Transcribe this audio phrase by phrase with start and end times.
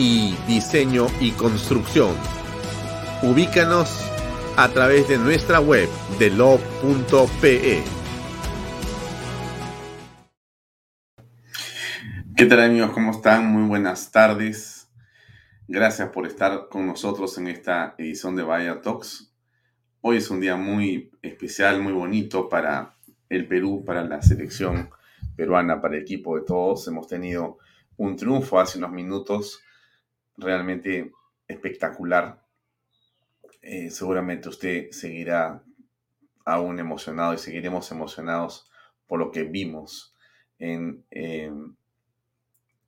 [0.00, 2.14] y diseño y construcción.
[3.22, 4.10] Ubícanos
[4.56, 7.82] a través de nuestra web de lo.pe.
[12.34, 12.92] ¿Qué tal amigos?
[12.92, 13.52] ¿Cómo están?
[13.52, 14.88] Muy buenas tardes.
[15.68, 19.34] Gracias por estar con nosotros en esta edición de Vaya Talks.
[20.00, 22.96] Hoy es un día muy especial, muy bonito para
[23.28, 24.88] el Perú, para la selección
[25.36, 26.88] peruana, para el equipo de todos.
[26.88, 27.58] Hemos tenido
[27.98, 29.60] un triunfo hace unos minutos
[30.40, 31.12] realmente
[31.46, 32.44] espectacular.
[33.62, 35.62] Eh, seguramente usted seguirá
[36.44, 38.70] aún emocionado y seguiremos emocionados
[39.06, 40.16] por lo que vimos
[40.58, 41.74] en em,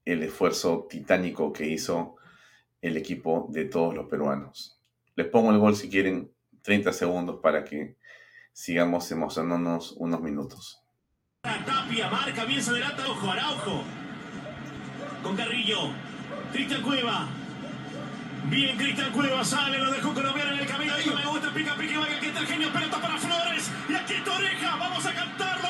[0.05, 2.17] el esfuerzo titánico que hizo
[2.81, 4.81] el equipo de todos los peruanos.
[5.15, 6.33] Les pongo el gol si quieren
[6.63, 7.97] 30 segundos para que
[8.53, 10.83] sigamos emocionándonos unos minutos.
[11.43, 13.83] Tapia, marca, bien se adelanta, ojo, Araujo.
[15.23, 15.91] Con Carrillo,
[16.53, 17.29] Cristian Cueva,
[18.45, 20.95] Bien, Cristian Cueva sale, lo dejó colombiano en el camino.
[20.95, 23.71] Ahí me gusta, pica, pica, vaya, aquí está el genio, pelota para Flores.
[23.89, 25.62] Y aquí está Oreja, vamos a cantarlo,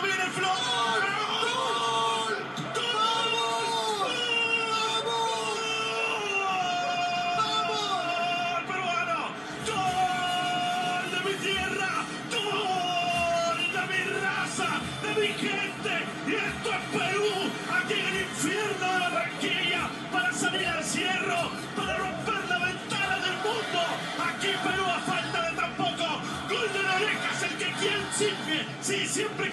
[28.80, 29.50] Sí, siempre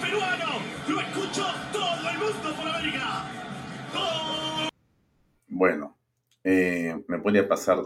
[0.00, 0.60] peruano.
[0.88, 3.24] Lo escucho todo el mundo por América.
[5.48, 5.96] Bueno,
[6.44, 7.82] eh, me podría pasar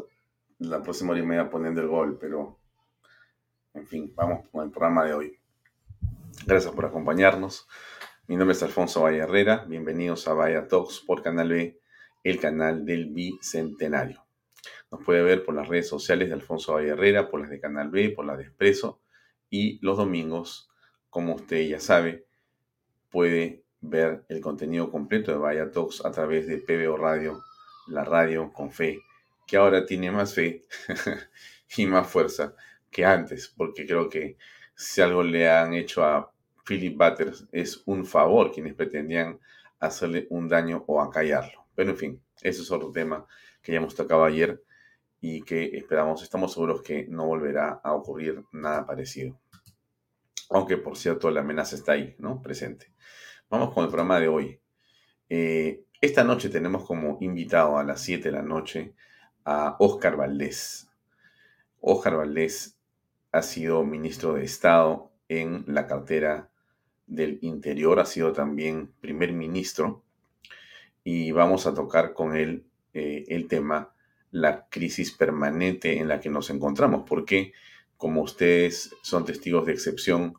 [0.59, 2.59] la próxima hora y media poniendo el gol, pero
[3.75, 5.39] en fin, vamos con el programa de hoy.
[6.47, 7.67] Gracias por acompañarnos.
[8.27, 9.65] Mi nombre es Alfonso Valle Herrera.
[9.67, 11.81] Bienvenidos a Vaya Talks por Canal B,
[12.25, 14.26] el canal del Bicentenario.
[14.91, 17.91] Nos puede ver por las redes sociales de Alfonso Valle Herrera, por las de Canal
[17.91, 19.01] B, por las de Expreso.
[19.51, 20.71] Y los domingos,
[21.11, 22.27] como usted ya sabe,
[23.11, 27.43] puede ver el contenido completo de Vaya Talks a través de PBO Radio,
[27.89, 29.01] la radio con fe,
[29.47, 30.63] que ahora tiene más fe
[31.77, 32.55] y más fuerza
[32.91, 34.37] que antes, porque creo que
[34.75, 36.33] si algo le han hecho a
[36.67, 39.39] Philip Butters es un favor quienes pretendían
[39.79, 41.67] hacerle un daño o acallarlo.
[41.75, 43.27] Pero en fin, ese es otro tema
[43.63, 44.63] que ya hemos tocado ayer
[45.21, 49.39] y que esperamos, estamos seguros que no volverá a ocurrir nada parecido.
[50.51, 52.41] Aunque, por cierto, la amenaza está ahí, ¿no?
[52.41, 52.93] Presente.
[53.49, 54.61] Vamos con el programa de hoy.
[55.29, 58.95] Eh, esta noche tenemos como invitado a las 7 de la noche
[59.45, 60.89] a Óscar Valdés.
[61.81, 62.79] Óscar Valdés
[63.33, 66.51] ha sido ministro de Estado en la cartera
[67.07, 70.03] del Interior, ha sido también primer ministro
[71.05, 73.95] y vamos a tocar con él eh, el tema
[74.37, 77.53] la crisis permanente en la que nos encontramos, porque
[77.97, 80.35] como ustedes son testigos de excepción,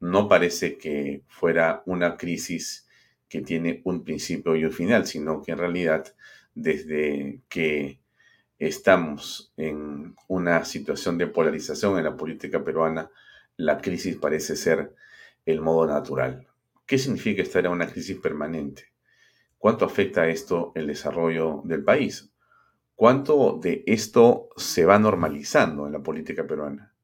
[0.00, 2.88] no parece que fuera una crisis
[3.28, 6.14] que tiene un principio y un final, sino que en realidad
[6.54, 8.00] desde que
[8.58, 13.10] estamos en una situación de polarización en la política peruana,
[13.58, 14.94] la crisis parece ser
[15.44, 16.46] el modo natural.
[16.86, 18.84] ¿Qué significa estar en una crisis permanente?
[19.58, 22.30] ¿Cuánto afecta esto el desarrollo del país?
[22.96, 26.94] ¿Cuánto de esto se va normalizando en la política peruana?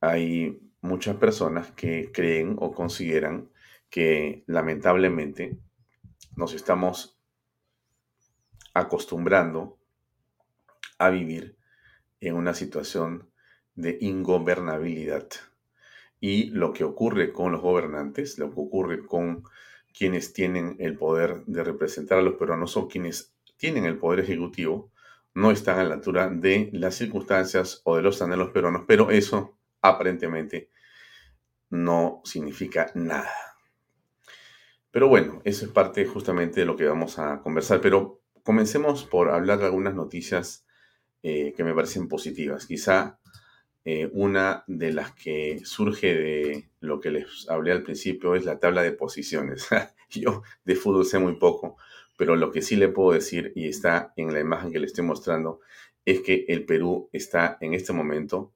[0.00, 3.48] Hay muchas personas que creen o consideran
[3.88, 5.56] que lamentablemente
[6.34, 7.16] nos estamos
[8.74, 9.78] acostumbrando
[10.98, 11.56] a vivir
[12.18, 13.30] en una situación
[13.76, 15.28] de ingobernabilidad.
[16.18, 19.44] Y lo que ocurre con los gobernantes, lo que ocurre con
[19.96, 23.33] quienes tienen el poder de representar a los peruanos o quienes
[23.64, 24.92] tienen el poder ejecutivo,
[25.32, 29.56] no están a la altura de las circunstancias o de los anhelos peruanos, pero eso
[29.80, 30.68] aparentemente
[31.70, 33.32] no significa nada.
[34.90, 37.80] Pero bueno, eso es parte justamente de lo que vamos a conversar.
[37.80, 40.66] Pero comencemos por hablar de algunas noticias
[41.22, 42.66] eh, que me parecen positivas.
[42.66, 43.18] Quizá
[43.86, 48.58] eh, una de las que surge de lo que les hablé al principio es la
[48.58, 49.68] tabla de posiciones.
[50.10, 51.78] Yo de fútbol sé muy poco,
[52.16, 55.04] pero lo que sí le puedo decir, y está en la imagen que le estoy
[55.04, 55.60] mostrando,
[56.04, 58.52] es que el Perú está en este momento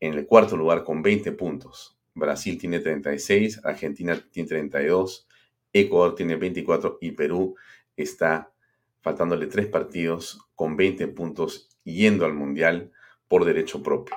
[0.00, 1.98] en el cuarto lugar con 20 puntos.
[2.14, 5.28] Brasil tiene 36, Argentina tiene 32,
[5.72, 7.56] Ecuador tiene 24 y Perú
[7.96, 8.52] está
[9.00, 12.90] faltándole tres partidos con 20 puntos yendo al Mundial
[13.28, 14.16] por derecho propio.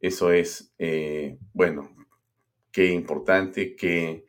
[0.00, 1.94] Eso es, eh, bueno,
[2.72, 4.26] qué importante, qué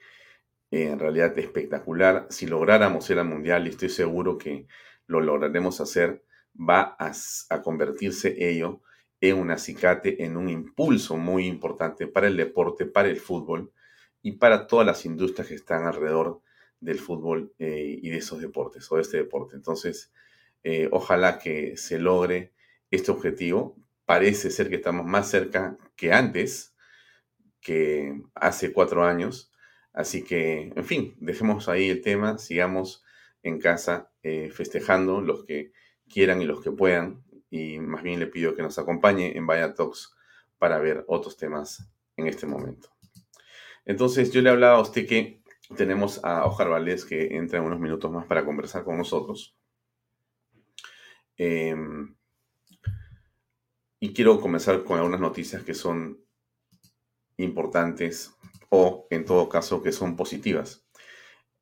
[0.74, 2.28] eh, en realidad espectacular.
[2.30, 4.66] Si lográramos ir al Mundial, y estoy seguro que
[5.08, 6.24] lo lograremos hacer,
[6.58, 7.12] va a,
[7.50, 8.82] a convertirse ello
[9.22, 13.72] en un acicate, en un impulso muy importante para el deporte, para el fútbol
[14.22, 16.42] y para todas las industrias que están alrededor
[16.80, 19.56] del fútbol eh, y de esos deportes o de este deporte.
[19.56, 20.12] Entonces,
[20.92, 22.54] ojalá que se logre
[22.90, 26.74] este objetivo parece ser que estamos más cerca que antes,
[27.62, 29.53] que hace cuatro años.
[29.94, 33.04] Así que, en fin, dejemos ahí el tema, sigamos
[33.44, 35.72] en casa eh, festejando los que
[36.10, 37.24] quieran y los que puedan.
[37.50, 40.16] Y más bien le pido que nos acompañe en Vaya Talks
[40.58, 41.88] para ver otros temas
[42.18, 42.90] en este momento.
[43.86, 45.42] Entonces, yo le hablaba a usted que
[45.78, 49.56] tenemos a Ojar Valdés que entra en unos minutos más para conversar con nosotros.
[51.38, 51.76] Eh,
[54.00, 56.20] y quiero comenzar con algunas noticias que son
[57.38, 58.34] importantes
[58.76, 60.84] o, en todo caso, que son positivas.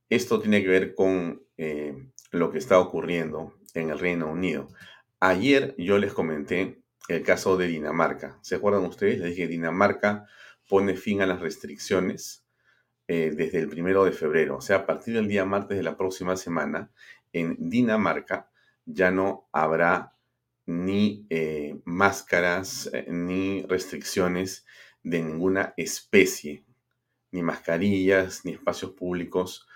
[0.07, 4.69] Esto tiene que ver con eh, lo que está ocurriendo en el Reino Unido.
[5.19, 8.39] Ayer yo les comenté el caso de Dinamarca.
[8.41, 9.19] ¿Se acuerdan ustedes?
[9.19, 10.25] Les dije, Dinamarca
[10.69, 12.45] pone fin a las restricciones
[13.09, 14.55] eh, desde el primero de febrero.
[14.55, 16.93] O sea, a partir del día martes de la próxima semana,
[17.33, 18.49] en Dinamarca
[18.85, 20.15] ya no habrá
[20.65, 24.65] ni eh, máscaras, ni restricciones
[25.03, 26.63] de ninguna especie,
[27.31, 29.67] ni mascarillas, ni espacios públicos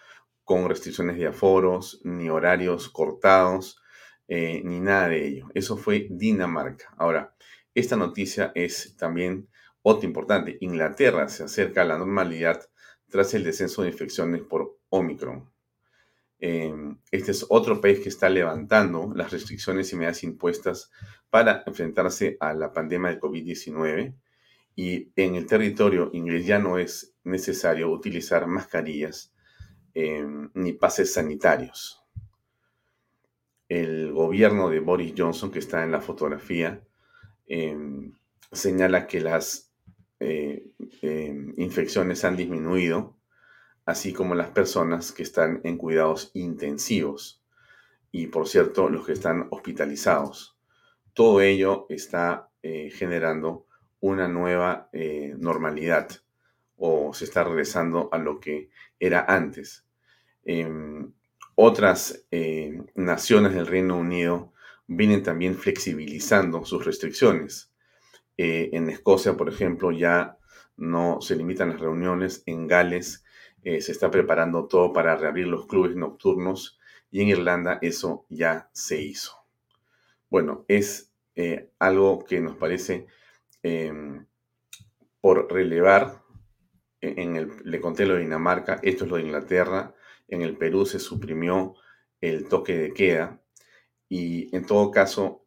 [0.44, 3.82] con restricciones de aforos, ni horarios cortados,
[4.28, 5.48] eh, ni nada de ello.
[5.54, 6.94] Eso fue Dinamarca.
[6.98, 7.36] Ahora,
[7.74, 9.50] esta noticia es también
[9.82, 10.58] otra importante.
[10.62, 12.62] Inglaterra se acerca a la normalidad
[13.10, 15.50] tras el descenso de infecciones por Omicron.
[16.40, 20.92] Em, este es otro país que está levantando las restricciones y medidas impuestas
[21.30, 24.16] para enfrentarse a la pandemia de COVID-19
[24.76, 29.34] y en el territorio inglés ya no es necesario utilizar mascarillas
[29.94, 32.02] em, ni pases sanitarios.
[33.68, 36.82] El gobierno de Boris Johnson, que está en la fotografía,
[37.48, 38.14] em,
[38.52, 39.74] señala que las
[40.20, 40.72] eh,
[41.58, 43.16] infecciones han disminuido
[43.86, 47.44] así como las personas que están en cuidados intensivos
[48.12, 50.58] y, por cierto, los que están hospitalizados.
[51.14, 53.68] Todo ello está eh, generando
[54.00, 56.10] una nueva eh, normalidad
[56.78, 59.86] o se está regresando a lo que era antes.
[60.44, 61.14] Em,
[61.56, 64.54] otras eh, naciones del Reino Unido
[64.88, 67.72] vienen también flexibilizando sus restricciones.
[68.38, 70.38] en Escocia, por ejemplo, ya
[70.78, 72.44] no se limitan las reuniones.
[72.46, 73.24] En Gales
[73.64, 76.80] eh, se está preparando todo para reabrir los clubes nocturnos
[77.12, 79.38] y en Irlanda eso ya se hizo.
[80.30, 83.08] Bueno, es eh, algo que nos parece
[83.64, 84.26] em,
[85.22, 86.22] por relevar.
[87.22, 89.94] En el, le conté lo de Dinamarca, esto es lo de Inglaterra.
[90.28, 91.76] En el Perú se suprimió
[92.22, 93.42] el toque de queda
[94.10, 95.46] y en todo caso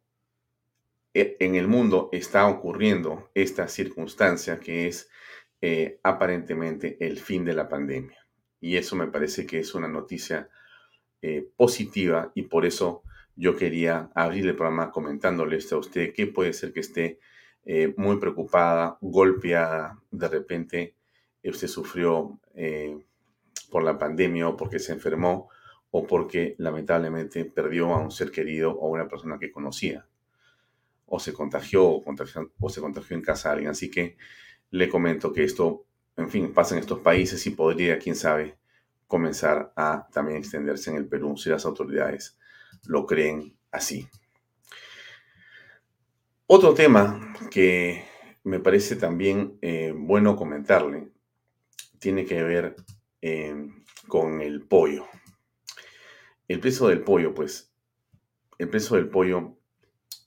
[1.13, 5.09] e, en el mundo está ocurriendo esta circunstancia que es
[5.61, 8.17] eh, aparentemente el fin de la pandemia.
[8.61, 10.49] Y eso me parece que es una noticia
[11.21, 13.03] eh, positiva y por eso
[13.35, 17.19] yo quería abrir el programa comentándole esto a usted, que puede ser que esté
[17.65, 20.95] eh, muy preocupada, golpeada, de repente
[21.43, 22.39] usted sufrió
[23.69, 25.49] por la pandemia o porque se enfermó
[25.91, 30.07] o porque lamentablemente perdió a un ser querido o a una persona que conocía,
[31.05, 33.71] o se contagió o, se contagió en casa de alguien.
[33.71, 34.17] Así que
[34.69, 38.57] le comento que esto, en fin, pasa en estos países y podría, quién sabe,
[39.07, 42.37] comenzar a también extenderse en el Perú si las autoridades
[42.85, 44.07] lo creen así.
[46.45, 48.05] Otro tema que
[48.43, 51.11] me parece también eh, bueno comentarle
[51.99, 52.75] tiene que ver
[53.21, 53.69] eh,
[54.07, 55.05] con el pollo.
[56.47, 57.71] El precio del pollo, pues,
[58.57, 59.57] el precio del pollo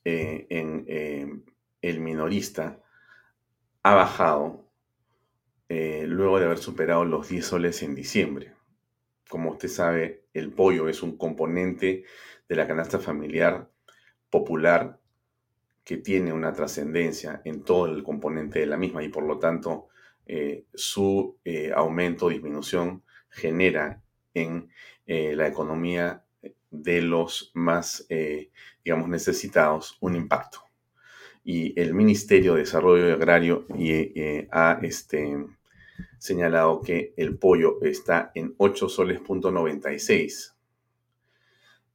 [0.05, 1.45] eh, en
[1.81, 2.81] el minorista
[3.83, 4.69] ha bajado
[5.69, 8.53] luego de haber superado los 10 soles en diciembre.
[9.29, 12.05] Como usted sabe, el pollo es un componente
[12.47, 13.71] de la canasta familiar
[14.29, 15.01] popular
[15.85, 19.89] que tiene una trascendencia en todo el componente de la misma y por lo tanto
[20.27, 24.03] eh, su eh, aumento o disminución genera
[24.35, 24.71] en
[25.07, 26.25] eh, la economía
[26.71, 28.07] de los más,
[28.83, 30.61] digamos, necesitados un impacto.
[31.45, 33.67] Y el Ministerio de Desarrollo Agrario
[34.51, 35.37] ha este,
[36.19, 39.21] señalado que el pollo está en 8 soles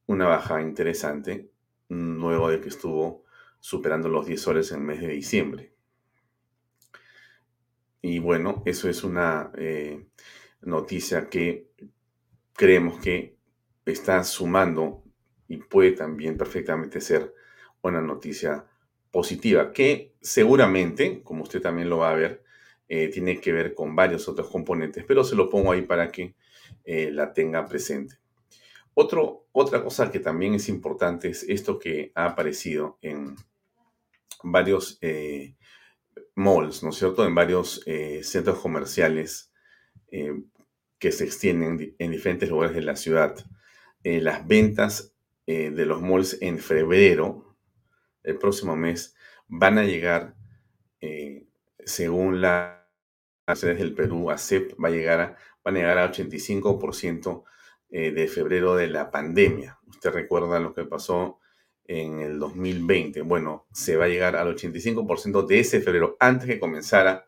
[0.06, 1.50] Una baja interesante,
[1.88, 3.24] luego de que estuvo
[3.58, 5.77] superando los 10 soles en el mes de diciembre.
[8.00, 10.06] Y bueno, eso es una eh,
[10.62, 11.68] noticia que
[12.54, 13.36] creemos que
[13.84, 15.02] está sumando
[15.48, 17.34] y puede también perfectamente ser
[17.82, 18.66] una noticia
[19.10, 22.42] positiva, que seguramente, como usted también lo va a ver,
[22.88, 26.34] eh, tiene que ver con varios otros componentes, pero se lo pongo ahí para que
[26.84, 28.16] eh, la tenga presente.
[28.94, 33.36] Otra cosa que también es importante es esto que ha aparecido en
[34.42, 34.98] varios
[36.38, 37.26] malls, ¿no es cierto?
[37.26, 37.84] En varios
[38.22, 39.52] centros comerciales
[40.98, 43.36] que se extienden en diferentes lugares de la ciudad.
[44.02, 45.14] las ventas
[45.46, 47.56] de los malls en febrero,
[48.22, 49.14] el próximo mes,
[49.46, 50.34] van a llegar,
[51.84, 52.78] según la
[53.54, 57.44] del Perú, ACEP, va a llegar a, van a llegar al 85%
[57.90, 59.78] eh, de febrero de la pandemia.
[59.86, 61.40] Usted recuerda lo que pasó
[61.88, 63.22] en el 2020.
[63.22, 67.26] Bueno, se va a llegar al 85% de ese febrero, antes que comenzara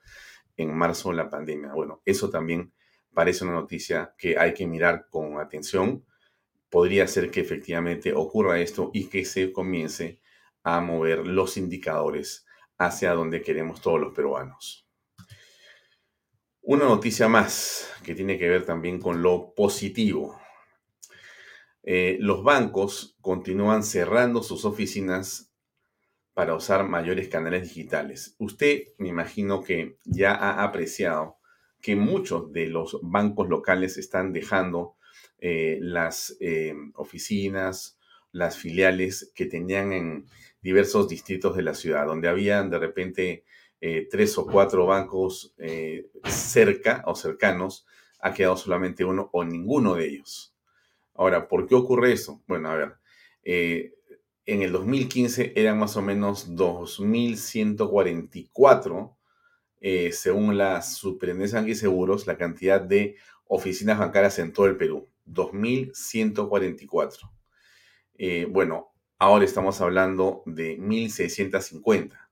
[0.57, 1.73] en marzo la pandemia.
[1.73, 2.73] Bueno, eso también
[3.12, 6.05] parece una noticia que hay que mirar con atención.
[6.69, 10.21] Podría ser que efectivamente ocurra esto y que se comience
[10.62, 12.47] a mover los indicadores
[12.79, 14.87] hacia donde queremos todos los peruanos.
[16.62, 20.39] Una noticia más que tiene que ver también con lo positivo.
[21.83, 25.51] Eh, los bancos continúan cerrando sus oficinas
[26.35, 28.35] para usar mayores canales digitales.
[28.39, 31.39] Usted me imagino que ya ha apreciado
[31.81, 34.97] que muchos de los bancos locales están dejando
[35.39, 37.99] eh, las eh, oficinas,
[38.33, 40.27] las filiales que tenían en
[40.61, 43.45] diversos distritos de la ciudad, donde habían de repente
[44.11, 45.55] tres o cuatro bancos
[46.27, 47.87] cerca o cercanos,
[48.21, 50.55] ha quedado solamente uno o ninguno de ellos.
[51.21, 52.43] Ahora, ¿por qué ocurre eso?
[52.47, 52.95] Bueno, a ver,
[53.45, 53.93] eh,
[54.47, 59.17] en el 2015 eran más o menos 2.144,
[60.12, 65.11] según la Superintendencia de Seguros, la cantidad de oficinas bancarias en todo el Perú.
[65.27, 67.31] 2.144.
[68.49, 72.30] bueno, ahora estamos hablando de 1.650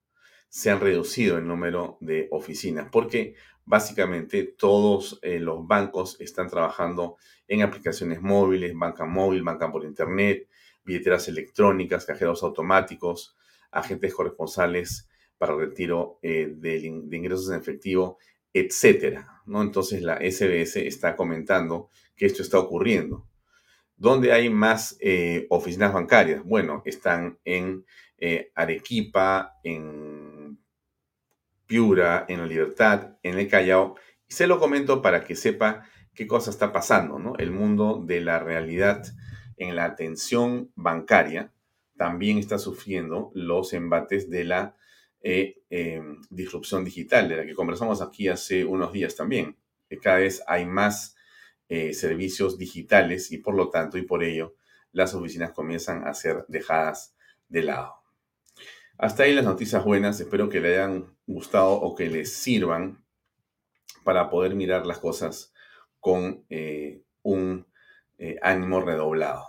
[0.48, 7.16] se han reducido el número de oficinas, porque básicamente todos eh, los bancos están trabajando
[7.46, 10.48] en aplicaciones móviles, banca móvil, banca por internet,
[10.84, 13.36] billeteras electrónicas, cajeros automáticos,
[13.70, 18.18] agentes corresponsales para retiro eh, de, ingresos en efectivo,
[18.54, 19.42] etcétera.
[19.44, 19.60] ¿no?
[19.60, 23.26] Entonces la SBS está comentando que esto está ocurriendo.
[23.98, 26.42] ¿Dónde hay más eh, oficinas bancarias?
[26.42, 27.84] Bueno, están en
[28.56, 30.37] Arequipa, en
[31.68, 33.94] Piura, en La Libertad, en el Callao.
[34.26, 35.84] Y se lo comento para que sepa
[36.14, 37.36] qué cosa está pasando, ¿no?
[37.36, 39.04] El mundo de la realidad
[39.56, 41.52] en la atención bancaria
[41.96, 44.76] también está sufriendo los embates de la
[45.20, 49.56] eh, em, disrupción digital, de la que conversamos aquí hace unos días también.
[50.02, 51.16] Cada vez hay más
[51.68, 54.54] eh, servicios digitales y por lo tanto y por ello
[54.92, 57.14] las oficinas comienzan a ser dejadas
[57.48, 57.94] de lado.
[58.96, 63.04] Hasta ahí las noticias buenas, espero que le hayan gustado o que les sirvan
[64.02, 65.52] para poder mirar las cosas
[66.00, 67.66] con eh, un
[68.16, 69.44] eh, ánimo redoblado.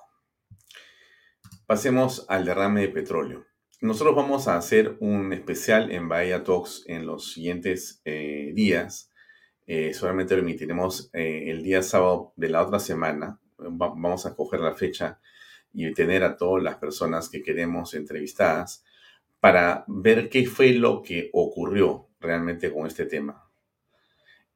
[1.66, 3.46] Pasemos al derrame de petróleo.
[3.82, 9.10] Nosotros vamos a hacer un especial en Bahía Talks en los siguientes eh, días.
[9.94, 15.20] solamente lo emitiremos el día sábado de la otra semana, vamos a coger la fecha
[15.72, 18.84] y tener a todas las personas que queremos entrevistadas
[19.40, 23.50] para ver qué fue lo que ocurrió realmente con este tema.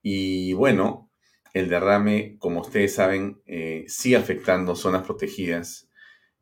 [0.01, 1.09] Y bueno,
[1.53, 5.89] el derrame, como ustedes saben, eh, sigue afectando zonas protegidas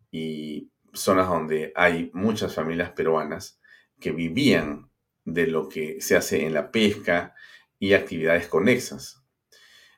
[0.09, 3.59] y zonas donde hay muchas familias peruanas
[3.99, 4.89] que vivían
[5.23, 7.35] de lo que se hace en la pesca
[7.77, 9.23] y actividades conexas.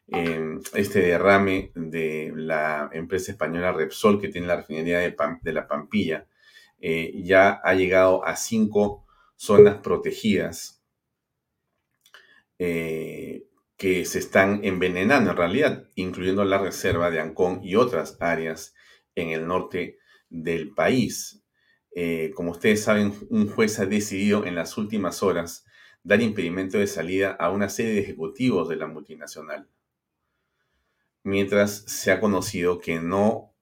[0.07, 5.67] Eh, este derrame de la empresa española Repsol, que tiene la refinería de, de la
[5.67, 6.27] Pampilla,
[6.85, 9.05] eh, ya ha llegado a cinco
[9.37, 10.83] zonas protegidas
[12.59, 13.47] eh,
[13.77, 18.75] que se están envenenando en realidad, incluyendo la reserva de Ancón y otras áreas
[19.15, 19.97] en el norte
[20.29, 21.45] del país.
[21.95, 25.65] Eh, como ustedes saben, un juez ha decidido en las últimas horas
[26.03, 29.69] dar impedimento de salida a una serie de ejecutivos de la multinacional,
[31.23, 33.53] mientras se ha conocido que no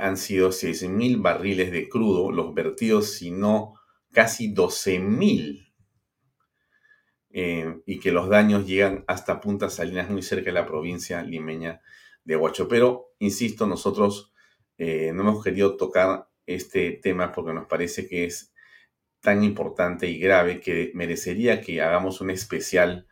[0.00, 3.74] han sido 6.000 barriles de crudo los vertidos, sino
[4.14, 5.72] casi 12.000.
[7.36, 11.80] Eh, y que los daños llegan hasta Punta Salinas, muy cerca de la provincia limeña
[12.24, 12.68] de Huacho.
[12.68, 14.32] Pero, insisto, nosotros
[14.78, 18.54] eh, no hemos querido tocar este tema porque nos parece que es
[19.20, 23.08] tan importante y grave que merecería que hagamos un especial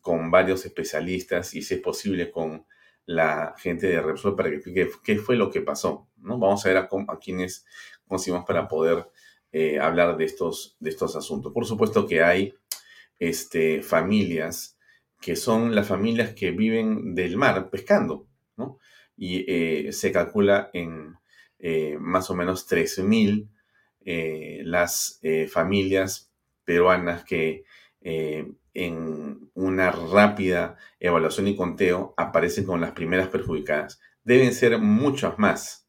[0.00, 2.66] con varios especialistas y si es posible con
[3.08, 6.06] la gente de Repsol para que explique qué fue lo que pasó.
[6.18, 6.38] ¿no?
[6.38, 7.64] Vamos a ver a, a quiénes
[8.06, 9.08] conseguimos para poder
[9.50, 11.50] eh, hablar de estos, de estos asuntos.
[11.54, 12.54] Por supuesto que hay
[13.18, 14.76] este, familias
[15.22, 18.78] que son las familias que viven del mar pescando, ¿no?
[19.16, 21.14] Y eh, se calcula en
[21.58, 23.48] eh, más o menos 13.000
[24.64, 26.30] las familias
[26.64, 27.64] peruanas que
[28.78, 34.00] en una rápida evaluación y conteo aparecen con las primeras perjudicadas.
[34.22, 35.88] Deben ser muchas más,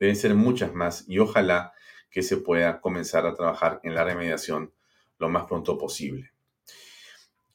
[0.00, 1.74] deben ser muchas más y ojalá
[2.10, 4.72] que se pueda comenzar a trabajar en la remediación
[5.18, 6.30] lo más pronto posible.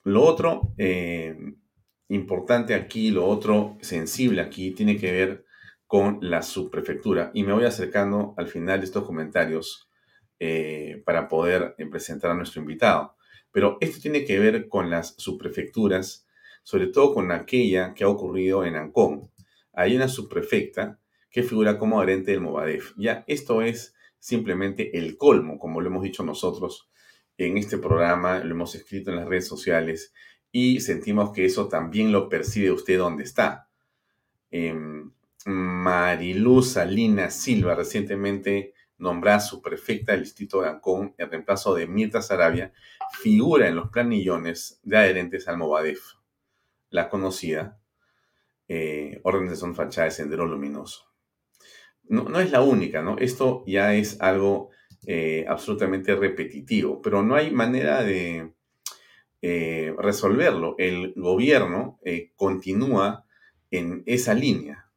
[0.04, 1.36] Lo otro eh,
[2.10, 5.46] importante aquí, lo otro sensible aquí, tiene que ver
[5.88, 7.32] con la subprefectura.
[7.34, 9.90] Y me voy acercando al final de estos comentarios
[10.40, 13.17] eh, para poder presentar a nuestro invitado.
[13.58, 16.28] Pero esto tiene que ver con las subprefecturas,
[16.62, 19.32] sobre todo con aquella que ha ocurrido en Ancón.
[19.74, 21.00] Hay una subprefecta
[21.32, 22.94] que figura como adherente del Movadef.
[22.98, 26.92] Ya, esto es simplemente el colmo, como lo hemos dicho nosotros
[27.36, 30.14] en este programa, lo hemos escrito en las redes sociales
[30.52, 33.72] y sentimos que eso también lo percibe usted donde está.
[34.52, 34.76] Eh,
[35.48, 42.22] Mariluz Salina Silva recientemente nombrada su prefecta del distrito de Ancón en reemplazo de Mirta
[42.22, 42.74] Sarabia,
[43.12, 46.02] figura en los planillones de adherentes al Movadef,
[46.90, 47.80] la conocida
[48.68, 51.06] eh, Organización Fachada de Sendero Luminoso.
[52.10, 53.18] No, es la única, ¿no?
[53.18, 54.70] Esto ya es algo
[55.06, 58.54] eh, absolutamente repetitivo, pero no hay manera de
[59.42, 60.76] eh, resolverlo.
[60.78, 63.26] El gobierno eh, continúa
[63.72, 64.88] en esa línea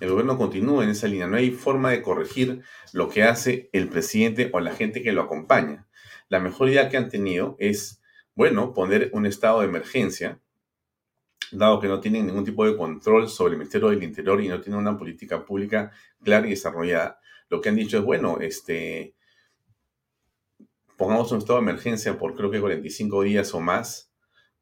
[0.00, 1.26] el gobierno continúa en esa línea.
[1.26, 5.22] No hay forma de corregir lo que hace el presidente o la gente que lo
[5.22, 5.85] acompaña.
[6.28, 8.00] La mejor idea que han tenido es,
[8.34, 10.40] bueno, poner un estado de emergencia,
[11.52, 14.60] dado que no tienen ningún tipo de control sobre el Ministerio del Interior y no
[14.60, 17.20] tienen una política pública clara y desarrollada.
[17.48, 19.14] Lo que han dicho es, bueno, este,
[20.96, 24.10] pongamos un estado de emergencia por creo que 45 días o más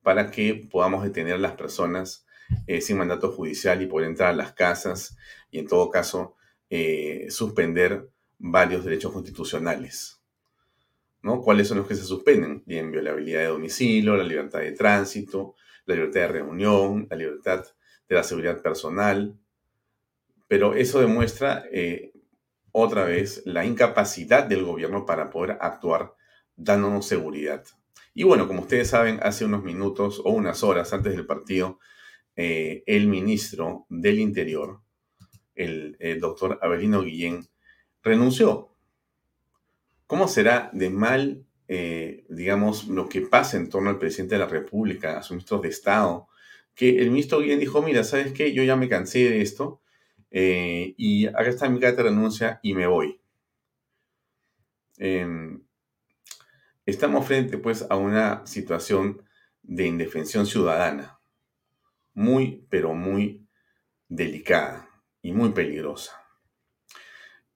[0.02, 2.26] para que podamos detener a las personas
[2.66, 5.16] eh, sin mandato judicial y poder entrar a las casas
[5.50, 6.36] y en todo caso
[6.68, 10.20] eh, suspender varios derechos constitucionales.
[11.24, 11.40] ¿No?
[11.40, 12.62] ¿Cuáles son los que se suspenden?
[12.66, 15.54] Bien, violabilidad de domicilio, la libertad de tránsito,
[15.86, 17.64] la libertad de reunión, la libertad
[18.08, 19.36] de la seguridad personal.
[20.46, 22.12] Pero eso demuestra eh,
[22.72, 26.14] otra vez la incapacidad del gobierno para poder actuar
[26.56, 27.64] dándonos seguridad.
[28.12, 31.80] Y bueno, como ustedes saben, hace unos minutos o unas horas antes del partido,
[32.36, 34.82] eh, el ministro del Interior,
[35.54, 37.46] el, doctor Abelino Guillén,
[38.02, 38.73] renunció.
[40.06, 44.46] ¿Cómo será de mal, eh, digamos, lo que pasa en torno al presidente de la
[44.46, 46.28] República, a sus ministros de Estado,
[46.74, 48.52] que el ministro Guillén dijo, mira, ¿sabes qué?
[48.52, 49.80] Yo ya me cansé de esto
[50.30, 53.20] eh, y acá está mi carta de renuncia y me voy.
[54.98, 55.62] Em,
[56.86, 59.22] estamos frente, pues, a una situación
[59.62, 61.18] de indefensión ciudadana
[62.14, 63.46] muy, pero muy
[64.08, 64.88] delicada
[65.22, 66.23] y muy peligrosa.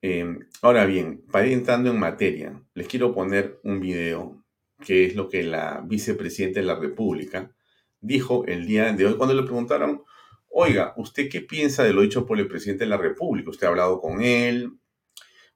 [0.01, 4.43] Em, ahora bien, para ir entrando en materia, les quiero poner un video
[4.85, 7.53] que es lo que la vicepresidenta de la República
[7.99, 10.03] dijo el día de hoy cuando le preguntaron
[10.49, 13.49] oiga, ¿usted qué piensa de lo dicho por el presidente de la República?
[13.49, 14.71] ¿Usted ha hablado con él?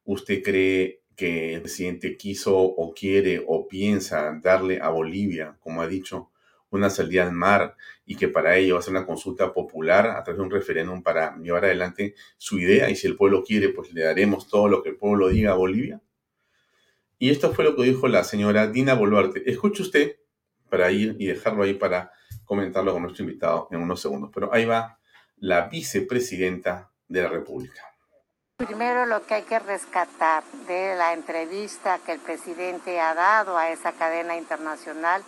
[0.03, 5.87] ¿Usted cree que el presidente quiso o quiere o piensa darle a Bolivia, como ha
[5.87, 6.31] dicho,
[6.77, 10.23] una salida al mar y que para ello va a ser una consulta popular a
[10.23, 13.93] través de un referéndum para llevar adelante su idea y si el pueblo quiere, pues
[13.93, 16.01] le daremos todo lo que el pueblo diga a Bolivia.
[17.19, 19.49] Y esto fue lo que dijo la señora Dina Boluarte.
[19.49, 20.17] Escuche usted
[20.69, 22.11] para ir y dejarlo ahí para
[22.43, 24.31] comentarlo con nuestro invitado en unos segundos.
[24.33, 24.99] Pero ahí va
[25.37, 27.81] la vicepresidenta de la República.
[28.57, 33.69] Primero lo que hay que rescatar de la entrevista que el presidente ha dado a
[33.71, 35.23] esa cadena internacional,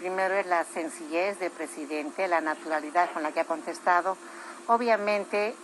[0.00, 4.16] primero es la sencillez del presidente, la naturalidad con la que ha contestado.
[4.66, 5.54] Obviamente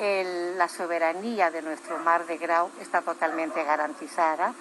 [0.00, 4.52] la soberanía de nuestro mar de Grau está totalmente garantizada.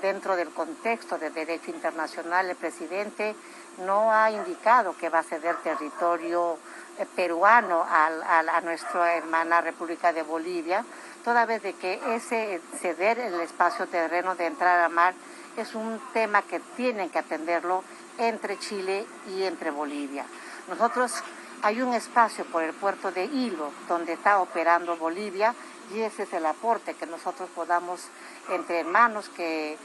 [0.00, 3.34] Dentro del contexto del derecho internacional, el presidente
[3.78, 6.56] no ha indicado que va a ceder territorio
[6.96, 10.84] eh, peruano a nuestra hermana República de Bolivia
[11.24, 15.14] toda vez de que ese ceder el espacio terreno de entrar a mar
[15.56, 17.84] es un tema que tienen que atenderlo
[18.20, 20.24] entre Chile y entre Bolivia.
[20.68, 21.12] Nosotros
[21.62, 25.54] hay un espacio por el puerto de Hilo donde está operando Bolivia
[25.92, 28.08] y ese es el aporte que nosotros podamos
[28.48, 29.76] entre hermanos que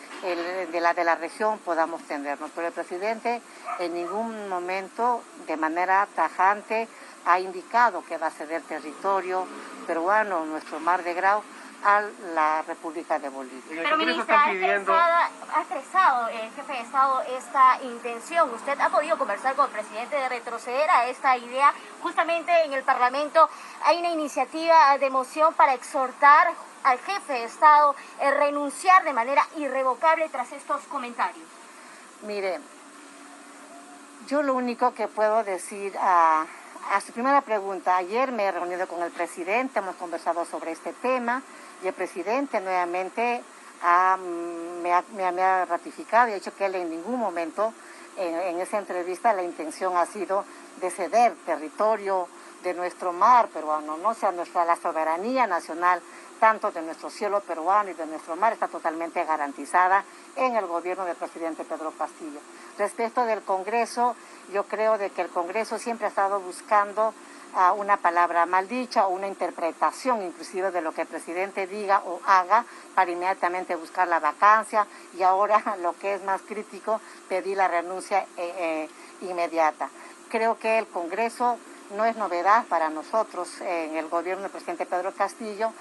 [0.72, 2.52] de la de la región podamos tendernos.
[2.54, 3.42] Pero el presidente
[3.80, 6.88] en ningún momento de manera tajante
[7.26, 9.46] ha indicado que va a ceder territorio
[9.88, 11.42] peruano, nuestro mar de Grau,
[11.86, 12.02] a
[12.34, 13.84] la República de Bolivia.
[13.84, 18.52] Pero ministra, ha expresado el jefe de Estado esta intención.
[18.56, 21.72] ¿Usted ha podido conversar con el presidente de retroceder a esta idea?
[22.02, 23.48] Justamente en el Parlamento
[23.84, 29.48] hay una iniciativa de moción para exhortar al jefe de Estado a renunciar de manera
[29.56, 31.48] irrevocable tras estos comentarios.
[32.24, 32.60] Mire,
[34.28, 36.48] yo lo único que puedo decir a
[36.92, 40.94] a su primera pregunta, ayer me he reunido con el presidente, hemos conversado sobre este
[40.94, 41.42] tema
[41.86, 43.44] y el presidente nuevamente
[44.82, 47.76] me, ha, ratificado y ha dicho que él en ningún momento
[48.18, 50.44] en, esa entrevista la intención ha sido
[50.82, 52.28] de ceder territorio
[52.64, 56.02] de nuestro mar peruano, no o sea nuestra la soberanía nacional
[56.40, 60.04] tanto de nuestro cielo peruano y de nuestro mar está totalmente garantizada
[60.36, 62.40] en el gobierno del presidente Pedro Castillo.
[62.80, 64.16] Respecto del Congreso,
[64.52, 67.14] yo creo de que el Congreso siempre ha estado buscando
[67.56, 72.20] ah, una palabra maldicha o una interpretación inclusive de lo que el presidente diga o
[72.26, 74.86] haga para inmediatamente buscar la vacancia
[75.18, 78.90] y ahora lo que es más crítico, pedir la renuncia eh, eh,
[79.22, 79.90] inmediata.
[80.30, 81.58] Creo que el Congreso
[81.96, 85.72] no es novedad para nosotros en el gobierno del presidente Pedro Castillo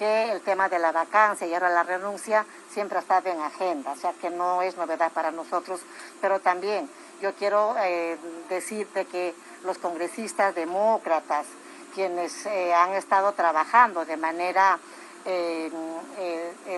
[0.00, 3.92] que el tema de la vacancia y ahora la renuncia siempre ha estado en agenda,
[3.92, 5.82] o sea que no es novedad para nosotros,
[6.22, 6.88] pero también
[7.20, 8.16] yo quiero eh,
[8.48, 11.46] decirte que los congresistas demócratas,
[11.94, 14.78] quienes eh, han estado trabajando de manera
[15.24, 15.70] eh,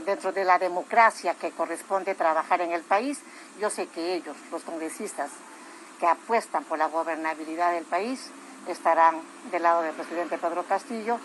[0.05, 3.21] dentro de la democracia que corresponde trabajar en el país,
[3.61, 5.31] yo sé que ellos, los congresistas
[6.01, 8.31] que apuestan por la gobernabilidad del país,
[8.69, 11.19] estarán del lado del presidente Pedro Castillo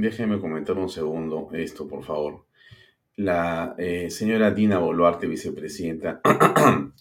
[0.00, 2.46] Déjeme comentar un segundo esto, por favor.
[3.16, 6.22] La eh, señora Dina Boluarte, vicepresidenta,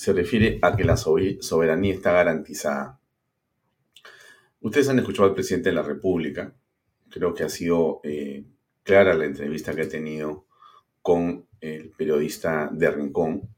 [0.00, 2.98] se refiere a que la soberanía está garantizada.
[4.62, 6.56] Ustedes han escuchado al presidente de la República.
[7.10, 8.46] Creo que ha sido eh,
[8.82, 10.46] clara la entrevista que ha tenido
[11.02, 13.54] con el periodista de Rincón.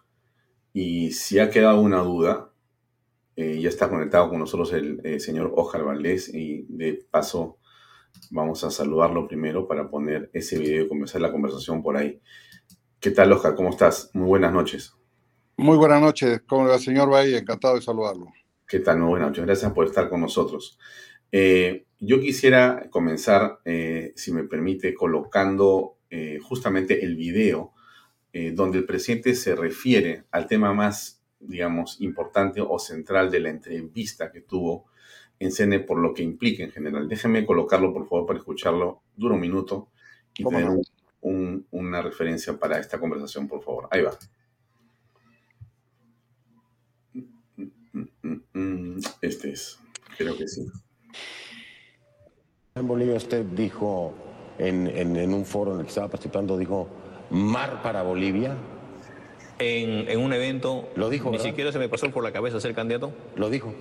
[0.72, 2.52] Y si ha quedado una duda,
[3.36, 7.60] eh, ya está conectado con nosotros el señor Ojar Valdés y de paso
[8.30, 12.20] Vamos a saludarlo primero para poner ese video y comenzar la conversación por ahí.
[12.98, 13.54] ¿Qué tal, Oscar?
[13.54, 14.10] ¿Cómo estás?
[14.12, 15.01] Muy buenas noches.
[15.56, 18.32] Muy buenas noches, con el señor Bahía, encantado de saludarlo.
[18.66, 18.98] ¿Qué tal?
[18.98, 20.78] Muy buenas noches, gracias por estar con nosotros.
[21.30, 27.72] Eh, yo quisiera comenzar, eh, si me permite, colocando eh, justamente el video
[28.54, 34.32] donde el presidente se refiere al tema más, digamos, importante o central de la entrevista
[34.32, 34.86] que tuvo
[35.38, 37.10] en CNE por lo que implica en general.
[37.10, 39.02] Déjenme colocarlo, por favor, para escucharlo.
[39.14, 39.90] Dura un minuto
[40.34, 40.66] y tener
[41.20, 43.86] una referencia para esta conversación, por favor.
[43.90, 44.16] Ahí va.
[49.20, 49.78] Este es,
[50.16, 50.66] creo que sí.
[52.74, 54.14] En Bolivia usted dijo,
[54.58, 56.88] en, en, un foro en el que estaba participando, dijo,
[57.30, 58.56] mar para Bolivia.
[59.58, 62.74] En, en un evento, lo dijo, ni siquiera se me pasó por la cabeza ser
[62.74, 63.12] candidato.
[63.36, 63.74] Lo dijo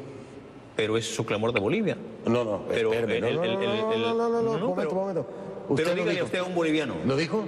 [0.76, 1.98] pero es su clamor de Bolivia.
[2.26, 5.28] No, no, pero espérame, no, no, no, no, no, no, momento, momento.
[5.76, 6.96] Pero dígale usted a un boliviano.
[7.06, 7.46] ¿Lo dijo?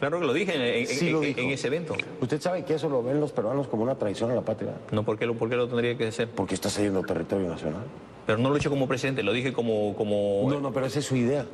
[0.00, 1.40] Claro que lo dije en, en- Sí en- lo en- dijo.
[1.40, 1.94] en ese evento.
[2.20, 4.72] ¿Usted sabe que eso lo ven los peruanos como una traición a la patria?
[4.90, 6.28] No, ¿por qué lo, por qué lo tendría que hacer?
[6.28, 7.82] Porque está cediendo territorio nacional.
[8.26, 9.94] Pero no lo he hecho como presidente, lo dije como...
[9.96, 11.44] como No, no, pero esa es su idea.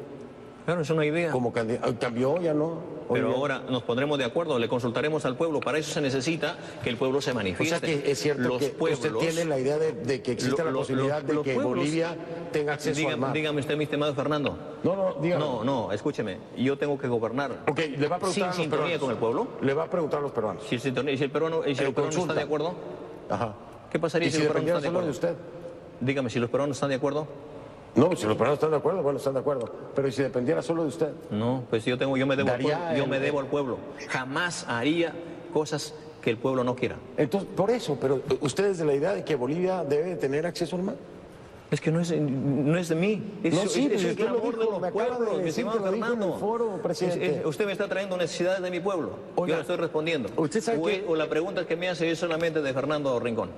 [0.64, 1.30] Claro, es una idea.
[1.30, 1.94] Como candidato.
[1.98, 2.95] Cambió, ya no.
[3.08, 5.60] Hoy Pero ahora nos pondremos de acuerdo, le consultaremos al pueblo.
[5.60, 7.78] Para eso se necesita que el pueblo se O manifieste.
[7.78, 10.62] sea que es cierto los que pueblos, usted tiene la idea de, de que existe
[10.64, 12.16] lo- la posibilidad lo- de los que pueblos- Bolivia
[12.52, 13.32] tenga acceso Dígame, al mar.
[13.32, 14.58] dígame usted, mi estimado Fernando.
[14.82, 15.44] No, no, dígame.
[15.44, 16.38] No, no, escúcheme.
[16.56, 17.62] Yo tengo que gobernar.
[17.68, 19.00] Ok, le va a preguntar Sin a los sintonía peruanos.
[19.00, 19.46] con el pueblo.
[19.60, 20.64] Le va a preguntar a los peruanos.
[20.68, 22.74] Si el, sintonía- si el peruano, y si el peruano está de acuerdo,
[23.30, 23.54] Ajá.
[23.90, 25.36] ¿qué pasaría ¿Y si, si los peruanos dependiera están de solo de acuerdo?
[25.38, 26.04] usted?
[26.04, 27.26] Dígame, si los peruanos están de acuerdo.
[27.96, 29.70] No, si los peruanos están de acuerdo, bueno, están de acuerdo.
[29.94, 31.10] Pero ¿y si dependiera solo de usted?
[31.30, 32.78] No, pues yo tengo, yo me debo al pueblo.
[32.96, 33.78] Yo el- me debo al pueblo.
[34.08, 35.12] Jamás haría
[35.52, 36.96] cosas que el pueblo no quiera.
[37.16, 40.46] Entonces, por eso, pero usted es de la idea de que Bolivia debe de tener
[40.46, 40.96] acceso al mar.
[41.68, 43.38] Es que no es, no es de mí.
[43.42, 45.48] Es, No, sí, es- pues es clamor dijo, de los me acaba de pueblos, mi
[45.48, 46.36] estimado el Fernando.
[46.38, 47.26] foro, presidente.
[47.26, 49.10] Es- es- usted me está trayendo necesidades de mi pueblo.
[49.34, 50.28] Oiga, Yo le estoy respondiendo.
[50.36, 53.50] ¿usted sabe o, que- o la pregunta que me hace es solamente de Fernando Rincón.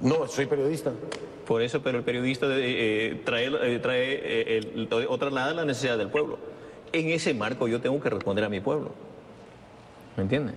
[0.00, 0.92] No, soy periodista.
[1.46, 5.64] Por eso, pero el periodista de- eh, trae, eh, trae eh, el- o traslada la
[5.64, 6.38] necesidad del pueblo.
[6.92, 8.90] En ese marco yo tengo que responder a mi pueblo.
[10.16, 10.52] ¿Me entiende?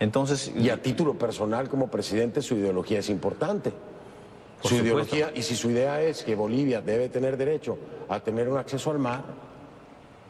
[0.00, 3.70] Entonces, Y a título personal, como presidente, su ideología es importante.
[4.62, 5.16] Por su supuesto.
[5.16, 8.90] ideología, y si su idea es que Bolivia debe tener derecho a tener un acceso
[8.90, 9.22] al mar,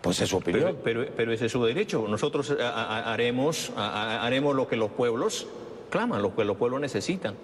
[0.00, 0.76] pues es su opinión.
[0.82, 2.06] pero, pero, pero ese es su derecho.
[2.08, 5.46] Nosotros eh, a- a- haremos, a- haremos lo que los pueblos
[5.90, 7.34] claman, lo que los pueblos necesitan.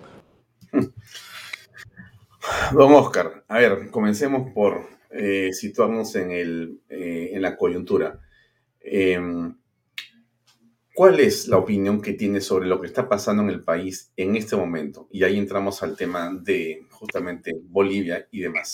[2.73, 8.21] Don Oscar, a ver, comencemos por eh, situarnos en, el, eh, en la coyuntura.
[8.81, 9.57] Em,
[10.95, 14.37] ¿Cuál es la opinión que tiene sobre lo que está pasando en el país en
[14.37, 15.09] este momento?
[15.13, 18.73] Y ahí entramos al tema de justamente Bolivia y demás.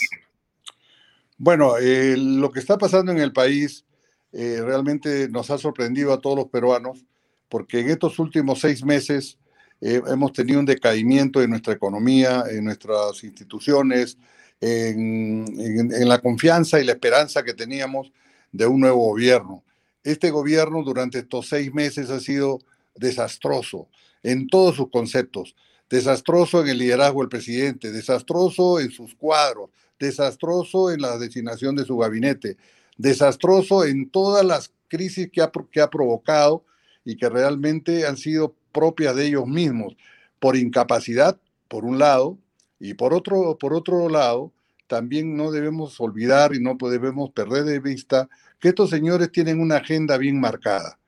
[1.37, 3.85] Bueno, eh, lo que está pasando en el país
[4.33, 7.07] realmente nos ha sorprendido a todos los peruanos,
[7.49, 9.39] porque en estos últimos seis meses
[9.87, 14.17] eh, hemos tenido un decaimiento en nuestra economía, en nuestras instituciones,
[14.61, 18.11] en, en- en la confianza y la esperanza que teníamos
[18.51, 19.63] de un nuevo gobierno.
[20.03, 22.61] Este gobierno durante estos seis meses ha sido
[22.95, 23.89] desastroso
[24.23, 25.55] en todos sus conceptos.
[25.91, 29.69] Desastroso en el liderazgo del presidente, desastroso en sus cuadros,
[29.99, 32.57] desastroso en la designación de su gabinete,
[32.97, 36.65] desastroso en todas las crisis que ha, que ha provocado
[37.05, 39.97] y que realmente han sido propias de ellos mismos,
[40.39, 42.37] por incapacidad, por un lado,
[42.79, 44.53] y por otro, por otro lado,
[44.89, 48.29] también no debemos olvidar y no debemos perder de vista
[48.61, 50.99] que estos señores tienen una agenda bien marcada.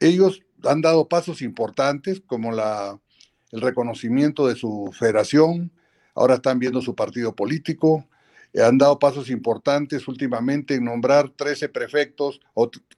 [0.00, 2.98] Ellos han dado pasos importantes como la,
[3.52, 5.70] el reconocimiento de su federación,
[6.14, 8.06] ahora están viendo su partido político,
[8.52, 12.40] eh, han dado pasos importantes últimamente en nombrar 13 prefectos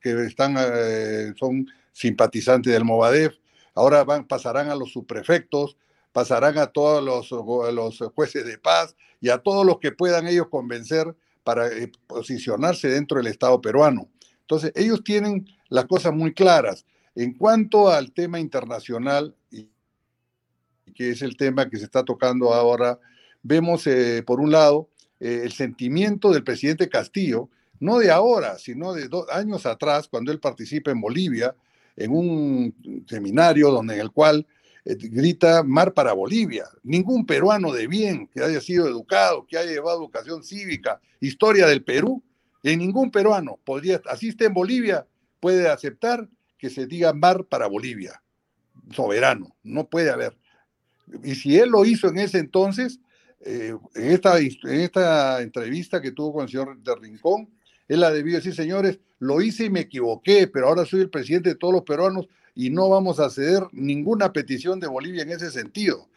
[0.00, 3.36] que están, eh, son simpatizantes del Movadef,
[3.78, 5.76] ahora pasarán a los subprefectos,
[6.12, 10.26] pasarán a todos los, go- los jueces de paz y a todos los que puedan
[10.26, 11.14] ellos convencer
[11.44, 14.08] para eh, posicionarse dentro del Estado peruano.
[14.40, 16.84] Entonces, ellos tienen las cosas muy claras.
[17.14, 19.68] En cuanto al tema internacional, y
[20.94, 22.98] que es el tema que se está tocando ahora,
[23.42, 24.88] vemos, eh, por un lado,
[25.20, 27.48] eh, el sentimiento del presidente Castillo,
[27.80, 31.54] no de ahora, sino de dos años atrás, cuando él participa en Bolivia,
[31.98, 34.46] en un seminario donde, en el cual
[34.84, 36.64] eh, grita Mar para Bolivia.
[36.82, 41.82] Ningún peruano de bien que haya sido educado, que haya llevado educación cívica, historia del
[41.82, 42.22] Perú,
[42.62, 45.06] en ningún peruano podría, así en Bolivia,
[45.40, 48.22] puede aceptar que se diga Mar para Bolivia.
[48.92, 50.36] Soberano, no puede haber.
[51.24, 53.00] Y si él lo hizo en ese entonces,
[53.40, 57.48] eh, en, esta, en esta entrevista que tuvo con el señor de Rincón,
[57.88, 61.50] él ha debido decir, señores, lo hice y me equivoqué, pero ahora soy el presidente
[61.50, 65.50] de todos los peruanos y no vamos a ceder ninguna petición de Bolivia en ese
[65.50, 66.08] sentido.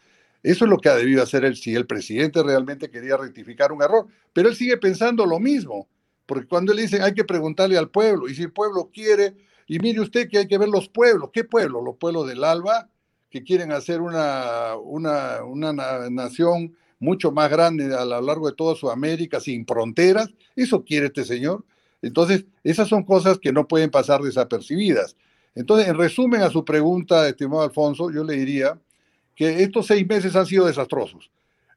[0.42, 3.82] Eso es lo que ha debido hacer él si el presidente realmente quería rectificar un
[3.82, 4.06] error.
[4.32, 5.88] Pero él sigue pensando lo mismo,
[6.26, 9.34] porque cuando él dice hay que preguntarle al pueblo, y si el pueblo quiere,
[9.66, 11.82] y mire usted que hay que ver los pueblos, ¿qué pueblos?
[11.84, 12.90] Los pueblos del ALBA,
[13.30, 18.54] que quieren hacer una, una, una na- nación mucho más grande a lo largo de
[18.54, 20.28] toda Sudamérica, sin fronteras.
[20.54, 21.64] Eso quiere este señor.
[22.00, 25.16] Entonces, esas son cosas que no pueden pasar desapercibidas.
[25.56, 28.78] Entonces, en resumen a su pregunta, estimado Alfonso, yo le diría
[29.34, 31.30] que estos seis meses han sido desastrosos.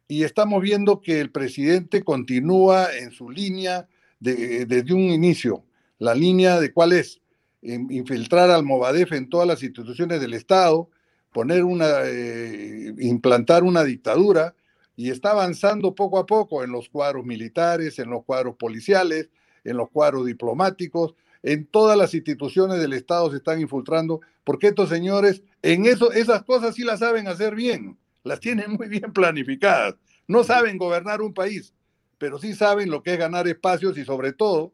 [0.08, 3.88] Y estamos viendo que el presidente continúa en su línea
[4.20, 5.64] de- desde un inicio.
[5.98, 7.20] La línea de cuál es
[7.64, 10.88] infiltrar al Movadef en todas las instituciones del Estado,
[11.32, 14.54] poner una, eh, implantar una dictadura
[14.96, 19.30] y está avanzando poco a poco en los cuadros militares, en los cuadros policiales,
[19.64, 24.90] en los cuadros diplomáticos, en todas las instituciones del Estado se están infiltrando, porque estos
[24.90, 29.96] señores en eso, esas cosas sí las saben hacer bien, las tienen muy bien planificadas.
[30.28, 31.74] No saben gobernar un país,
[32.18, 34.74] pero sí saben lo que es ganar espacios y sobre todo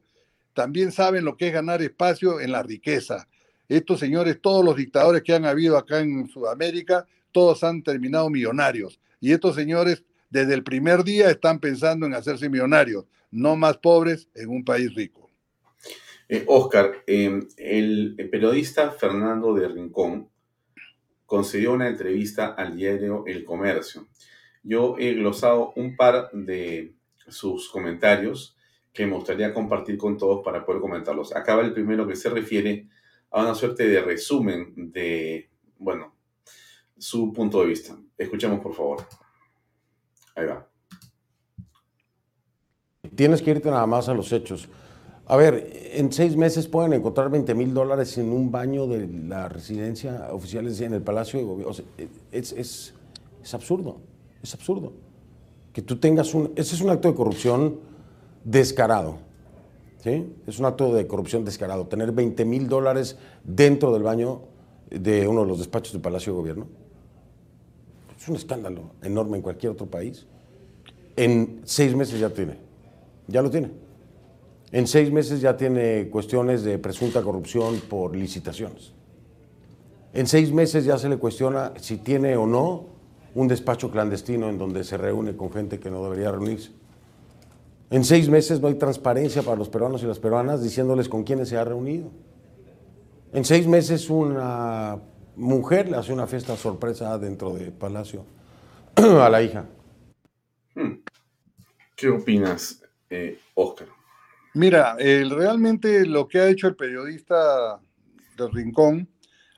[0.53, 3.27] también saben lo que es ganar espacio en la riqueza.
[3.67, 8.99] Estos señores, todos los dictadores que han habido acá en Sudamérica, todos han terminado millonarios.
[9.21, 14.30] Y estos señores desde el primer día están pensando en hacerse millonarios, no más pobres
[14.34, 15.30] en un país rico.
[16.28, 20.30] Eh, Oscar, em, el, periodista Fernando de Rincón
[21.26, 24.08] concedió una entrevista al diario El Comercio.
[24.63, 26.96] Yo he glosado un par de
[27.28, 28.56] sus comentarios
[28.94, 31.36] que me gustaría compartir con todos para poder comentarlos.
[31.36, 32.88] Acaba el primero que se refiere
[33.30, 36.15] a una suerte de resumen de, bueno,
[36.98, 37.98] su punto de vista.
[38.17, 39.06] Escuchemos, por favor.
[40.36, 40.67] Ahí va.
[43.15, 44.70] Tienes que irte nada más a los hechos.
[45.26, 49.48] A ver, en seis meses pueden encontrar 20 mil dólares en un baño de la
[49.48, 51.74] residencia oficial en el Palacio de Gobierno.
[52.32, 52.94] es, es,
[53.41, 54.02] es, absurdo,
[54.41, 54.94] es absurdo.
[55.74, 56.52] Que tú tengas un...
[56.56, 57.80] Ese es un acto de corrupción
[58.44, 59.20] descarado.
[60.04, 60.34] ¿sí?
[60.48, 61.88] Es un acto de corrupción descarado.
[61.88, 64.41] Tener 20 mil dólares dentro del baño
[64.89, 66.81] de uno de los despachos del Palacio de Gobierno.
[68.21, 70.27] Es un escándalo enorme en cualquier otro país.
[71.15, 72.55] En seis meses ya tiene.
[73.27, 73.71] Ya lo tiene.
[74.71, 78.93] En seis meses ya tiene cuestiones de presunta corrupción por licitaciones.
[80.13, 82.86] En seis meses ya se le cuestiona si tiene o no
[83.34, 86.69] un despacho clandestino en donde se reúne con gente que no debería reunirse.
[87.89, 91.49] En seis meses no hay transparencia para los peruanos y las peruanas diciéndoles con quiénes
[91.49, 92.12] se ha reunido.
[93.34, 94.99] En seis meses una
[95.36, 98.26] mujer le hace una fiesta sorpresa dentro del palacio
[98.96, 99.65] a la hija.
[100.76, 101.02] Hmm.
[101.96, 103.88] ¿Qué opinas, eh, Oscar?
[104.54, 107.80] Mira, realmente lo que ha hecho el periodista
[108.38, 109.08] del Rincón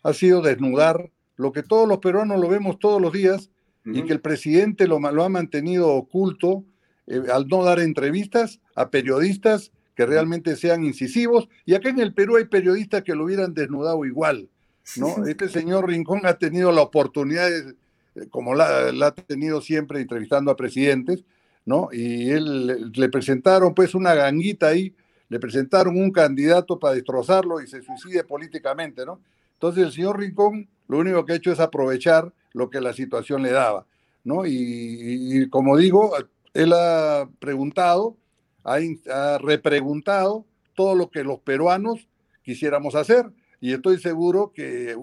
[0.04, 3.50] ha sido desnudar lo que todos los peruanos lo vemos todos los días
[3.86, 6.64] y que el presidente lo, lo ha mantenido oculto
[7.08, 11.50] eh, al no dar entrevistas a periodistas que realmente sean incisivos.
[11.66, 14.50] Y acá en el Perú hay periodistas que lo hubieran desnudado igual.
[14.98, 15.26] ¿No?
[15.26, 20.56] Este señor Rincón ha tenido la oportunidad, eh, como la, ha tenido siempre entrevistando a
[20.56, 21.24] presidentes,
[21.66, 21.90] ¿no?
[21.92, 24.96] Y él le presentaron pues una ganguita ahí,
[25.30, 29.20] le presentaron un candidato para destrozarlo y se suicide políticamente, ¿no?
[29.54, 33.42] Entonces el señor Rincón lo único que ha hecho es aprovechar lo que la situación
[33.42, 33.86] le daba,
[34.24, 34.46] ¿no?
[34.46, 36.12] Y, como digo,
[36.54, 38.18] él ha preguntado,
[38.64, 38.78] ha,
[39.12, 42.08] ha repreguntado todo lo que los peruanos
[42.44, 43.32] quisiéramos hacer
[43.64, 44.94] y estoy seguro que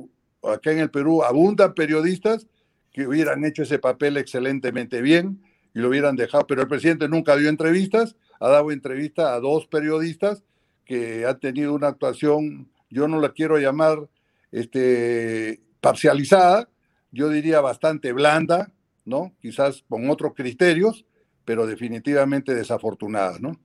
[0.42, 2.46] acá en el Perú abundan periodistas
[2.92, 5.40] que hubieran hecho ese papel excelentemente bien
[5.72, 9.66] y lo hubieran dejado, pero el presidente nunca dio entrevistas, ha dado entrevista a dos
[9.66, 10.44] periodistas
[10.84, 14.10] que han tenido una actuación, yo no la quiero llamar
[14.52, 16.68] este, parcializada,
[17.12, 18.74] yo diría bastante blanda,
[19.06, 19.32] ¿no?
[19.40, 21.06] Quizás con otros criterios,
[21.46, 23.58] pero definitivamente desafortunada, ¿no?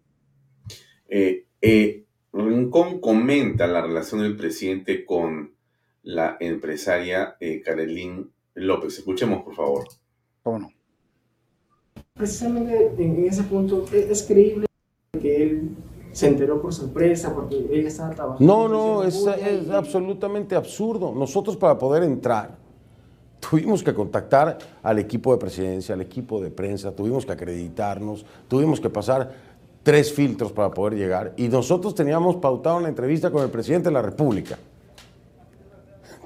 [1.09, 2.04] Eh, eh,
[2.35, 5.53] Rincón comenta la relación del presidente con
[6.03, 8.99] la empresaria eh, Karelín López.
[8.99, 9.87] Escuchemos, por favor.
[10.43, 10.71] ¿Cómo no?
[12.13, 14.67] Precisamente en ese punto, ¿es creíble
[15.19, 15.69] que él
[16.11, 18.45] se enteró por sorpresa porque ella estaba trabajando?
[18.45, 21.13] No, no, es, es absolutamente absurdo.
[21.15, 22.57] Nosotros para poder entrar
[23.49, 28.79] tuvimos que contactar al equipo de presidencia, al equipo de prensa, tuvimos que acreditarnos, tuvimos
[28.79, 29.54] que pasar
[29.85, 33.93] tres filtros para poder llegar y nosotros teníamos pautado una entrevista con el presidente de
[33.93, 34.57] la República.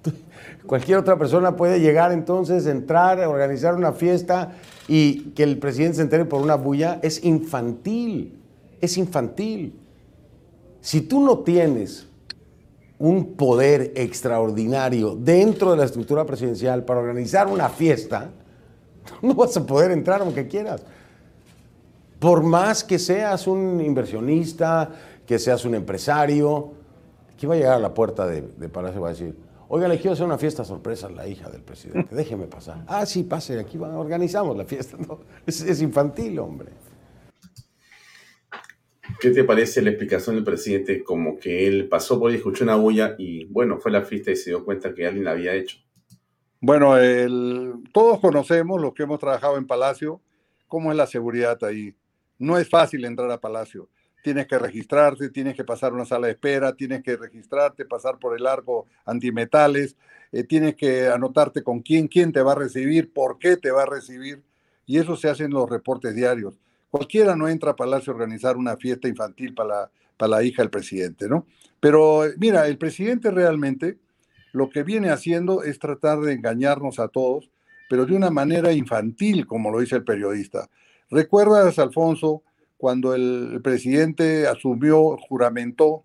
[0.66, 4.53] Cualquier otra persona puede llegar entonces, entrar, organizar una fiesta
[4.88, 6.99] y que el presidente se entere por una bulla.
[7.03, 8.39] Es infantil,
[8.80, 9.78] es infantil.
[10.80, 12.07] Si tú no tienes
[12.97, 18.30] un poder extraordinario dentro de la estructura presidencial para organizar una fiesta,
[19.22, 20.82] no vas a poder entrar aunque quieras.
[22.20, 24.92] Por más que seas un inversionista,
[25.26, 26.74] que seas un empresario,
[27.32, 29.36] aquí va a llegar a la puerta de, Palacio y va a decir,
[29.70, 32.84] oiga, le quiero hacer una fiesta sorpresa a la hija del presidente, déjeme pasar.
[32.88, 34.98] Ah, sí, pase, aquí organizamos la fiesta.
[35.46, 36.72] es, infantil, hombre.
[39.22, 41.04] ¿Qué te parece la explicación del presidente?
[41.04, 44.32] Como que él pasó por ahí, escuchó una bulla y bueno, fue a la fiesta
[44.32, 45.78] y se dio cuenta que alguien la había hecho.
[46.60, 46.96] Bueno,
[47.94, 50.22] todos conocemos, los que hemos trabajado en Palacio,
[50.68, 51.96] cómo es la seguridad ahí.
[52.40, 53.90] No es fácil entrar a Palacio.
[54.24, 58.36] Tienes que registrarte, tienes que pasar una sala de espera, tienes que registrarte, pasar por
[58.36, 59.96] el arco antimetales,
[60.32, 63.84] eh, tienes que anotarte con quién, quién te va a recibir, por qué te va
[63.84, 64.44] a recibir.
[64.86, 66.60] Y eso se hace en los reportes diarios.
[66.90, 70.72] Cualquiera no entra a Palacio a organizar una fiesta infantil para, para la hija del
[70.72, 71.46] presidente, ¿no?
[71.80, 74.00] Pero mira, el presidente realmente
[74.52, 77.50] lo que viene haciendo es tratar de engañarnos a todos,
[77.90, 80.70] pero de una manera infantil, como lo dice el periodista.
[81.10, 82.43] ¿Recuerdas, Alfonso,
[82.78, 86.03] cuando el presidente asumió, juramentó,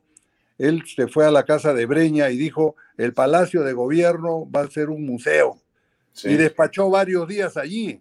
[0.59, 4.62] él se fue a la casa de Breña y dijo, el Palacio de Gobierno va
[4.62, 5.59] a ser un museo.
[6.22, 8.00] Y despachó varios días allí.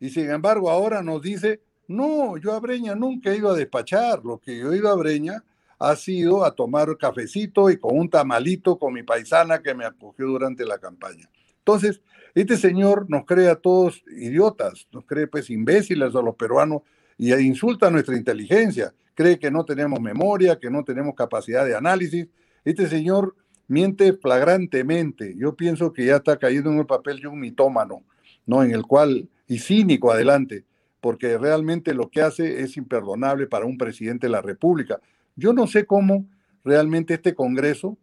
[0.00, 4.24] Y sin embargo ahora nos dice, no, yo a Breña nunca he ido a despachar.
[4.24, 5.44] Lo que yo he ido a Breña
[5.78, 10.26] ha sido a tomar cafecito y con un tamalito con mi paisana que me acogió
[10.26, 11.28] durante la campaña.
[11.58, 12.00] Entonces,
[12.34, 16.82] este señor nos cree a todos idiotas, nos cree pues imbéciles a los peruanos
[17.18, 22.28] y insulta nuestra inteligencia, cree que no tenemos memoria, que no tenemos capacidad de análisis.
[22.64, 23.34] Este señor
[23.68, 25.34] miente flagrantemente.
[25.36, 28.02] Yo pienso que ya está cayendo en el papel de un mitómano,
[28.46, 28.62] ¿no?
[28.64, 30.64] En el cual, y cínico adelante,
[31.00, 34.98] porque realmente lo que hace es imperdonable para un presidente de la República.
[35.36, 36.26] Yo no sé cómo
[36.64, 37.96] realmente este Congreso,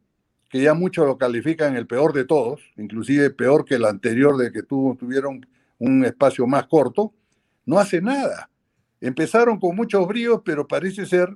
[0.50, 4.52] que ya muchos lo califican el peor de todos, inclusive peor que el anterior de
[4.52, 5.46] que tuvieron
[5.80, 7.14] un espacio más corto,
[7.66, 8.50] no hace nada.
[9.02, 11.36] Empezaron con muchos bríos, pero parece ser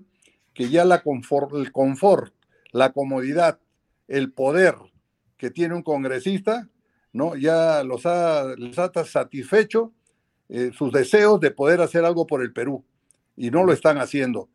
[0.53, 2.33] que ya la confort, el confort,
[2.71, 3.59] la comodidad,
[4.07, 4.75] el poder
[5.37, 6.69] que tiene un congresista,
[7.13, 7.35] ¿no?
[7.35, 9.93] ya los ha, les ha satisfecho
[10.49, 12.83] eh, sus deseos de poder hacer algo por el Perú
[13.35, 14.49] y no lo están haciendo.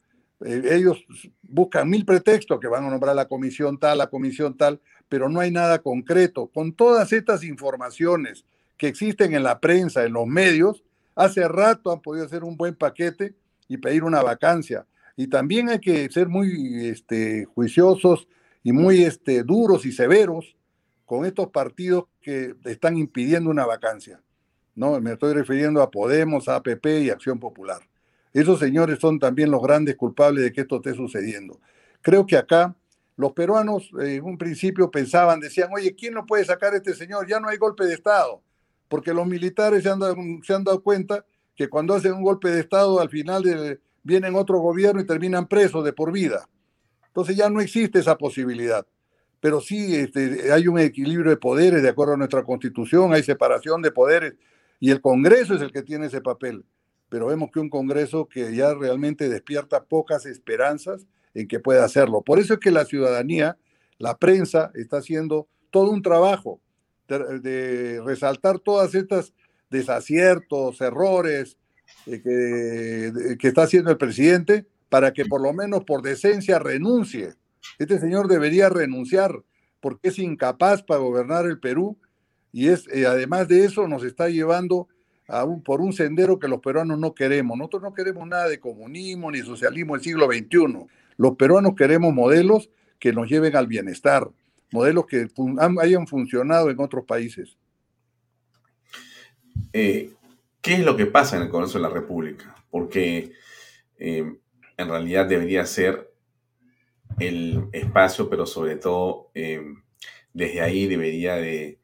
[0.45, 1.05] Eh, ellos
[1.43, 5.41] buscan mil pretextos que van a nombrar la comisión tal, la comisión tal, pero no
[5.41, 6.49] hay nada concreto.
[6.49, 8.45] Con todas estas informaciones
[8.77, 10.85] que existen en la prensa, en los medios,
[11.15, 13.35] hace rato han podido hacer un buen paquete
[13.69, 14.87] y pedir una vacancia.
[15.17, 18.29] Y también hay que ser muy este, juiciosos
[18.63, 20.57] y muy este, duros y severos
[21.07, 24.21] con estos partidos que están impidiendo una vacancia.
[24.75, 25.01] ¿no?
[25.01, 27.81] Me estoy refiriendo a Podemos, a APP y Acción Popular.
[28.37, 31.59] Esos señores son también los grandes culpables de que esto esté sucediendo.
[32.03, 32.77] Creo que acá
[33.17, 37.27] los peruanos en un principio pensaban, decían, oye, ¿quién no puede sacar a este señor?
[37.27, 38.43] Ya no hay golpe de Estado,
[38.89, 41.25] porque los militares se han dado, se han dado cuenta
[41.55, 45.83] que cuando hacen un golpe de Estado al final vienen otro gobierno y terminan presos
[45.83, 46.47] de por vida.
[47.07, 48.87] Entonces ya no existe esa posibilidad.
[49.41, 53.81] Pero sí este, hay un equilibrio de poderes de acuerdo a nuestra constitución, hay separación
[53.81, 54.35] de poderes
[54.79, 56.67] y el Congreso es el que tiene ese papel
[57.09, 62.23] pero vemos que un Congreso que ya realmente despierta pocas esperanzas en que pueda hacerlo.
[62.23, 63.59] Por eso es que la ciudadanía,
[63.99, 66.61] la prensa, está haciendo todo un trabajo
[67.09, 69.33] de, resaltar todas estas
[69.71, 71.57] desaciertos, errores
[72.07, 77.35] eh, que, que está haciendo el presidente para que por lo menos por decencia renuncie.
[77.79, 79.43] Este señor debería renunciar
[79.81, 81.99] porque es incapaz para gobernar el Perú
[82.53, 84.89] y es eh, además de eso nos está llevando
[85.65, 87.59] por un sendero que los peruanos no queremos.
[87.59, 90.87] Nosotros no queremos nada de comunismo ni socialismo del siglo XXI.
[91.17, 94.29] Los peruanos queremos modelos que nos lleven al bienestar,
[94.71, 95.29] modelos que
[95.81, 97.57] hayan funcionado en otros países.
[99.73, 100.13] Eh,
[100.61, 102.55] ¿Qué es lo que pasa en el Congreso de la República?
[102.71, 103.33] Porque
[103.99, 104.37] eh,
[104.77, 106.11] en realidad debería ser
[107.19, 109.63] el espacio, pero sobre todo eh,
[110.33, 111.79] desde ahí debería de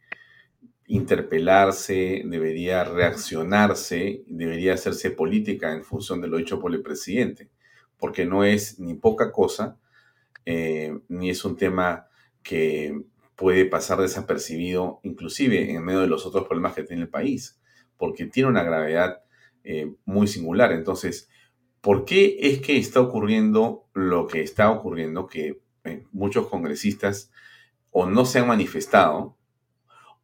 [0.87, 7.51] interpelarse, debería reaccionarse, debería hacerse política en función de lo dicho por el presidente,
[7.99, 9.79] porque no es ni poca cosa,
[10.45, 12.09] eh, ni es un tema
[12.43, 13.01] que
[13.37, 17.61] puede pasar desapercibido, inclusive en medio de los otros problemas que tiene el país,
[17.97, 19.23] porque tiene una gravedad
[19.65, 20.73] eh, muy singular.
[20.73, 21.29] Entonces,
[21.81, 27.31] ¿por qué es que está ocurriendo lo que está ocurriendo, que eh, muchos congresistas
[27.91, 29.37] o no se han manifestado,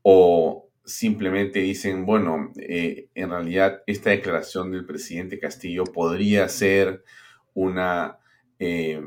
[0.03, 7.05] o simplemente dicen, bueno, eh, en realidad esta declaración del presidente Castillo podría ser
[7.53, 8.19] una
[8.59, 9.03] eh,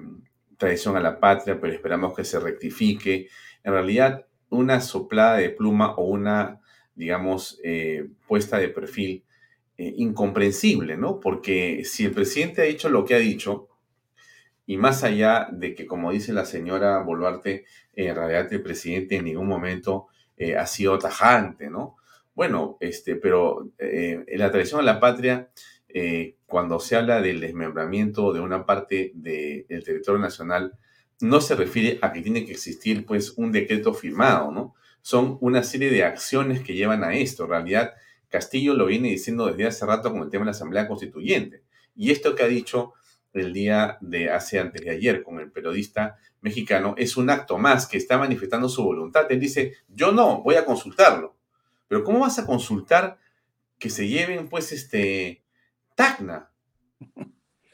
[0.58, 3.30] traición a la patria, pero esperamos que se rectifique.
[3.64, 6.62] En realidad, una soplada de pluma o una,
[6.94, 9.26] digamos, eh, puesta de perfil
[9.78, 11.20] incomprensible, ¿no?
[11.20, 13.68] Porque si el presidente ha dicho lo que ha dicho,
[14.68, 17.66] y más allá de que, como dice la señora Boluarte,
[17.96, 20.08] en realidad el presidente en ningún momento
[20.42, 21.98] eh, ha sido tajante, ¿no?
[22.34, 25.52] Bueno, este, pero eh, en la tradición de la patria,
[25.88, 30.80] eh, cuando se habla del desmembramiento de una parte del territorio nacional,
[31.20, 34.74] no se refiere a que tiene que existir pues un decreto firmado, ¿no?
[35.04, 37.44] Son una serie de acciones que llevan a esto.
[37.44, 37.94] En realidad,
[38.28, 41.62] Castillo lo viene diciendo desde hace rato con el tema de la Asamblea Constituyente.
[41.96, 42.94] Y esto que ha dicho
[43.34, 47.88] el día de hace antes de ayer con el periodista mexicano es un acto más
[47.88, 49.32] que está manifestando su voluntad.
[49.32, 51.36] Él dice, yo no, voy a consultarlo.
[51.88, 53.18] Pero ¿cómo vas a consultar
[53.78, 55.44] que se lleven pues este
[55.96, 56.52] Tacna?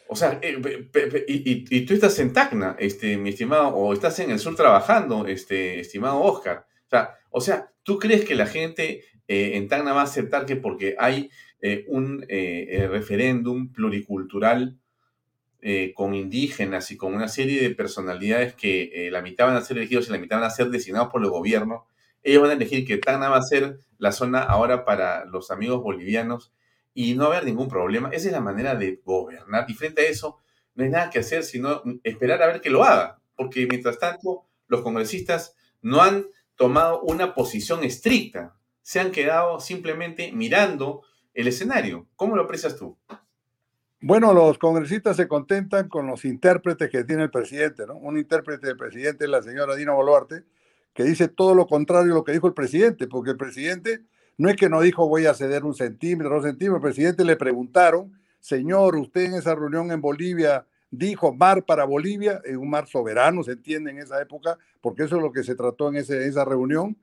[0.10, 0.88] O sea, eh,
[1.28, 5.80] y, tú estás en Tacna, este, mi estimado, o estás en el sur trabajando, este,
[5.80, 6.66] estimado Oscar.
[6.86, 10.46] O sea, o sea, ¿tú crees que la gente eh, en Tacna va a aceptar
[10.46, 11.30] que porque hay
[11.62, 14.80] eh, un referéndum pluricultural
[15.96, 20.08] con indígenas y con una serie de personalidades que la mitad van a ser elegidos
[20.08, 21.88] y la mitad van a ser designados por el gobierno,
[22.24, 25.82] ellos van a elegir que Tacna va a ser la zona ahora para los amigos
[25.82, 26.54] bolivianos
[26.94, 28.10] y no haber ningún problema.
[28.10, 29.66] Esa es la manera de gobernar.
[29.70, 30.40] Y frente a eso,
[30.76, 33.20] no hay nada que hacer sino esperar a ver que lo haga.
[33.36, 38.58] Porque mientras tanto, los congresistas no han tomado una posición estricta.
[38.82, 41.04] Se han quedado simplemente mirando
[41.34, 42.08] el escenario.
[42.16, 42.98] ¿Cómo lo aprecias tú?
[44.00, 47.96] Bueno, los congresistas se contentan con los intérpretes que tiene el presidente, ¿no?
[47.96, 50.44] Un intérprete del presidente es la señora Dina Boluarte,
[50.94, 54.04] que dice todo lo contrario a lo que dijo el presidente, porque el presidente
[54.38, 56.78] no es que no dijo voy a ceder un centímetro, dos centímetros.
[56.78, 62.40] El presidente le preguntaron, señor, usted en esa reunión en Bolivia dijo mar para Bolivia,
[62.46, 65.56] en un mar soberano, se entiende en esa época, porque eso es lo que se
[65.56, 66.96] trató en, esa reunión.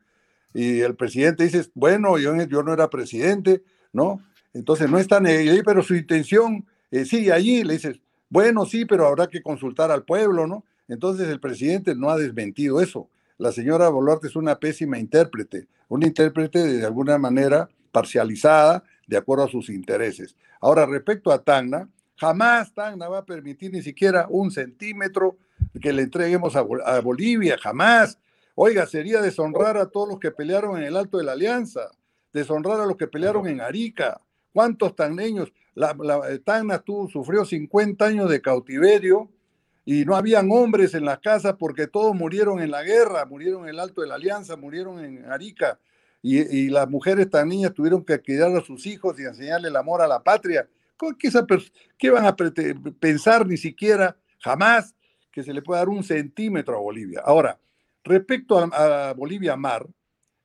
[0.55, 4.22] Y el presidente dice, bueno, yo, no era presidente, ¿no?
[4.53, 6.64] Entonces no están ahí, pero su intención
[7.01, 7.62] eh, sigue allí.
[7.64, 10.64] Le dices, bueno, sí, pero habrá que consultar al pueblo, ¿no?
[10.88, 16.07] Entonces el presidente no ha desmentido eso la señora Boluarte es una pésima intérprete, una
[16.07, 20.36] intérprete de alguna manera parcializada de acuerdo a sus intereses.
[20.61, 25.36] Ahora, respecto a Tacna, jamás Tacna va a permitir ni siquiera un centímetro
[25.80, 26.62] que le entreguemos a,
[27.01, 28.18] Bolivia, jamás.
[28.55, 31.90] Oiga, sería deshonrar a todos los que pelearon en el Alto de la Alianza,
[32.32, 34.20] deshonrar a los que pelearon en Arica.
[34.55, 35.52] ¿Cuántos tagneños?
[35.74, 39.28] La, la, Tacna tuvo, sufrió 50 años de cautiverio
[39.84, 43.70] y no habían hombres en las casas porque todos murieron en la guerra, murieron en
[43.70, 45.78] el Alto de la Alianza, murieron en Arica,
[46.26, 50.00] y, las mujeres tan niñas tuvieron que criar a sus hijos y enseñarle el amor
[50.00, 50.66] a la patria.
[51.18, 51.28] ¿Qué,
[51.98, 54.94] qué van a pensar ni siquiera jamás
[55.30, 57.20] que se le pueda dar un centímetro a Bolivia?
[57.22, 57.59] Ahora,
[58.05, 59.86] respecto a, Bolivia Mar,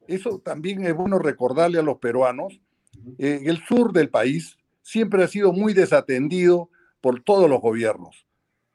[0.06, 2.60] eso también es bueno recordarle a los peruanos,
[3.18, 6.70] el sur del país siempre ha sido muy desatendido
[7.02, 8.26] por todos los gobiernos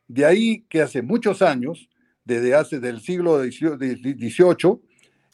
[0.09, 1.89] de ahí que hace muchos años,
[2.25, 4.81] desde hace del siglo XVIII,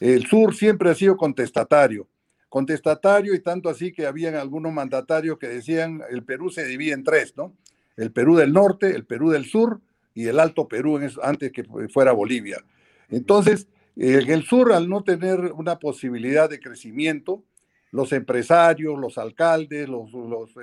[0.01, 2.09] el sur siempre ha sido contestatario.
[2.49, 7.05] Contestatario y tanto así que habían algunos mandatarios que decían el Perú se divide en
[7.05, 7.55] tres, ¿no?
[7.97, 9.81] El Perú del norte, el Perú del sur
[10.15, 12.65] y el Alto Perú antes que fuera Bolivia.
[13.09, 17.45] Entonces, en el sur, al no tener una posibilidad de crecimiento,
[17.93, 20.11] los empresarios, los alcaldes, los,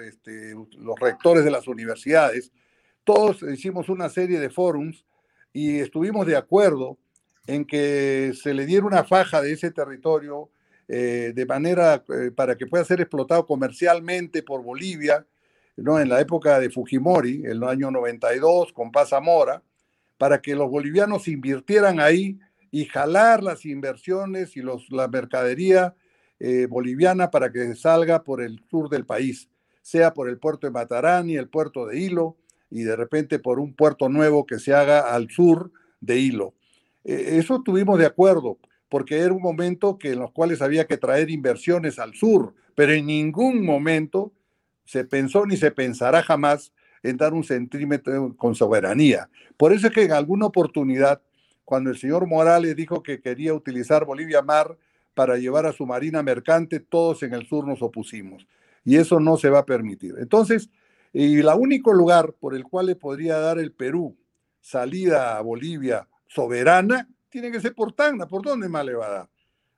[0.06, 2.52] este, los rectores de las universidades,
[3.04, 5.06] todos hicimos una serie de forums
[5.54, 6.98] y estuvimos de acuerdo
[7.48, 10.50] en que se le diera una faja de ese territorio
[10.90, 15.26] eh, de manera eh, para que pueda ser explotado comercialmente por Bolivia,
[15.76, 16.00] ¿no?
[16.00, 19.64] en la época de Fujimori, en el año 92, con Paz Zamora,
[20.18, 22.40] para que los bolivianos invirtieran ahí
[22.72, 25.96] y jalar las inversiones y los, la mercadería
[26.40, 29.50] eh, boliviana para que salga por el sur del país,
[29.82, 32.38] sea por el puerto de Matarani, el puerto de Hilo,
[32.70, 35.72] y de repente por un puerto nuevo que se haga al sur
[36.02, 36.54] de Hilo.
[37.04, 38.58] E, eso tuvimos de acuerdo,
[38.90, 42.92] porque era un momento que en los cuales había que traer inversiones al sur, pero
[42.92, 44.34] en ningún momento
[44.86, 46.72] se pensó ni se pensará jamás
[47.04, 49.30] en dar un centímetro con soberanía.
[49.58, 51.22] Por eso es que en alguna oportunidad,
[51.66, 54.78] cuando el señor Morales dijo que quería utilizar Bolivia Mar
[55.18, 58.46] para llevar a su marina mercante, todos en el sur nos opusimos.
[58.86, 60.14] Y eso no se va a permitir.
[60.20, 60.70] Entonces,
[61.12, 64.16] y el único lugar por el cual le podría dar el Perú
[64.62, 68.28] salida a Bolivia soberana tiene que ser por Tacna.
[68.28, 69.30] ¿Por dónde más le va a dar?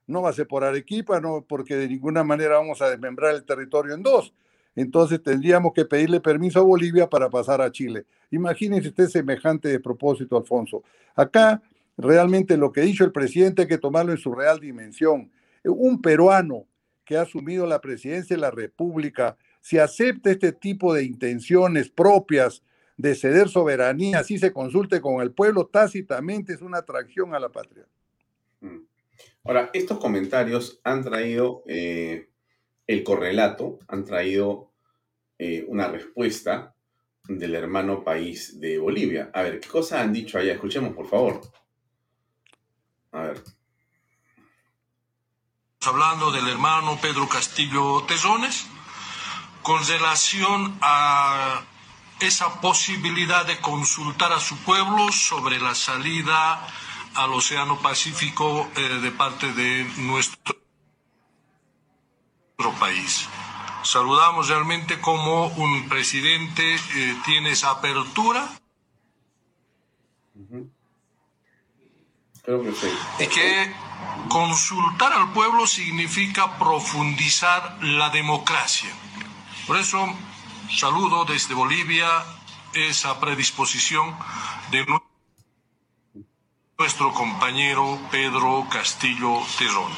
[0.08, 3.46] No va a ser por Arequipa, no, porque de ninguna manera vamos a desmembrar el
[3.46, 4.34] territorio en dos.
[4.76, 8.08] Entonces tendríamos que pedirle permiso a Bolivia para pasar a Chile.
[8.30, 10.84] Imagínense usted semejante de propósito, Alfonso.
[11.16, 11.62] Acá
[12.00, 15.32] realmente lo que dicho el presidente hay que tomarlo en su real dimensión.
[15.66, 16.66] Un peruano
[17.04, 22.64] que ha asumido la presidencia de la República si acepta este tipo de intenciones propias
[22.96, 27.50] de ceder soberanía, si se consulte con el pueblo, tácitamente es una atracción a la
[27.50, 27.86] patria.
[28.62, 28.80] Mm.
[29.44, 32.30] Ahora, estos comentarios han traído eh,
[32.88, 34.72] el correlato, han traído
[35.38, 36.74] eh, una respuesta
[37.28, 39.30] del hermano país de Bolivia.
[39.34, 40.54] A ver, ¿qué cosas han dicho allá?
[40.54, 41.42] Escuchemos, por favor.
[43.12, 43.44] A ver.
[45.82, 48.68] Hablando del hermano Pedro Castillo Tezones,
[49.64, 51.62] con relación a
[52.20, 56.68] esa posibilidad de consultar a su pueblo sobre la salida
[57.16, 60.54] al Océano Pacífico eh, de parte de nuestro
[62.80, 63.28] país.
[63.84, 68.50] Saludamos realmente como un presidente eh, tiene esa apertura.
[72.50, 72.88] Creo que sí.
[73.20, 73.72] Y que
[74.28, 78.90] consultar al pueblo significa profundizar la democracia.
[79.68, 80.04] Por eso
[80.76, 82.08] saludo desde Bolivia
[82.74, 84.16] esa predisposición
[84.72, 84.84] de
[86.80, 89.92] nuestro compañero Pedro Castillo Terrón.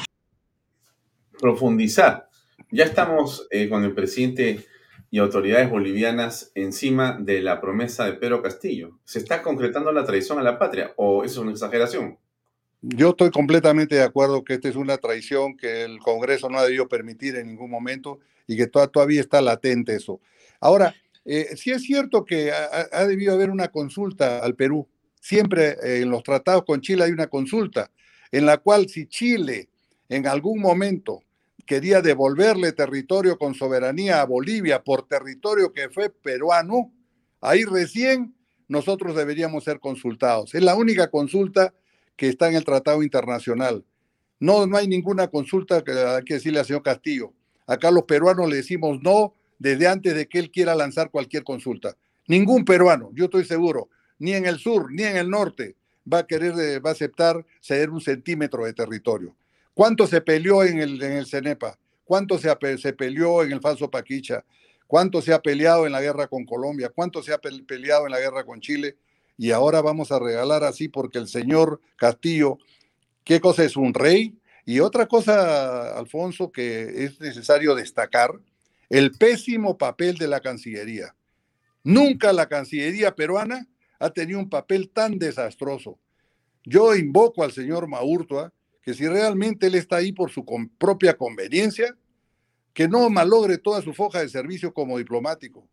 [1.40, 2.28] Profundizar.
[2.70, 4.66] Ya estamos eh, con el presidente
[5.10, 8.98] y autoridades bolivianas encima de la promesa de Pedro Castillo.
[9.04, 12.18] ¿Se está concretando la traición a la patria o eso es una exageración?
[12.84, 16.64] Yo estoy completamente de acuerdo que esta es una traición que el Congreso no ha
[16.64, 18.18] debido permitir en ningún momento
[18.48, 20.20] y que todavía está latente eso.
[20.58, 20.92] Ahora,
[21.24, 24.88] eh, sí es cierto que ha, debido haber una consulta al Perú.
[25.20, 27.92] Siempre eh, en los tratados con Chile hay una consulta
[28.32, 29.68] en la cual si Chile
[30.08, 31.22] en algún momento
[31.64, 36.92] quería devolverle territorio con soberanía a Bolivia por territorio que fue peruano,
[37.40, 38.34] ahí recién
[38.66, 40.52] nosotros deberíamos ser consultados.
[40.56, 41.72] Es la única consulta
[42.22, 43.84] que está en el tratado internacional.
[44.38, 47.32] No, no hay ninguna consulta que hay que decirle al señor Castillo.
[47.66, 51.96] Acá los peruanos le decimos no desde antes de que él quiera lanzar cualquier consulta.
[52.28, 53.88] Ningún peruano, yo estoy seguro,
[54.20, 55.74] ni en el sur, ni en el norte,
[56.06, 59.34] va a querer, eh, va a aceptar ceder un centímetro de territorio.
[59.74, 61.76] ¿Cuánto se peleó en el, en el CENEPA?
[62.04, 64.44] ¿Cuánto se, se peleó en el falso Paquicha?
[64.86, 66.88] ¿Cuánto se ha peleado en la guerra con Colombia?
[66.94, 68.96] ¿Cuánto se ha peleado en la guerra con Chile?
[69.42, 72.58] Y ahora vamos a regalar así porque el señor Castillo,
[73.24, 74.38] ¿qué cosa es un rey?
[74.64, 78.38] Y otra cosa, Alfonso, que es necesario destacar,
[78.88, 81.16] el pésimo papel de la Cancillería.
[81.82, 83.66] Nunca la Cancillería peruana
[83.98, 85.98] ha tenido un papel tan desastroso.
[86.62, 90.44] Yo invoco al señor Maurtua que si realmente él está ahí por su
[90.78, 91.96] propia conveniencia,
[92.72, 95.66] que no malogre toda su foja de servicio como diplomático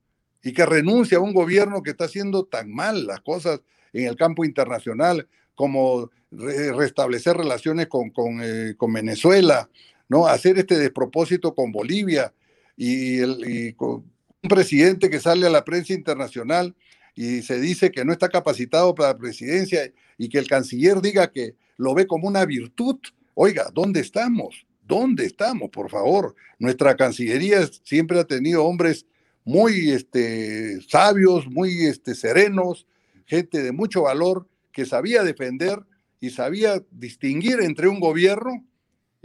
[0.44, 3.62] y que renuncia a un gobierno que está haciendo tan mal las cosas
[3.94, 8.12] en el campo internacional como restablecer relaciones con,
[8.42, 9.70] eh, con, Venezuela,
[10.08, 10.28] ¿no?
[10.28, 12.34] hacer este despropósito con Bolivia
[12.78, 14.06] y, el, con
[14.42, 16.76] un presidente que sale a la prensa internacional
[17.16, 21.32] y se dice que no está capacitado para la presidencia y que el canciller diga
[21.32, 22.98] que lo ve como una virtud.
[23.34, 24.66] Oiga, ¿dónde estamos?
[24.88, 26.36] ¿Dónde estamos, por favor?
[26.58, 29.06] Nuestra Cancillería siempre ha tenido hombres
[29.50, 32.86] muy este, sabios, muy este, serenos,
[33.26, 35.80] gente de mucho valor que sabía defender
[36.20, 38.64] y sabía distinguir entre un gobierno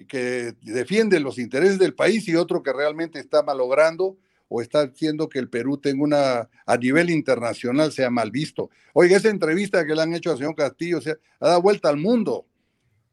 [0.09, 4.17] que defiende los intereses del país y otro que realmente está malogrando
[4.49, 8.71] o está haciendo que el Perú tenga una, a nivel internacional, sea mal visto.
[8.95, 11.11] Oiga, esa entrevista que le han hecho al señor Castillo, o
[11.41, 12.47] ha dado vuelta al mundo.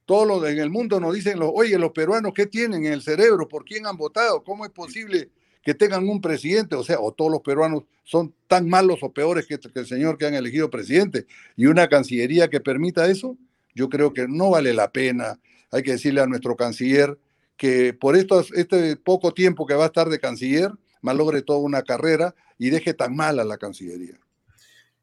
[0.06, 3.02] Todo lo en el mundo nos dicen, los, oye, los peruanos, ¿qué tienen en el
[3.02, 3.50] cerebro?
[3.50, 4.46] ¿Por quién han votado?
[4.46, 5.30] ¿Cómo es posible
[5.62, 9.46] que tengan un presidente, o sea, o todos los peruanos son tan malos o peores
[9.46, 13.38] que, el señor que han elegido presidente, y una cancillería que permita eso,
[13.76, 15.40] yo creo que no vale la pena.
[15.72, 17.18] Hay que decirle a nuestro canciller
[17.56, 22.36] que por este poco tiempo que va a estar de canciller, malogre toda una carrera
[22.58, 24.20] y deje tan mal a la Cancillería.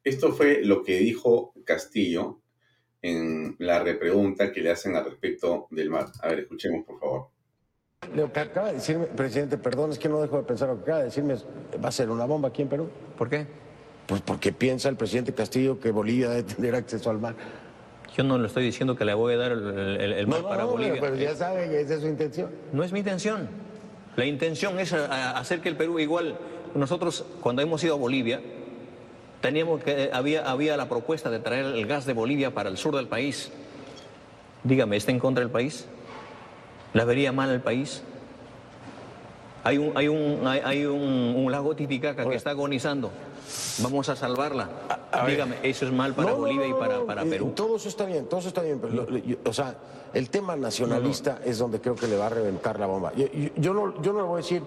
[0.03, 2.39] Esto fue lo que dijo Castillo
[3.01, 6.11] en la repregunta que le hacen al respecto del mar.
[6.21, 7.27] A ver, escuchemos, por favor.
[8.15, 10.83] Lo que acaba de decirme, presidente, perdón, es que no dejo de pensar lo que
[10.83, 11.35] acaba de decirme,
[11.83, 12.89] va a ser una bomba aquí en Perú.
[13.17, 13.45] ¿Por qué?
[14.07, 17.35] Pues porque piensa el presidente Castillo que Bolivia debe tener acceso al mar.
[18.15, 20.99] Yo no le estoy diciendo que le voy a dar el, mar para Bolivia.
[20.99, 22.49] Pero ya sabe que esa es su intención.
[22.73, 23.47] No es mi intención.
[24.15, 26.35] La intención es hacer que el Perú igual.
[26.73, 28.41] Nosotros, cuando hemos ido a Bolivia,
[29.41, 32.95] teníamos que había, había la propuesta de traer el gas de Bolivia para el sur
[32.95, 33.51] del país.
[34.63, 35.85] Dígame, ¿está en contra del país?
[36.93, 38.03] ¿La vería mal el país?
[39.63, 43.11] Hay un, hay un, hay, un, lago Titicaca que está agonizando.
[43.79, 44.69] Vamos a salvarla.
[45.27, 47.51] Dígame, ¿eso es mal para Bolivia y para, para, Perú?
[47.55, 48.81] Todo eso está bien, todo eso está bien.
[49.45, 49.75] o sea,
[50.13, 53.11] el tema nacionalista es donde creo que le va a reventar la bomba.
[53.57, 54.63] Yo, no, yo no le voy a decir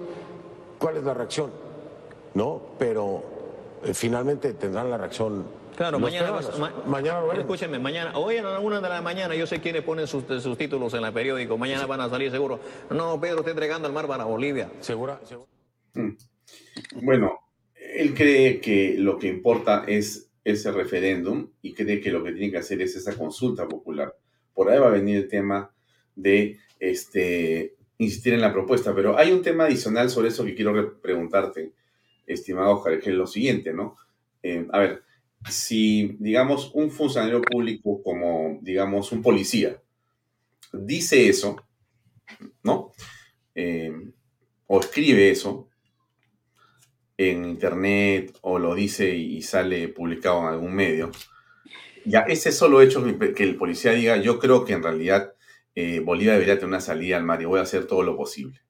[0.79, 1.51] cuál es la reacción,
[2.35, 2.61] ¿no?
[2.79, 3.23] Pero
[3.85, 5.45] eh, finalmente tendrán la reacción
[5.83, 6.31] Claro, mañana,
[6.87, 10.25] mañana Escúcheme, mañana, hoy a la una de la mañana, yo sé quiénes ponen sus,
[10.57, 12.61] títulos en el periódico, mañana van a salir seguro.
[12.89, 14.71] No, Pedro está entregando el mar para Bolivia.
[14.79, 15.21] ¿Segura?
[15.95, 16.11] Mm.
[17.05, 17.41] Bueno,
[17.75, 22.53] él cree que lo que importa es ese referéndum y cree que lo que tiene
[22.53, 24.15] que hacer es esa consulta popular.
[24.55, 25.69] Por ahí va a venir el tema
[26.15, 31.01] de este, insistir en la propuesta, pero hay un tema adicional sobre eso que quiero
[31.01, 31.73] preguntarte,
[32.25, 33.97] estimado Oscar, que es lo siguiente, ¿no?
[34.45, 35.03] Eh, a ver,
[35.51, 39.83] si, digamos, un funcionario público como, digamos, un policía
[40.73, 41.57] dice eso,
[42.63, 42.93] ¿no?
[43.55, 43.93] Eh,
[44.67, 45.69] o escribe eso,
[47.19, 51.11] en internet o lo dice y sale publicado en algún medio,
[52.05, 55.35] ya ese solo hecho que el policía diga, yo creo que en realidad
[55.75, 58.61] eh, Bolivia debería tener una salida al mar y voy a hacer todo lo posible.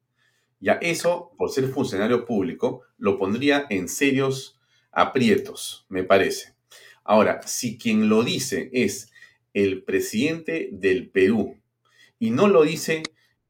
[0.60, 4.60] Ya eso, por ser funcionario público, lo pondría en serios
[4.92, 6.51] aprietos, me parece.
[7.04, 9.10] Ahora, si quien lo dice es
[9.54, 11.56] el presidente del Perú
[12.18, 13.02] y no lo dice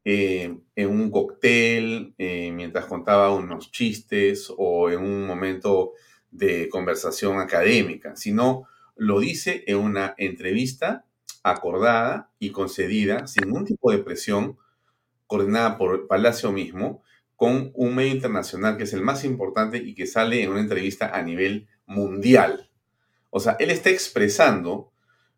[0.05, 5.93] eh, en un cóctel, eh, mientras contaba unos chistes o en un momento
[6.31, 11.05] de conversación académica, sino lo dice en una entrevista
[11.43, 14.59] acordada y concedida sin ningún tipo de presión,
[15.27, 17.03] coordinada por Palacio mismo,
[17.37, 21.11] con un medio internacional que es el más importante y que sale en una entrevista
[21.17, 22.72] a nivel mundial.
[23.35, 24.93] O sea, él está expresando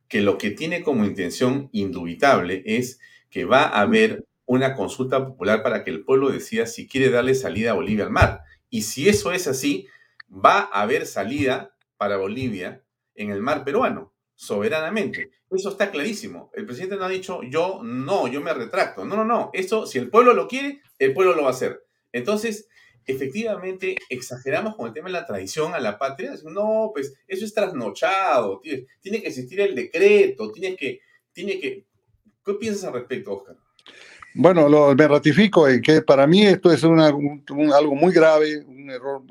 [0.08, 2.98] que lo que tiene como intención indubitable es
[3.30, 7.36] que va a haber una consulta popular para que el pueblo decida si quiere darle
[7.36, 8.40] salida a Bolivia al mar.
[8.68, 9.86] Y si eso es así,
[10.28, 12.82] va a haber salida para Bolivia
[13.14, 15.30] en el mar peruano, soberanamente.
[15.48, 16.50] Eso está clarísimo.
[16.52, 19.04] El presidente no ha dicho, yo no, yo me retracto.
[19.04, 19.50] No, no, no.
[19.52, 21.84] Eso, si el pueblo lo quiere, el pueblo lo va a hacer.
[22.10, 22.68] Entonces,
[23.06, 26.34] efectivamente, exageramos con el tema de la traición a la patria.
[26.44, 28.60] No, pues eso es trasnochado.
[29.00, 31.00] Tiene, que existir el decreto, tiene que,
[31.32, 31.84] tiene que...
[32.44, 33.56] ¿Qué piensas al respecto, Oscar?
[34.34, 39.22] Bueno, me ratifico en que para mí esto es algo muy grave, un error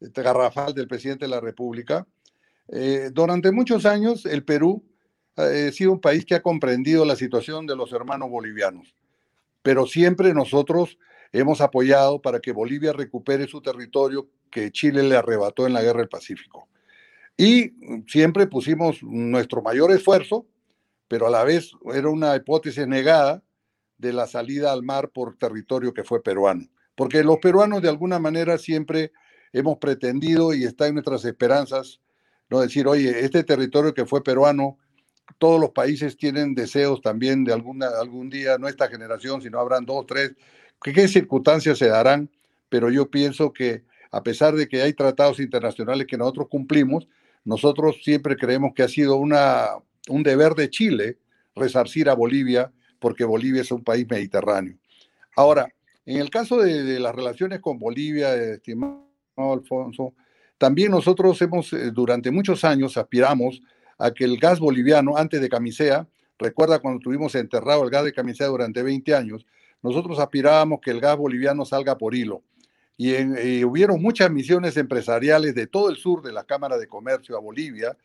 [0.00, 2.06] este, garrafal del presidente de la República.
[2.68, 4.84] Eh, durante muchos años el Perú
[5.36, 8.94] ha sido un país que ha comprendido la situación de los hermanos bolivianos,
[9.62, 10.98] pero siempre nosotros
[11.40, 15.98] hemos apoyado para que Bolivia recupere su territorio que Chile le arrebató en la Guerra
[15.98, 16.68] del Pacífico.
[17.36, 17.72] Y
[18.06, 20.46] siempre pusimos nuestro mayor esfuerzo,
[21.08, 23.42] pero a la vez era una hipótesis negada
[23.98, 26.68] de la salida al mar por territorio que fue peruano.
[26.94, 29.10] Porque los peruanos de alguna manera siempre
[29.52, 32.00] hemos pretendido y está en nuestras esperanzas
[32.48, 34.78] no decir, oye, este territorio que fue peruano,
[35.38, 39.84] todos los países tienen deseos también de alguna, algún día, no esta generación, sino habrán
[39.84, 40.34] dos, tres,
[40.92, 42.30] qué circunstancias se darán,
[42.68, 47.08] pero yo pienso que a pesar de que hay tratados internacionales que nosotros cumplimos,
[47.44, 49.70] nosotros siempre creemos que ha sido una,
[50.08, 51.18] un deber de Chile
[51.54, 54.76] resarcir a Bolivia, porque Bolivia es un país mediterráneo.
[55.36, 55.68] Ahora,
[56.06, 59.04] en el caso de, de las relaciones con Bolivia, estimado
[59.36, 60.14] Alfonso,
[60.58, 63.62] también nosotros hemos, eh, durante muchos años, aspiramos
[63.98, 66.06] a que el gas boliviano, antes de Camisea,
[66.38, 69.46] recuerda cuando tuvimos enterrado el gas de Camisea durante 20 años,
[69.84, 72.42] nosotros aspirábamos que el gas boliviano salga por hilo.
[72.96, 77.36] Y, en, hubieron muchas misiones empresariales de todo el sur de la Cámara de Comercio
[77.36, 77.96] a Bolivia,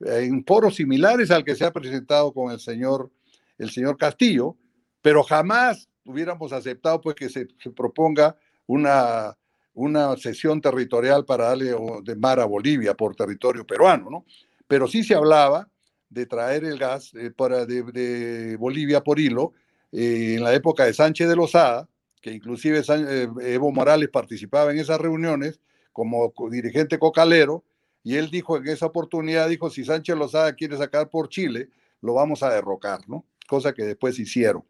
[0.00, 3.10] en foros similares al que se ha presentado con el señor,
[3.56, 4.56] el señor Castillo,
[5.00, 8.36] pero jamás hubiéramos aceptado pues, que se, se proponga
[8.66, 9.34] una
[9.78, 11.72] una sesión territorial para darle
[12.02, 14.24] de mar a Bolivia por territorio peruano, ¿no?
[14.66, 15.68] Pero sí se hablaba
[16.10, 19.52] de traer el gas eh, para de, Bolivia por hilo
[19.92, 21.88] eh, en la época de Sánchez de Lozada,
[22.20, 25.60] que inclusive eh, Evo Morales participaba en esas reuniones
[25.92, 27.64] como dirigente cocalero,
[28.04, 31.70] y él dijo en esa oportunidad, dijo, si Sánchez Lozada quiere sacar por Chile,
[32.00, 33.26] lo vamos a derrocar, ¿no?
[33.48, 34.64] Cosa que después hicieron.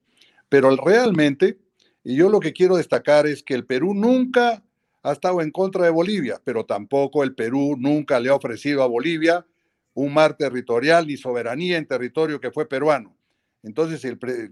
[0.49, 1.59] Pero realmente,
[2.03, 4.63] y yo lo que quiero destacar es que el Perú nunca
[5.03, 8.87] ha estado en contra de Bolivia, pero tampoco el Perú nunca le ha ofrecido a
[8.87, 9.47] Bolivia
[9.95, 13.18] un mar territorial ni soberanía en territorio que fue peruano.
[13.69, 14.01] Entonces,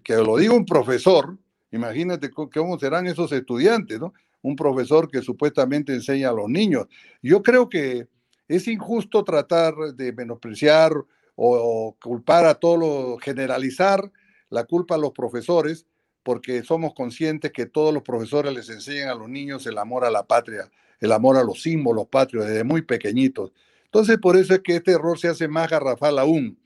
[0.05, 1.39] que lo diga un profesor,
[1.73, 4.13] imagínate cómo serán esos estudiantes, ¿no?
[4.43, 6.87] Un profesor que supuestamente enseña a los niños.
[7.23, 8.09] Yo creo que
[8.47, 10.93] es injusto tratar de menospreciar
[11.35, 14.13] o, culpar a todos, generalizar
[14.51, 15.87] la culpa a los profesores,
[16.23, 20.11] porque somos conscientes que todos los profesores les enseñan a los niños el amor a
[20.11, 23.53] la patria, el amor a los símbolos patrios desde muy pequeñitos.
[23.87, 26.59] Entonces, por eso es que este error se hace más garrafal aún.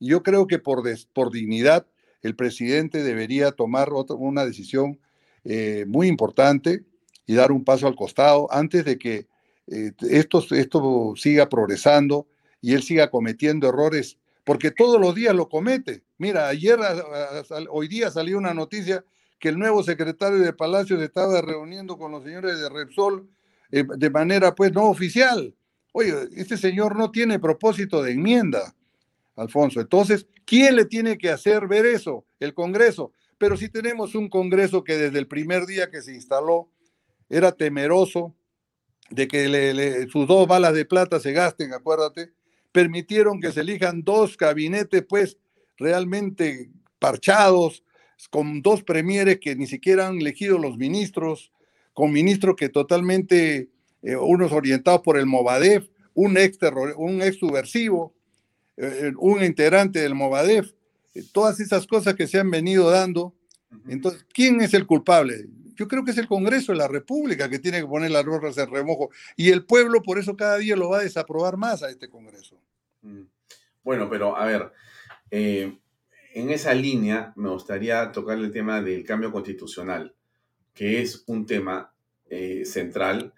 [0.00, 0.82] Yo creo que por,
[1.12, 1.86] por dignidad
[2.22, 4.98] el presidente debería tomar una decisión
[5.44, 6.84] eh, muy importante
[7.26, 9.26] y dar un paso al costado antes de que
[9.66, 12.26] eh, esto, esto siga progresando
[12.60, 16.02] y él siga cometiendo errores porque todos los días lo comete.
[16.16, 16.78] Mira, ayer,
[17.68, 19.04] hoy día salió una noticia
[19.38, 23.28] que el nuevo secretario de Palacio se estaba reuniendo con los señores de Repsol
[23.70, 25.54] eh, de manera pues no oficial.
[25.92, 28.74] Oye, este señor no tiene propósito de enmienda,
[29.38, 29.80] Alfonso.
[29.80, 32.26] Entonces, ¿quién le tiene que hacer ver eso?
[32.40, 33.12] El Congreso.
[33.38, 36.68] Pero si tenemos un Congreso que desde el primer día que se instaló
[37.28, 38.34] era temeroso
[39.10, 42.32] de que sus dos balas de plata se gasten, acuérdate,
[42.72, 45.38] permitieron que se elijan dos gabinetes, pues,
[45.76, 47.84] realmente parchados,
[48.30, 51.52] con dos premieres que ni siquiera han elegido los ministros,
[51.94, 53.70] con ministros que totalmente
[54.02, 56.58] eh, unos orientados por el Movadef, un ex,
[56.96, 58.12] un ex subversivo,
[58.80, 60.72] eh, un integrante del Movadef,
[61.32, 63.34] todas esas cosas que se han venido dando.
[63.88, 65.46] Entonces, ¿quién es el culpable?
[65.74, 68.56] Yo creo que es el Congreso de la República que tiene que poner las rosas
[68.58, 69.10] en remojo.
[69.36, 72.56] Y el pueblo por eso cada día lo va a desaprobar más a este Congreso.
[73.02, 73.22] Mm.
[73.82, 74.72] Bueno, pero a ver,
[75.30, 75.76] eh,
[76.34, 80.14] en esa línea me gustaría tocar el tema del cambio constitucional,
[80.72, 81.92] que es un tema
[82.30, 83.32] eh, central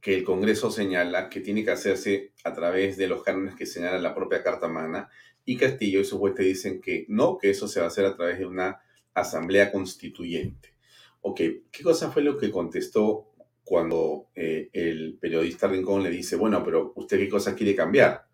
[0.00, 3.98] que el Congreso señala que tiene que hacerse a través de los cánones que señala
[3.98, 5.08] la propia Carta Magna,
[5.44, 8.14] y Castillo y su juez dicen que no, que eso se va a hacer a
[8.14, 8.82] través de una
[9.14, 10.74] asamblea constituyente.
[11.22, 11.40] Ok,
[11.70, 13.32] ¿qué cosa fue lo que contestó
[13.64, 18.26] cuando eh, el periodista Rincón le dice, bueno, pero usted qué cosa quiere cambiar?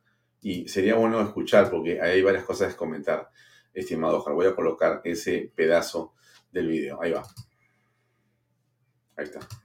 [0.43, 3.31] Y sería bueno escuchar porque hay varias cosas que comentar,
[3.73, 4.35] estimado Ojar.
[4.35, 6.15] Voy a colocar ese pedazo
[6.51, 7.01] del video.
[7.01, 7.23] Ahí va.
[9.17, 9.64] Ahí está.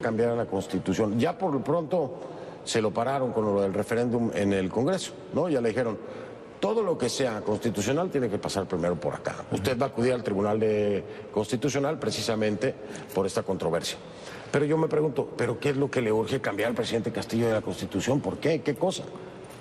[0.00, 1.18] Cambiar la constitución.
[1.20, 2.18] Ya por lo pronto
[2.64, 5.48] se lo pararon con lo del referéndum en el Congreso, ¿no?
[5.48, 5.96] Ya le dijeron,
[6.58, 9.36] todo lo que sea constitucional tiene que pasar primero por acá.
[9.52, 12.74] Usted va a acudir al Tribunal de Constitucional precisamente
[13.14, 13.96] por esta controversia.
[14.50, 17.46] Pero yo me pregunto, ¿pero qué es lo que le urge cambiar al presidente Castillo
[17.46, 18.20] de la Constitución?
[18.20, 18.62] ¿Por qué?
[18.62, 19.04] ¿Qué cosa?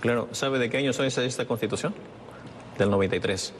[0.02, 1.94] Claro, ¿sabe de qué año es esta Constitución?
[2.80, 3.54] Del 93.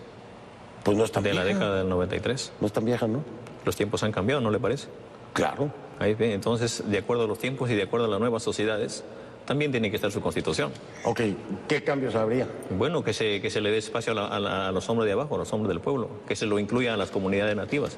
[0.84, 1.46] Pues no es tan De vieja.
[1.46, 2.52] la década del 93.
[2.60, 3.20] No es tan vieja, ¿no?
[3.64, 4.88] Los tiempos han cambiado, ¿no le parece?
[5.34, 5.72] Claro.
[6.04, 9.06] Ahí ve, entonces, de acuerdo a los tiempos y de acuerdo a las nuevas sociedades,
[9.46, 10.70] también tiene que estar su constitución.
[11.06, 11.22] Ok,
[11.70, 12.46] ¿qué cambios habría?
[12.78, 15.06] Bueno, que se, que se le dé espacio a, la- a la- a los hombres
[15.08, 17.96] de abajo, a los hombres del pueblo, que se lo incluya a las comunidades nativas,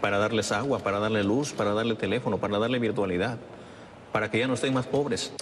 [0.00, 3.38] para darles agua, para darle luz, para darle teléfono, para darle virtualidad,
[4.12, 5.32] para que ya no estén más pobres.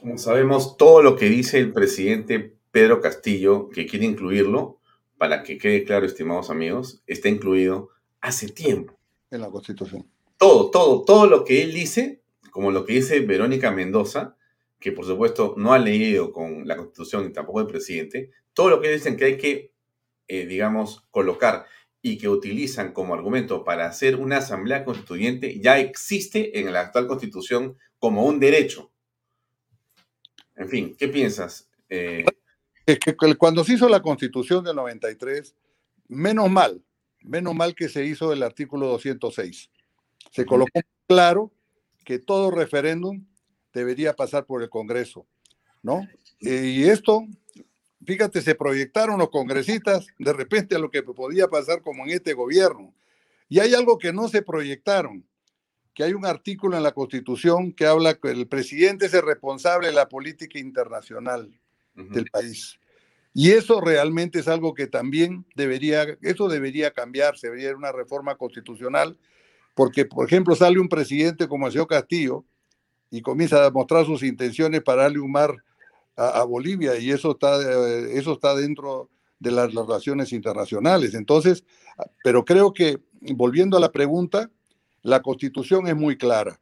[0.00, 4.80] Como sabemos, todo lo que dice el presidente Pedro Castillo, que quiere incluirlo,
[5.16, 8.98] para que quede claro, estimados amigos, está incluido hace tiempo.
[9.32, 10.06] En la Constitución.
[10.36, 14.36] Todo, todo, todo lo que él dice, como lo que dice Verónica Mendoza,
[14.78, 18.80] que por supuesto no ha leído con la Constitución ni tampoco el presidente, todo lo
[18.80, 19.72] que dicen que hay que,
[20.28, 21.66] eh, digamos, colocar
[22.02, 27.06] y que utilizan como argumento para hacer una asamblea constituyente ya existe en la actual
[27.06, 28.90] Constitución como un derecho.
[30.56, 31.70] En fin, ¿qué piensas?
[31.88, 32.24] Eh,
[32.84, 35.54] Es que cuando se hizo la Constitución del 93,
[36.08, 36.82] menos mal,
[37.24, 39.70] menos mal que se hizo el artículo 206.
[40.30, 41.52] Se colocó claro
[42.04, 43.24] que todo referéndum
[43.72, 45.26] debería pasar por el Congreso,
[45.82, 46.06] ¿no?
[46.40, 47.26] Eh, Y esto,
[48.04, 52.34] fíjate, se proyectaron los congresistas de repente a lo que podía pasar como en este
[52.34, 52.94] gobierno.
[53.48, 55.26] Y hay algo que no se proyectaron,
[55.94, 59.88] que hay un artículo en la Constitución que habla que el presidente es el responsable
[59.88, 61.52] de la política internacional
[61.94, 62.78] del país.
[63.34, 69.18] Y eso realmente es algo que también debería, eso debería cambiarse, debería una reforma constitucional,
[69.74, 72.44] porque, por ejemplo, sale un presidente como el señor Castillo
[73.10, 75.56] y comienza a mostrar sus intenciones para darle un mar
[76.14, 79.08] a, Bolivia, y eso está, eh, eso está dentro
[79.38, 81.14] de las relaciones internacionales.
[81.14, 81.64] Entonces,
[82.22, 82.98] pero creo que,
[83.34, 84.50] volviendo a la pregunta,
[85.02, 86.60] la constitución es muy clara.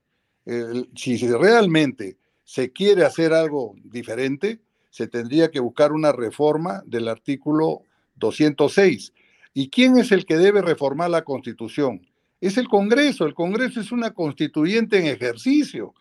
[0.96, 4.60] Si realmente se quiere hacer algo diferente,
[4.90, 7.82] se tendría que buscar una reforma del artículo
[8.16, 9.12] 206.
[9.54, 12.06] ¿Y quién es el que debe reformar la constitución?
[12.40, 13.24] Es el Congreso.
[13.26, 15.94] El Congreso es una constituyente en ejercicio.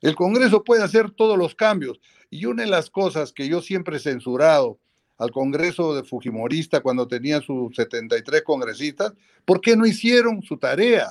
[0.00, 2.00] El Congreso puede hacer todos los cambios.
[2.30, 4.78] Y una de las cosas que yo siempre he censurado
[5.18, 11.08] al Congreso de Fujimorista cuando tenía sus 73 congresistas, ¿por qué no hicieron su tarea?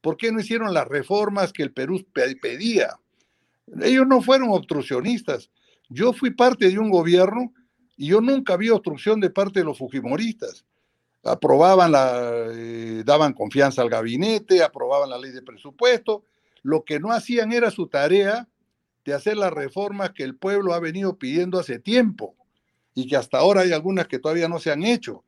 [0.00, 2.98] ¿Por qué no hicieron las reformas que el Perú pe- pedía?
[3.82, 5.50] Ellos no fueron obstruccionistas.
[5.88, 7.52] Yo fui parte de un gobierno
[7.96, 10.64] y yo nunca vi obstrucción de parte de los fujimoristas.
[11.22, 16.24] Aprobaban la, eh, daban confianza al gabinete, aprobaban la ley de presupuesto.
[16.62, 18.48] Lo que no hacían era su tarea
[19.04, 22.34] de hacer las reformas que el pueblo ha venido pidiendo hace tiempo
[22.94, 25.24] y que hasta ahora hay algunas que todavía no se han hecho.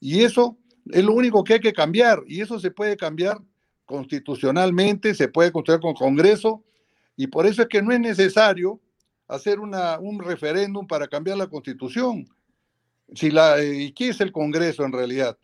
[0.00, 0.56] Y eso
[0.90, 3.40] es lo único que hay que cambiar y eso se puede cambiar
[3.84, 6.64] constitucionalmente, se puede construir con Congreso
[7.16, 8.80] y por eso es que no es necesario
[9.30, 12.28] hacer una, un referéndum para cambiar la constitución.
[13.14, 15.36] Si la, eh, ¿Y qué es el Congreso en realidad?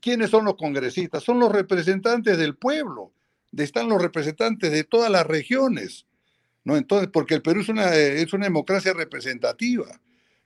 [0.00, 1.22] ¿Quiénes son los congresistas?
[1.22, 3.12] Son los representantes del pueblo,
[3.56, 6.06] están los representantes de todas las regiones.
[6.64, 6.76] ¿no?
[6.76, 9.86] Entonces, porque el Perú es una, eh, es una democracia representativa.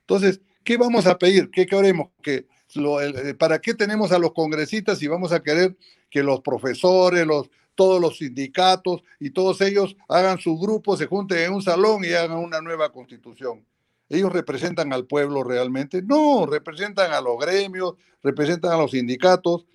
[0.01, 1.49] Entonces, ¿qué vamos a pedir?
[1.51, 2.09] ¿Qué queremos?
[2.21, 5.77] Que lo- eh, ¿Para qué tenemos a los congresistas si vamos a querer
[6.09, 11.37] que los profesores, los, todos los sindicatos y todos ellos hagan su grupo, se junten
[11.37, 13.63] en un salón y hagan una nueva constitución?
[14.09, 16.01] ¿Ellos representan al pueblo realmente?
[16.01, 19.65] No, representan a los gremios, representan a los sindicatos,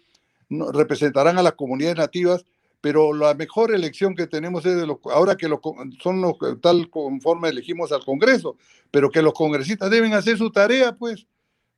[0.51, 2.45] representarán a las comunidades nativas,
[2.81, 5.61] pero la mejor elección que tenemos es de los, ahora que los,
[6.03, 8.57] son los tal conforme elegimos al Congreso,
[8.91, 11.27] pero que los congresistas deben hacer su tarea, pues,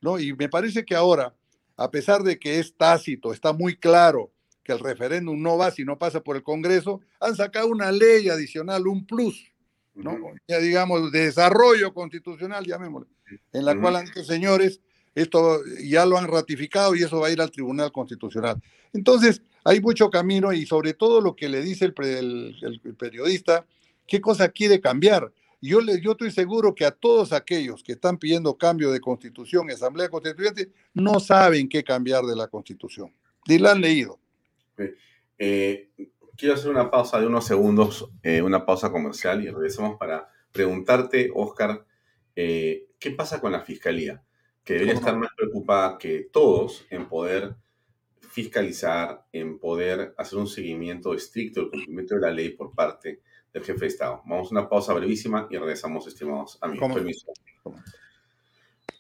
[0.01, 0.19] ¿no?
[0.19, 1.35] Y me parece que ahora,
[1.77, 4.31] a pesar de que es tácito, está muy claro
[4.65, 8.29] que el referéndum no va si no pasa por el Congreso, han sacado una ley
[8.31, 9.53] adicional, un plus,
[9.95, 10.17] ¿no?
[10.49, 13.09] Ya digamos, de desarrollo constitucional, llamémosle,
[13.53, 14.81] en la cual antes, señores,
[15.15, 18.61] esto ya lo han ratificado y eso va a ir al Tribunal Constitucional.
[18.93, 23.67] Entonces, hay mucho camino y sobre todo lo que le dice el, el, periodista,
[24.07, 25.31] qué cosa quiere cambiar.
[25.61, 29.71] Yo, le, yo estoy seguro que a todos aquellos que están pidiendo cambio de constitución,
[29.71, 33.13] asamblea constituyente, no saben qué cambiar de la constitución.
[33.47, 34.19] Ni la han leído.
[35.39, 35.91] Eh,
[36.37, 41.31] quiero hacer una pausa de unos segundos, eh, una pausa comercial y regresamos para preguntarte,
[41.35, 41.85] Oscar,
[42.37, 44.23] eh, ¿qué pasa con la fiscalía?
[44.65, 47.57] Que debería estar más preocupada que todos en poder
[48.21, 53.21] fiscalizar, en poder hacer un seguimiento estricto del cumplimiento de la ley por parte
[53.53, 54.23] del jefe de Estado.
[54.27, 56.93] Vamos a una pausa brevísima y regresamos, estimados amigos.
[56.93, 57.33] Permiso.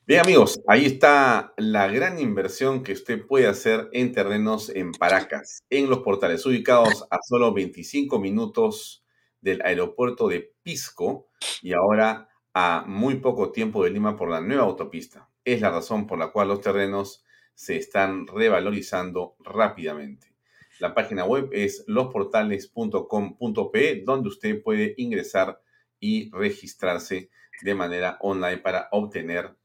[0.07, 5.63] Bien amigos, ahí está la gran inversión que usted puede hacer en terrenos en Paracas,
[5.71, 9.03] en los portales ubicados a solo 25 minutos
[9.41, 11.31] del aeropuerto de Pisco
[11.63, 15.31] y ahora a muy poco tiempo de Lima por la nueva autopista.
[15.43, 17.25] Es la razón por la cual los terrenos
[17.55, 20.35] se están revalorizando rápidamente.
[20.81, 25.63] La página web es losportales.com.pe donde usted puede ingresar
[25.99, 27.31] y registrarse
[27.63, 29.57] de manera online para obtener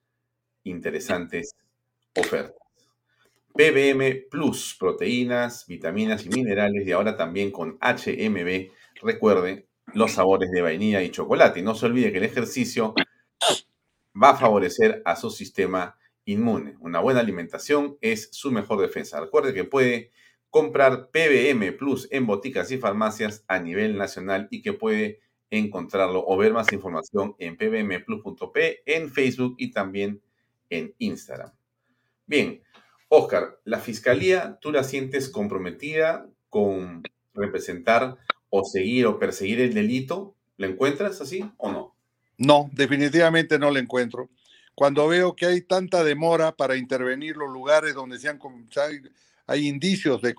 [0.63, 1.55] interesantes
[2.15, 2.55] ofertas.
[3.53, 8.71] PBM Plus, proteínas, vitaminas y minerales y ahora también con HMB.
[9.01, 11.59] Recuerde los sabores de vainilla y chocolate.
[11.59, 12.93] Y no se olvide que el ejercicio
[14.21, 16.75] va a favorecer a su sistema inmune.
[16.79, 19.19] Una buena alimentación es su mejor defensa.
[19.19, 20.11] Recuerde que puede
[20.49, 25.19] comprar PBM Plus en boticas y farmacias a nivel nacional y que puede
[25.51, 30.21] encontrarlo o ver más información en pbmplus.p en Facebook y también
[30.69, 31.51] en Instagram.
[32.25, 32.61] Bien,
[33.07, 37.03] Oscar, la fiscalía, ¿tú la sientes comprometida con
[37.33, 38.17] representar
[38.49, 40.35] o seguir o perseguir el delito?
[40.57, 41.95] ¿La encuentras así o no?
[42.37, 44.29] No, definitivamente no la encuentro.
[44.75, 48.39] Cuando veo que hay tanta demora para intervenir los lugares donde se han,
[49.47, 50.33] hay, indicios de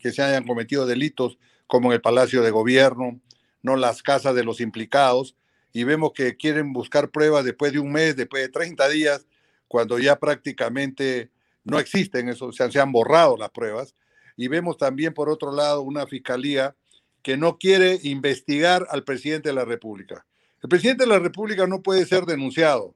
[0.00, 3.20] que se hayan cometido delitos, como en el Palacio de Gobierno,
[3.62, 5.36] no las casas de los implicados,
[5.72, 9.26] y vemos que quieren buscar pruebas después de un mes, después de 30 días,
[9.68, 11.30] cuando ya prácticamente
[11.64, 13.94] no existen, eso, se, se han borrado las pruebas.
[14.36, 16.74] Y vemos también, por otro lado, una fiscalía
[17.22, 20.26] que no quiere investigar al presidente de la República.
[20.62, 22.94] El presidente de la República no puede ser denunciado,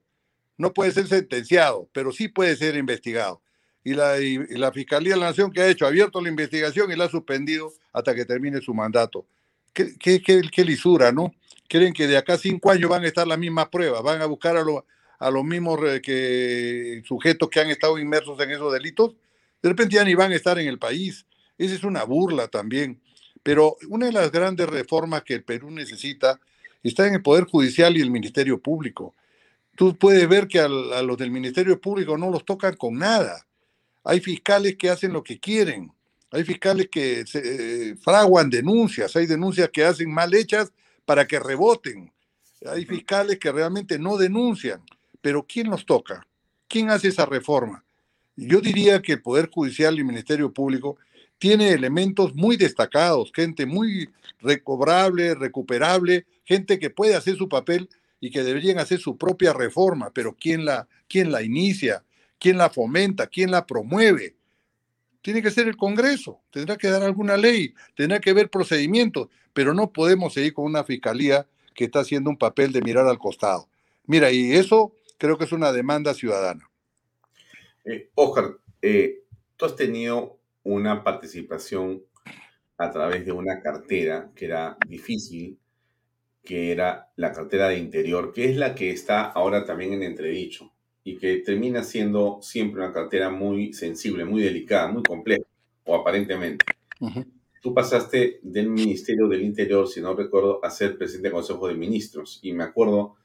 [0.56, 3.42] no puede ser sentenciado, pero sí puede ser investigado.
[3.84, 7.04] Y la, Fiscalía de la Nación que ha hecho, ha abierto la investigación y la
[7.04, 9.26] ha suspendido hasta que termine su mandato.
[9.72, 11.32] Qué, lisura, ¿no?
[11.68, 14.26] Creen que de acá a cinco años van a estar las mismas pruebas, van a
[14.26, 14.82] buscar a, los
[15.18, 19.14] a los mismos que, sujetos que han estado inmersos en esos delitos,
[19.62, 21.26] de repente ya ni van a estar en el país.
[21.56, 23.00] Esa es una burla también.
[23.42, 26.40] Pero una de las grandes reformas que el Perú necesita
[26.82, 29.14] está en el Poder Judicial y el Ministerio Público.
[29.76, 33.46] Tú puedes ver que a, los del Ministerio Público no los tocan con nada.
[34.04, 35.92] Hay fiscales que hacen lo que quieren.
[36.30, 39.16] Hay fiscales que se, eh, fraguan denuncias.
[39.16, 40.72] Hay denuncias que hacen mal hechas
[41.04, 42.12] para que reboten.
[42.66, 44.82] Hay fiscales que realmente no denuncian
[45.20, 46.26] pero ¿quién los toca?
[46.68, 47.84] ¿Quién hace esa reforma?
[48.36, 50.96] Yo diría que el Poder Judicial y el Ministerio Público
[51.38, 54.10] tiene elementos muy destacados, gente muy
[54.40, 57.88] recobrable, recuperable, gente que puede hacer su papel
[58.20, 62.04] y que deberían hacer su propia reforma, pero ¿quién la, quién la inicia?
[62.38, 63.26] ¿Quién la fomenta?
[63.26, 64.36] ¿Quién la promueve?
[65.22, 69.74] Tiene que ser el Congreso, tendrá que dar alguna ley, tendrá que ver procedimientos, pero
[69.74, 73.68] no podemos seguir con una fiscalía que está haciendo un papel de mirar al costado.
[74.06, 76.70] Mira, y eso creo que es una demanda ciudadana.
[77.84, 79.24] Eh, Oscar, eh,
[79.56, 82.02] tú has tenido una participación
[82.78, 85.58] a través de una cartera que era difícil,
[86.44, 90.72] que era la cartera de interior, que es la que está ahora también en entredicho
[91.02, 95.44] y que termina siendo siempre una cartera muy sensible, muy delicada, muy compleja,
[95.84, 96.64] o aparentemente.
[97.60, 101.74] Tú pasaste del Ministerio del Interior, si no recuerdo, a ser presidente del Consejo de
[101.74, 102.38] Ministros.
[102.42, 103.16] Y me acuerdo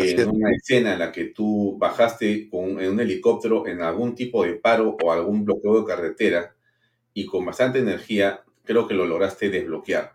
[0.00, 4.44] en una escena en la que tú bajaste con, en un helicóptero en algún tipo
[4.44, 6.54] de paro o algún bloqueo de carretera
[7.14, 10.14] y con bastante energía creo que lo lograste desbloquear.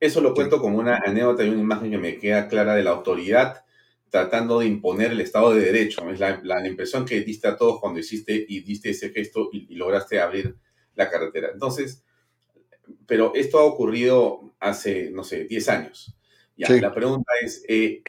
[0.00, 2.90] Eso lo cuento como una anécdota y una imagen que me queda clara de la
[2.90, 3.64] autoridad
[4.10, 6.08] tratando de imponer el Estado de Derecho.
[6.10, 9.66] Es la, la impresión que diste a todos cuando hiciste y diste ese gesto y,
[9.72, 10.56] y lograste abrir
[10.94, 11.50] la carretera.
[11.52, 12.04] Entonces,
[13.06, 16.14] pero esto ha ocurrido hace, no sé, 10 años.
[16.56, 16.80] Ya, Sí.
[16.80, 18.02] la pregunta es, eh,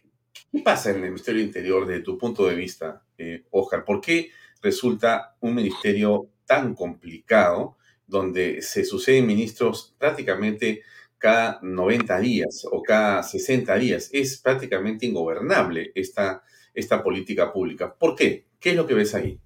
[0.55, 3.83] ¿qué pasa en el Ministerio del Interior desde tu punto de vista, eh, Oscar?
[3.83, 4.31] ¿Por qué
[4.61, 7.75] resulta un ministerio tan complicado
[8.07, 10.81] donde se suceden ministros prácticamente
[11.17, 14.09] cada 90 días o cada 60 días?
[14.13, 16.41] Es prácticamente ingobernable esta,
[16.73, 17.93] esta política pública.
[17.93, 18.45] ¿Por qué?
[18.59, 19.37] ¿Qué es lo que ves ahí?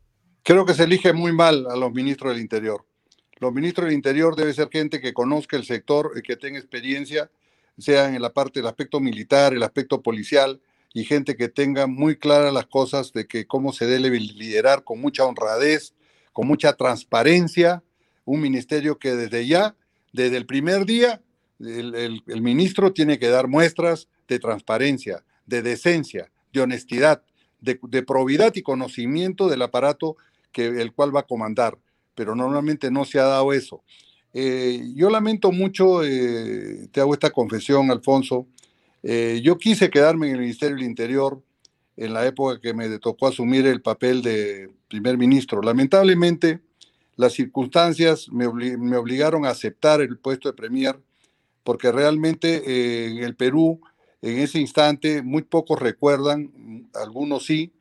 [0.43, 2.86] Creo que se elige muy mal a los ministros del Interior.
[3.39, 7.32] Los ministros del Interior debe ser gente que conozca el sector, y que tenga experiencia,
[7.80, 10.62] sea en la parte del aspecto militar, el aspecto policial,
[10.94, 15.02] y gente que tenga muy claras las cosas de que cómo se debe liderar con
[15.02, 15.94] mucha honradez,
[16.34, 17.84] con mucha transparencia,
[18.26, 19.76] un ministerio que desde ya,
[20.14, 21.22] desde el primer día,
[21.60, 27.24] el, el- ministro tiene que dar muestras de transparencia, de decencia, de honestidad,
[27.62, 30.18] de, de probidad y conocimiento del aparato
[30.52, 31.78] que, el cual va a comandar,
[32.16, 33.84] pero normalmente no se ha dado eso.
[34.34, 38.48] Eh, yo lamento mucho, eh, te hago esta confesión, Alfonso,
[39.04, 41.41] eh, yo quise quedarme en el Ministerio del Interior
[41.97, 45.62] en la época que me tocó asumir el papel de primer ministro.
[45.62, 46.62] Lamentablemente,
[47.16, 51.00] las circunstancias me, obli- me obligaron a aceptar el puesto de premier
[51.64, 53.82] porque realmente eh, en el Perú,
[54.22, 57.74] en ese instante, muy pocos recuerdan, algunos sí,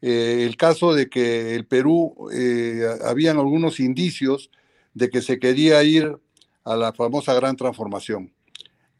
[0.00, 4.50] eh, el caso de que el Perú, eh, habían algunos indicios
[4.94, 6.16] de que se quería ir
[6.64, 8.32] a la famosa gran transformación.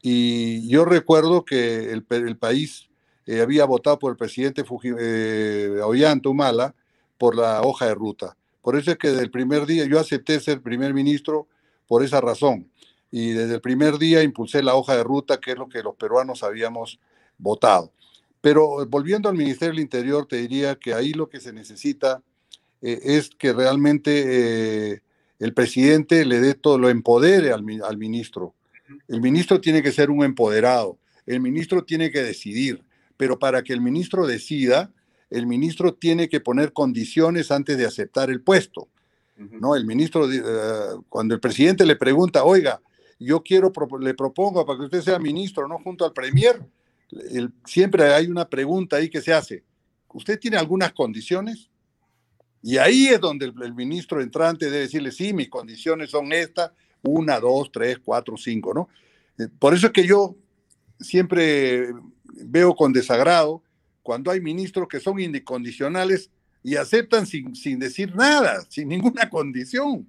[0.01, 2.03] Y yo recuerdo que el,
[2.37, 2.89] país
[3.25, 6.75] eh, había votado por el presidente Fuji, eh, Ollanta Humala
[7.17, 8.37] por la hoja de ruta.
[8.61, 11.47] Por eso es que desde el primer día yo acepté ser primer ministro
[11.87, 12.69] por esa razón.
[13.11, 15.95] Y desde el primer día impulsé la hoja de ruta, que es lo que los
[15.95, 16.99] peruanos habíamos
[17.37, 17.91] votado.
[18.41, 22.21] Pero volviendo al Ministerio del Interior, te diría que ahí lo que se necesita
[22.81, 25.01] eh, es que realmente eh,
[25.39, 28.53] el presidente le dé todo, lo empodere al, al ministro.
[29.07, 32.83] El ministro tiene que ser un empoderado, el ministro tiene que decidir,
[33.17, 34.91] pero para que el ministro decida,
[35.29, 38.87] el ministro tiene que poner condiciones antes de aceptar el puesto.
[39.37, 39.75] ¿no?
[39.75, 40.39] El ministro, eh,
[41.07, 42.81] cuando el presidente le pregunta, oiga,
[43.19, 45.77] yo quiero, le propongo para que usted sea ministro, ¿no?
[45.79, 46.61] Junto al premier,
[47.11, 49.63] el- siempre hay una pregunta ahí que se hace.
[50.13, 51.69] ¿Usted tiene algunas condiciones?
[52.61, 56.71] Y ahí es donde el, el ministro entrante debe decirle, sí, mis condiciones son estas,
[57.03, 58.89] una, dos, tres, cuatro, cinco, ¿no?
[59.37, 60.35] Eh, Por eso es que yo
[60.99, 61.87] siempre
[62.23, 63.63] veo con desagrado
[64.03, 66.29] cuando hay ministros que son incondicionales
[66.63, 70.07] y aceptan sin, sin decir nada, sin ninguna condición,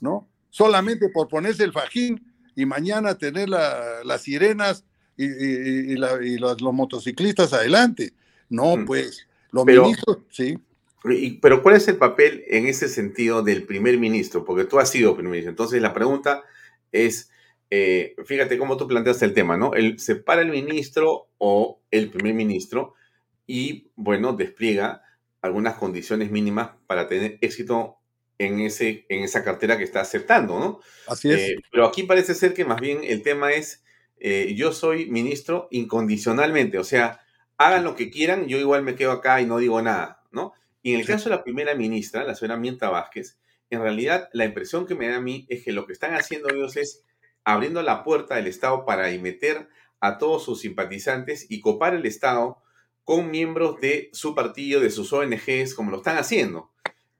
[0.00, 0.28] ¿no?
[0.50, 2.22] Solamente por ponerse el fajín
[2.54, 4.84] y mañana tener la- las sirenas
[5.16, 8.12] y, y- y la- y los, los motociclistas adelante.
[8.48, 10.58] No, pues, los Pero- ministros, sí.
[11.40, 14.44] Pero ¿cuál es el papel en ese sentido del primer ministro?
[14.44, 15.50] Porque tú has sido primer ministro.
[15.50, 16.44] Entonces la pregunta
[16.92, 17.30] es,
[17.70, 19.74] eh, fíjate cómo tú planteaste el tema, ¿no?
[19.74, 22.94] El, se para el ministro o el primer ministro
[23.46, 25.02] y, bueno, despliega
[25.40, 27.98] algunas condiciones mínimas para tener éxito
[28.38, 30.80] en, ese, en esa cartera que está aceptando, ¿no?
[31.08, 31.40] Así es.
[31.40, 33.84] Eh, pero aquí parece ser que más bien el tema es,
[34.18, 37.20] eh, yo soy ministro incondicionalmente, o sea,
[37.58, 40.52] hagan lo que quieran, yo igual me quedo acá y no digo nada, ¿no?
[40.82, 43.38] Y en el caso de la primera ministra, la señora Mienta Vázquez,
[43.70, 46.48] en realidad la impresión que me da a mí es que lo que están haciendo
[46.50, 47.02] ellos es
[47.44, 49.68] abriendo la puerta del Estado para meter
[50.00, 52.58] a todos sus simpatizantes y copar el Estado
[53.04, 56.70] con miembros de su partido, de sus ONGs, como lo están haciendo.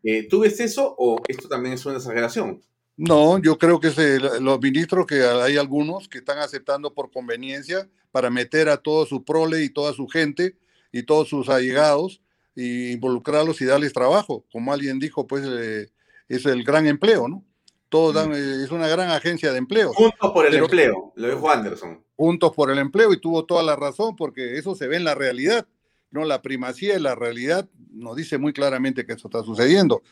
[0.04, 2.60] Eh, ¿Tú ves eso o esto también es una exageración?
[2.96, 7.10] No, yo creo que es el- los ministros que hay algunos que están aceptando por
[7.10, 10.56] conveniencia para meter a todo su prole y toda su gente
[10.92, 12.20] y todos sus allegados
[12.56, 14.44] involucrarlos y darles trabajo.
[14.52, 15.90] Como alguien dijo, pues eh,
[16.28, 17.44] es el gran empleo, ¿no?
[17.88, 19.92] Todos dan, eh, es una gran agencia de empleo.
[19.92, 22.02] Juntos por el Pero- empleo, lo dijo Anderson.
[22.16, 25.14] Juntos por el empleo y tuvo toda la razón porque eso se ve en la
[25.14, 25.66] realidad,
[26.10, 26.24] ¿no?
[26.24, 30.02] La primacía de la realidad nos dice muy claramente que eso está sucediendo.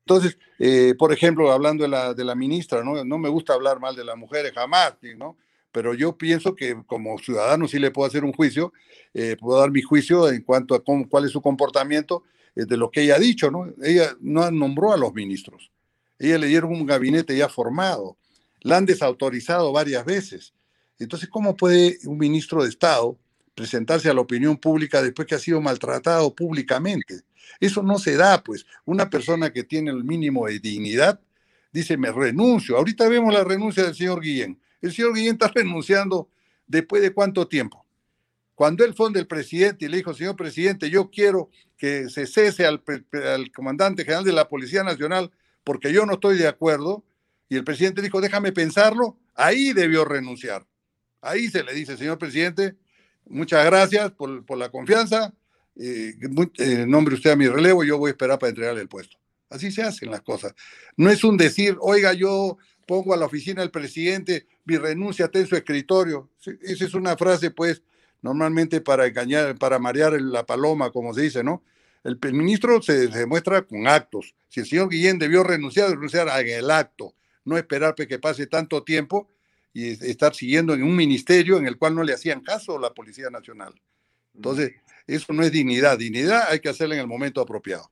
[0.00, 3.04] Entonces, eh, por ejemplo, hablando de la, de la ministra, ¿no?
[3.04, 5.36] no me gusta hablar mal de las mujeres jamás, ¿no?
[5.72, 8.72] Pero yo pienso que como ciudadano sí le puedo hacer un juicio,
[9.14, 12.24] eh, puedo dar mi juicio en cuanto a cómo- cuál es su comportamiento
[12.56, 13.50] eh, de lo que ella ha dicho.
[13.50, 13.66] ¿no?
[13.82, 15.70] Ella no nombró a los ministros,
[16.18, 18.16] ella le dieron un gabinete ya formado,
[18.62, 20.52] la han desautorizado varias veces.
[20.98, 23.16] Entonces, ¿cómo puede un ministro de Estado
[23.54, 27.20] presentarse a la opinión pública después que ha sido maltratado públicamente?
[27.60, 28.66] Eso no se da, pues.
[28.84, 31.20] Una persona que tiene el mínimo de dignidad
[31.72, 32.76] dice, me renuncio.
[32.76, 34.58] Ahorita vemos la renuncia del señor Guillén.
[34.80, 36.28] El señor Guillén está renunciando
[36.66, 37.84] después de cuánto tiempo.
[38.54, 42.66] Cuando él fue del presidente y le dijo, señor presidente, yo quiero que se cese
[42.66, 42.82] al,
[43.12, 45.30] al comandante general de la Policía Nacional
[45.62, 47.04] porque yo no estoy de acuerdo,
[47.50, 50.66] y el presidente dijo, déjame pensarlo, Ahí debió renunciar.
[51.20, 52.74] Ahí se le dice, señor presidente,
[53.24, 55.32] muchas gracias por, la confianza.
[55.76, 56.12] Eh,
[56.58, 59.16] eh, nombre usted a mi relevo, yo voy a esperar para entregarle el puesto.
[59.48, 60.56] Así se hacen las cosas.
[60.96, 65.46] No es un decir, oiga, yo pongo a la oficina del presidente mi renuncia en
[65.46, 66.28] su escritorio.
[66.60, 67.82] Esa es una frase, pues,
[68.20, 71.64] normalmente para engañar, para marear la paloma, como se dice, ¿no?
[72.04, 74.34] El, ministro se, demuestra con actos.
[74.48, 77.14] Si el señor Guillén debió renunciar, renunciar en el acto,
[77.44, 79.30] no esperar que pase tanto tiempo
[79.72, 83.30] y estar siguiendo en un ministerio en el cual no le hacían caso la Policía
[83.30, 83.74] Nacional.
[84.34, 84.72] Entonces,
[85.06, 85.98] eso no es dignidad.
[85.98, 87.90] Dignidad hay que hacerla en el momento apropiado.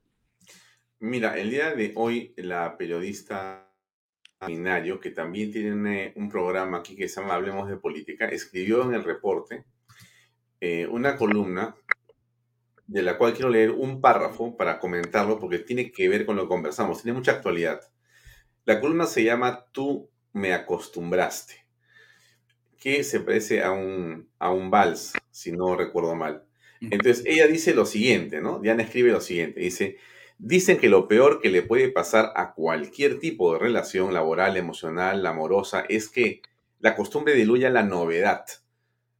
[0.99, 3.66] Mira, el día de hoy la periodista
[4.45, 8.93] Minario, que también tiene un programa aquí que se llama Hablemos de Política, escribió en
[8.93, 9.65] el reporte
[10.61, 11.75] eh, una columna
[12.85, 16.43] de la cual quiero leer un párrafo para comentarlo porque tiene que ver con lo
[16.43, 17.81] que conversamos, tiene mucha actualidad.
[18.65, 21.65] La columna se llama Tú me acostumbraste,
[22.79, 26.43] que se parece a un, a un vals, si no recuerdo mal.
[26.79, 28.59] Entonces ella dice lo siguiente, ¿no?
[28.59, 29.97] Diana escribe lo siguiente, dice,
[30.39, 35.25] Dicen que lo peor que le puede pasar a cualquier tipo de relación laboral, emocional,
[35.25, 36.41] amorosa, es que
[36.79, 38.45] la costumbre diluya la novedad,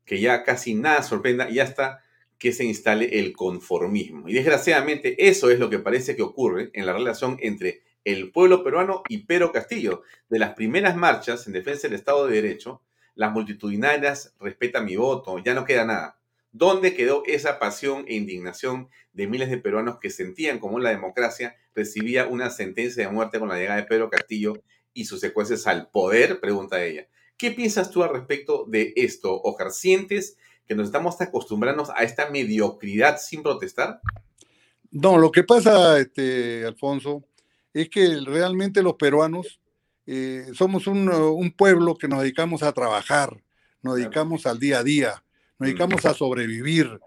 [0.06, 2.04] que ya casi nada sorprenda y hasta
[2.38, 4.30] que se instale el conformismo.
[4.30, 8.64] Y desgraciadamente eso es lo que parece que ocurre en la relación entre el pueblo
[8.64, 10.04] peruano y Pedro Castillo.
[10.30, 12.82] De las primeras marchas en defensa del Estado de Derecho,
[13.16, 16.20] las multitudinarias respeta mi voto, ya no queda nada.
[16.52, 21.56] ¿Dónde quedó esa pasión e indignación de miles de peruanos que sentían como la democracia
[21.76, 24.54] recibía una sentencia de muerte con la llegada de Pedro Castillo
[24.94, 26.40] y sus secueces al poder?
[26.40, 27.08] Pregunta ella.
[27.38, 29.72] ¿Qué piensas tú al respecto de esto, Ojar?
[29.72, 34.02] ¿Sientes que nos estamos acostumbrando a esta mediocridad sin protestar?
[34.90, 37.24] No, lo que pasa, este, Alfonso,
[37.74, 39.60] es que realmente los peruanos
[40.08, 43.44] eh, somos un, un, pueblo que nos dedicamos a trabajar,
[43.82, 45.24] nos dedicamos al día a día
[45.60, 47.00] nos dedicamos a sobrevivir,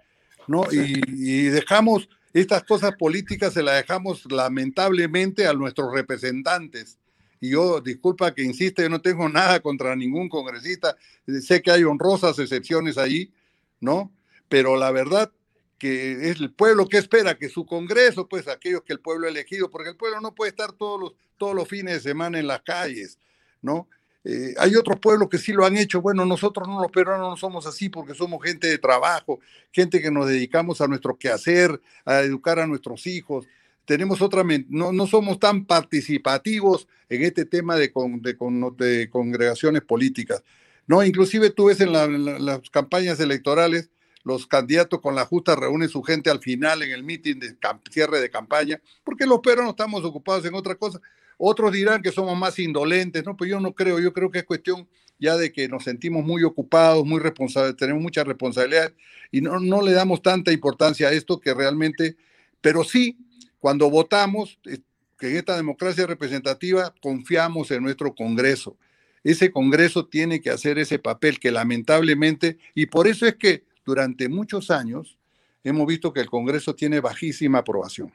[0.47, 0.64] ¿no?
[0.70, 6.98] Y, dejamos estas cosas políticas, se las dejamos lamentablemente a nuestros representantes.
[7.40, 10.97] Y yo, disculpa que insiste, yo no tengo nada contra ningún congresista,
[11.40, 13.32] sé que hay honrosas excepciones ahí,
[13.81, 14.12] ¿no?
[14.48, 15.32] Pero la verdad
[15.78, 19.31] que es el pueblo que espera que su Congreso, pues aquellos que el pueblo ha
[19.31, 22.47] elegido, porque el pueblo no puede estar todos los, todos los fines de semana en
[22.47, 23.18] las calles,
[23.62, 23.89] ¿no?
[24.24, 26.01] Eh, hay otros pueblos que sí lo han hecho.
[26.01, 29.40] Bueno, nosotros no, los peruanos no somos así porque somos gente de trabajo,
[29.72, 33.47] gente que nos dedicamos a nuestro quehacer, a educar a nuestros hijos.
[33.84, 40.44] Tenemos otra, no, no somos tan participativos en este tema de, de, congregaciones políticas.
[40.86, 43.90] No, inclusive tú ves en, las campañas electorales,
[44.22, 47.56] los candidatos con la justa reúnen su gente al final en el mitin de
[47.90, 51.01] cierre de campaña, porque los peruanos estamos ocupados en otra cosa.
[51.42, 53.34] Otros dirán que somos más indolentes, ¿no?
[53.34, 54.86] Pues yo no creo, yo creo que es cuestión
[55.18, 58.92] ya de que nos sentimos muy ocupados, muy responsables, tenemos mucha responsabilidad
[59.30, 62.16] y no, no le damos tanta importancia a esto que realmente,
[62.60, 63.16] pero sí,
[63.58, 68.76] cuando votamos, que en esta democracia representativa confiamos en nuestro Congreso.
[69.24, 74.28] Ese Congreso tiene que hacer ese papel que lamentablemente, y por eso es que durante
[74.28, 75.16] muchos años
[75.64, 78.12] hemos visto que el Congreso tiene bajísima aprobación.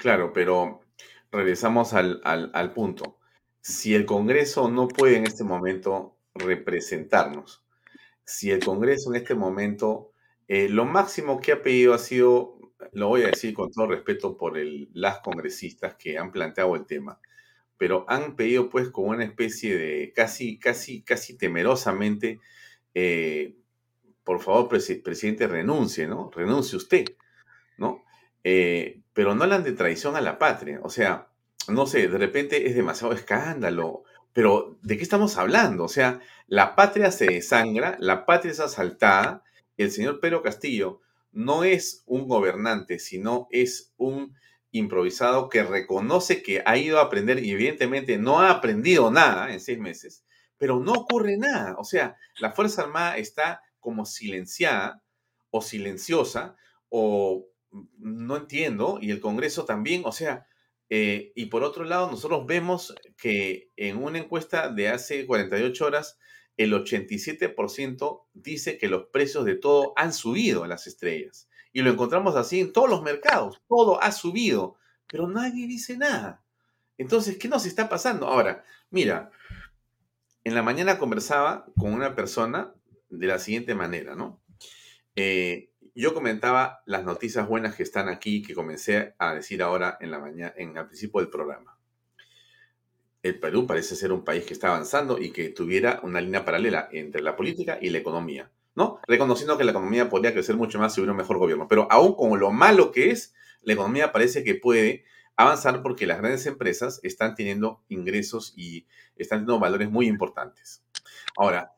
[0.00, 0.80] Claro, pero
[1.30, 3.18] regresamos al, al, punto.
[3.60, 7.66] Si el Congreso no puede en este momento representarnos,
[8.24, 10.12] si el Congreso en este momento,
[10.48, 12.58] eh, lo máximo que ha pedido ha sido,
[12.92, 14.56] lo voy a decir con todo respeto por
[14.94, 17.20] las congresistas que han planteado el tema,
[17.76, 22.40] pero han pedido pues como una especie de casi, casi, casi temerosamente,
[22.94, 23.54] eh,
[24.24, 26.30] por favor, presidente, renuncie, ¿no?
[26.34, 27.04] Renuncie usted,
[27.76, 28.02] ¿no?
[28.44, 30.80] Eh, pero no hablan de traición a la patria.
[30.82, 31.28] O sea,
[31.68, 35.84] no sé, de repente es demasiado escándalo, pero ¿de qué estamos hablando?
[35.84, 39.44] O sea, la patria se desangra, la patria es asaltada,
[39.76, 41.02] el señor Pedro Castillo
[41.32, 44.34] no es un gobernante, sino es un
[44.70, 49.60] improvisado que reconoce que ha ido a aprender y evidentemente no ha aprendido nada en
[49.60, 50.24] seis meses,
[50.56, 51.76] pero no ocurre nada.
[51.76, 55.02] O sea, la Fuerza Armada está como silenciada
[55.50, 56.56] o silenciosa
[56.88, 57.49] o
[57.98, 60.46] no entiendo, y el Congreso también, o sea,
[60.88, 66.18] eh, y por otro lado, nosotros vemos que en una encuesta de hace 48 horas,
[66.56, 71.48] el 87% dice que los precios de todo han subido en las estrellas.
[71.72, 74.76] Y lo encontramos así en todos los mercados, todo ha subido,
[75.06, 76.42] pero nadie dice nada.
[76.98, 78.26] Entonces, ¿qué nos está pasando?
[78.26, 79.30] Ahora, mira,
[80.42, 82.74] en la mañana conversaba con una persona
[83.08, 84.42] de la siguiente manera, ¿no?
[85.14, 90.10] Eh, yo comentaba las noticias buenas que están aquí, que comencé a decir ahora en
[90.10, 91.76] la mañana, en el principio del programa.
[93.22, 96.88] el Perú parece ser un país que está avanzando y que tuviera una línea paralela
[96.90, 98.98] entre la política y la economía, ¿no?
[99.06, 102.14] Reconociendo que la economía podría crecer mucho más si hubiera un mejor gobierno, pero aún
[102.14, 105.04] con lo malo que es, la economía parece que puede
[105.36, 108.86] avanzar porque las grandes empresas están teniendo ingresos y
[109.16, 110.82] están teniendo valores muy importantes.
[111.36, 111.74] Ahora,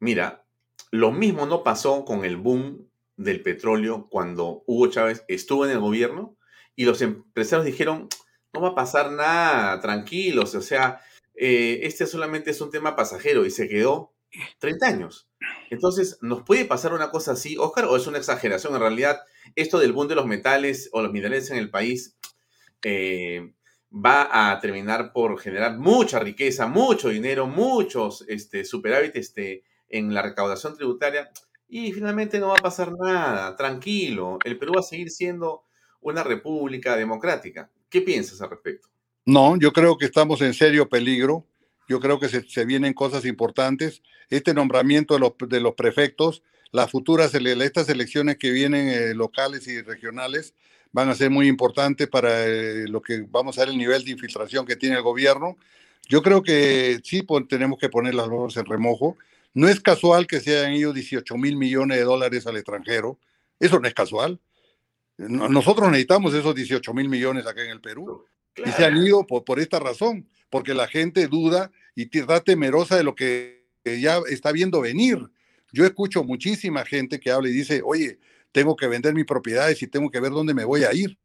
[0.00, 0.44] mira,
[0.90, 2.87] lo mismo no pasó con el boom
[3.18, 6.38] del petróleo cuando Hugo Chávez estuvo en el gobierno
[6.74, 8.08] y los empresarios dijeron,
[8.54, 11.00] no va a pasar nada, tranquilos, o sea,
[11.34, 14.14] eh, este solamente es un tema pasajero y se quedó
[14.60, 15.28] 30 años.
[15.70, 18.74] Entonces, ¿nos puede pasar una cosa así, Oscar, o es una exageración?
[18.74, 19.20] En realidad,
[19.56, 22.16] esto del boom de los metales o los minerales en el país
[22.84, 23.52] eh,
[23.92, 30.22] va a terminar por generar mucha riqueza, mucho dinero, muchos este, superávit este, en la
[30.22, 31.30] recaudación tributaria
[31.68, 35.64] y finalmente no va a pasar nada, tranquilo, el Perú va a seguir siendo
[36.00, 37.70] una república democrática.
[37.90, 38.88] ¿Qué piensas al respecto?
[39.26, 41.44] No, yo creo que estamos en serio peligro.
[41.88, 44.02] Yo creo que se, vienen cosas importantes.
[44.30, 50.54] Este nombramiento de los, prefectos, las futuras, estas elecciones que vienen eh, locales y regionales,
[50.92, 54.12] van a ser muy importantes para eh, lo que vamos a ver el nivel de
[54.12, 55.56] infiltración que tiene el gobierno.
[56.08, 59.16] Yo creo que sí tenemos que poner las manos en remojo.
[59.54, 63.18] No es casual que se hayan ido 18 mil millones de dólares al extranjero.
[63.58, 64.40] Eso no es casual.
[65.16, 68.24] Nosotros necesitamos esos 18 mil millones acá en el Perú.
[68.64, 72.96] Y se han ido por, por, esta razón, porque la gente duda y está temerosa
[72.96, 75.18] de lo que ya está viendo venir.
[75.72, 78.18] Yo escucho muchísima gente que habla y dice, oye,
[78.52, 81.18] tengo que vender mis propiedades y tengo que ver dónde me voy a ir.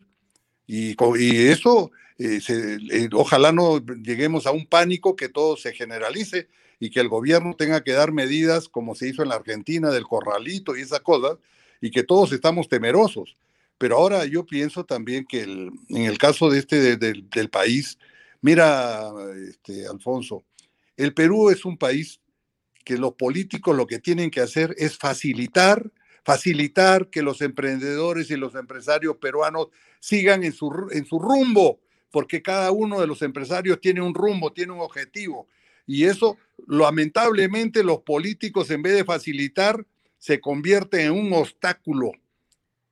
[0.65, 6.47] Y, y eso, eh, eh, ojalá no lleguemos a un pánico que todo se generalice
[6.79, 10.03] y que el gobierno tenga que dar medidas como se hizo en la Argentina del
[10.03, 11.37] corralito y esas cosas,
[11.81, 13.35] y que todos estamos temerosos.
[13.77, 17.97] Pero ahora yo pienso también que en el caso de este del país,
[18.41, 19.11] mira,
[19.49, 20.43] este, Alfonso,
[20.95, 22.19] el Perú es un país
[22.85, 25.91] que los políticos lo que tienen que hacer es facilitar
[26.23, 29.67] facilitar que los emprendedores y los empresarios peruanos
[29.99, 31.79] sigan en su, en su rumbo,
[32.11, 35.47] porque cada uno de los empresarios tiene un rumbo, tiene un objetivo.
[35.85, 36.38] Y eso,
[36.68, 39.85] lamentablemente, los políticos, en vez de facilitar,
[40.18, 42.11] se convierten en un obstáculo.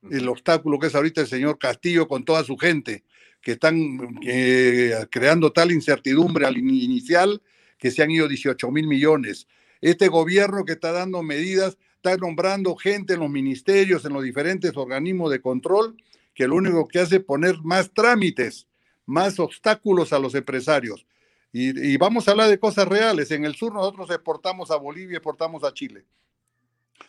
[0.09, 3.03] El obstáculo que es ahorita el señor Castillo con toda su gente,
[3.41, 7.41] que están eh, creando tal incertidumbre al inicial
[7.77, 9.47] que se han ido 18 mil millones.
[9.81, 14.75] Este gobierno que está dando medidas está nombrando gente en los ministerios, en los diferentes
[14.75, 15.95] organismos de control,
[16.33, 18.67] que lo único que hace es poner más trámites,
[19.05, 21.05] más obstáculos a los empresarios.
[21.53, 23.29] Y, vamos a hablar de cosas reales.
[23.31, 26.05] En el sur nosotros exportamos a Bolivia, exportamos a Chile.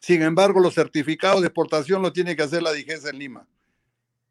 [0.00, 3.46] Sin embargo, los certificados de exportación lo tiene que hacer la DIGESA en Lima,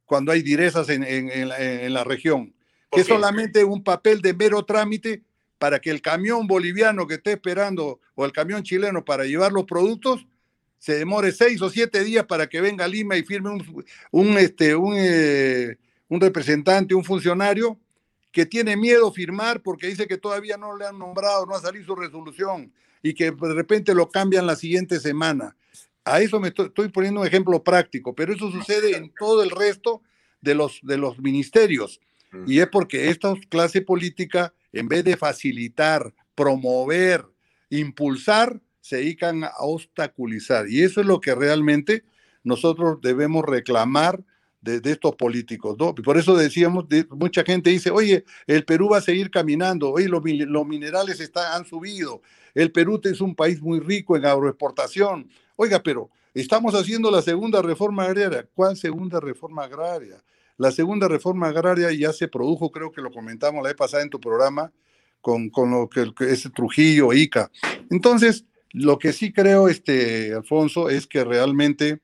[0.05, 2.53] cuando hay direzas en, la, región.
[2.91, 5.23] Que es solamente un papel de mero trámite
[5.57, 9.63] para que el camión boliviano que esté esperando o el camión chileno para llevar los
[9.65, 10.25] productos
[10.81, 13.51] se demore seis o siete días para que venga a Lima y firme
[14.09, 15.77] un, este, eh,
[16.09, 17.77] un, representante, un funcionario
[18.32, 21.86] que tiene miedo firmar porque dice que todavía no le han nombrado, no ha salido
[21.86, 22.72] su resolución
[23.03, 25.56] y que de repente lo cambian la siguiente semana.
[26.06, 30.02] A eso me estoy, poniendo un ejemplo práctico, pero eso sucede en todo el resto
[30.41, 31.99] de los, de los ministerios.
[32.48, 37.26] Y es porque esta clase política, en vez de facilitar, promover,
[37.70, 40.70] impulsar, se dedican a obstaculizar.
[40.70, 42.03] Y eso es lo que realmente
[42.44, 44.24] nosotros debemos reclamar
[44.61, 45.75] de, estos políticos.
[45.77, 45.93] ¿no?
[45.95, 50.23] Por eso decíamos, mucha gente dice, oye, el Perú va a seguir caminando, oye, los,
[50.67, 52.21] minerales han subido,
[52.53, 55.29] el Perú es un país muy rico en agroexportación.
[55.55, 58.47] Oiga, pero estamos haciendo la segunda reforma agraria.
[58.53, 60.23] ¿Cuál segunda reforma agraria?
[60.57, 64.09] La segunda reforma agraria ya se produjo, creo que lo comentamos la vez pasada en
[64.09, 64.71] tu programa,
[65.19, 67.49] con, con lo que, es Trujillo, ICA.
[67.89, 72.01] Entonces, lo que sí creo, este, Alfonso, es que realmente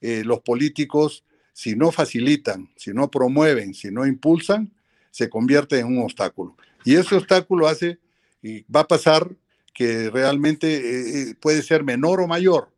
[0.00, 1.24] eh, los políticos,
[1.58, 4.72] si no facilitan, si no promueven, si no impulsan,
[5.10, 6.56] se convierte en un obstáculo.
[6.84, 7.98] Y ese obstáculo hace,
[8.40, 9.28] y va a pasar
[9.74, 12.70] que realmente eh, eh, puede ser menor o mayor.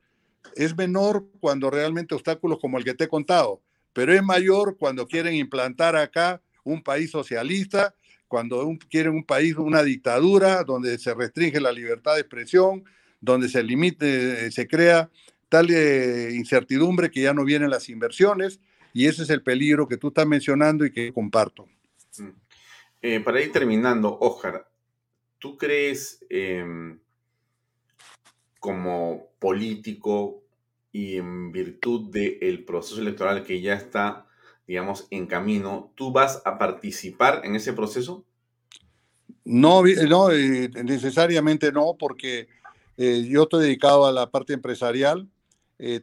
[0.57, 3.61] Es menor cuando realmente obstáculos como el que te he contado,
[3.93, 7.95] pero es mayor cuando quieren implantar acá un país socialista,
[8.29, 12.85] cuando quieren un país, una dictadura donde se restringe la libertad de expresión,
[13.21, 15.11] donde se limite, eh, se crea
[15.51, 18.59] tal eh, incertidumbre que ya no vienen las inversiones
[18.93, 21.67] y ese es el peligro que tú estás mencionando y que comparto.
[22.19, 22.29] Mm.
[23.03, 24.69] Eh, para ir terminando, Oscar,
[25.39, 26.99] ¿tú crees em,
[28.59, 30.43] como político
[30.93, 34.27] y en virtud del proceso electoral que ya está,
[34.67, 38.25] digamos, en camino, tú vas a participar en ese proceso?
[39.45, 42.49] No, no necesariamente no, porque
[42.97, 45.27] yo estoy dedicado a la parte empresarial.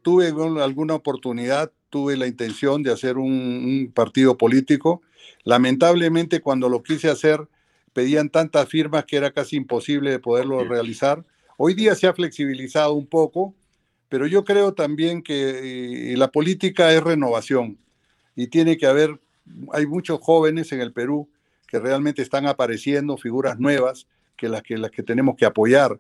[0.02, 5.02] Tuve alguna oportunidad, tuve la intención de hacer un, partido político.
[5.44, 7.48] Lamentablemente, cuando lo quise hacer,
[7.94, 11.24] pedían tantas firmas que era casi imposible de poderlo realizar.
[11.58, 13.56] Hoy día se ha flexibilizado un poco,
[14.10, 17.78] pero yo creo también que la política es renovación
[18.36, 19.20] y tiene que haber,
[19.74, 21.28] hay muchos jóvenes en el Perú
[21.68, 26.00] que realmente están apareciendo, figuras nuevas que las que, las que tenemos que apoyar.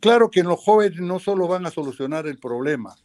[0.00, 2.96] Claro que los jóvenes no solo van a solucionar el problema,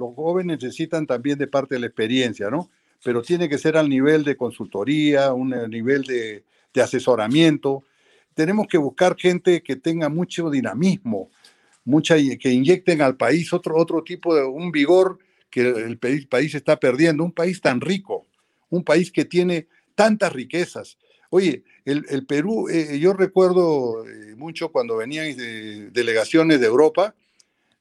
[0.00, 2.70] los jóvenes necesitan también de parte de la experiencia, ¿no?
[3.04, 6.44] Pero tiene que ser al nivel de consultoría, un nivel de,
[6.74, 7.84] de asesoramiento.
[8.34, 11.30] Tenemos que buscar gente que tenga mucho dinamismo,
[11.84, 15.18] mucha, que inyecten al país otro, otro tipo de un vigor
[15.50, 18.26] que el país, está perdiendo, un país tan rico,
[18.68, 20.96] un país que tiene tantas riquezas.
[21.30, 25.36] Oye, el, Perú, eh, yo recuerdo eh, mucho cuando venían
[25.92, 27.14] delegaciones de Europa,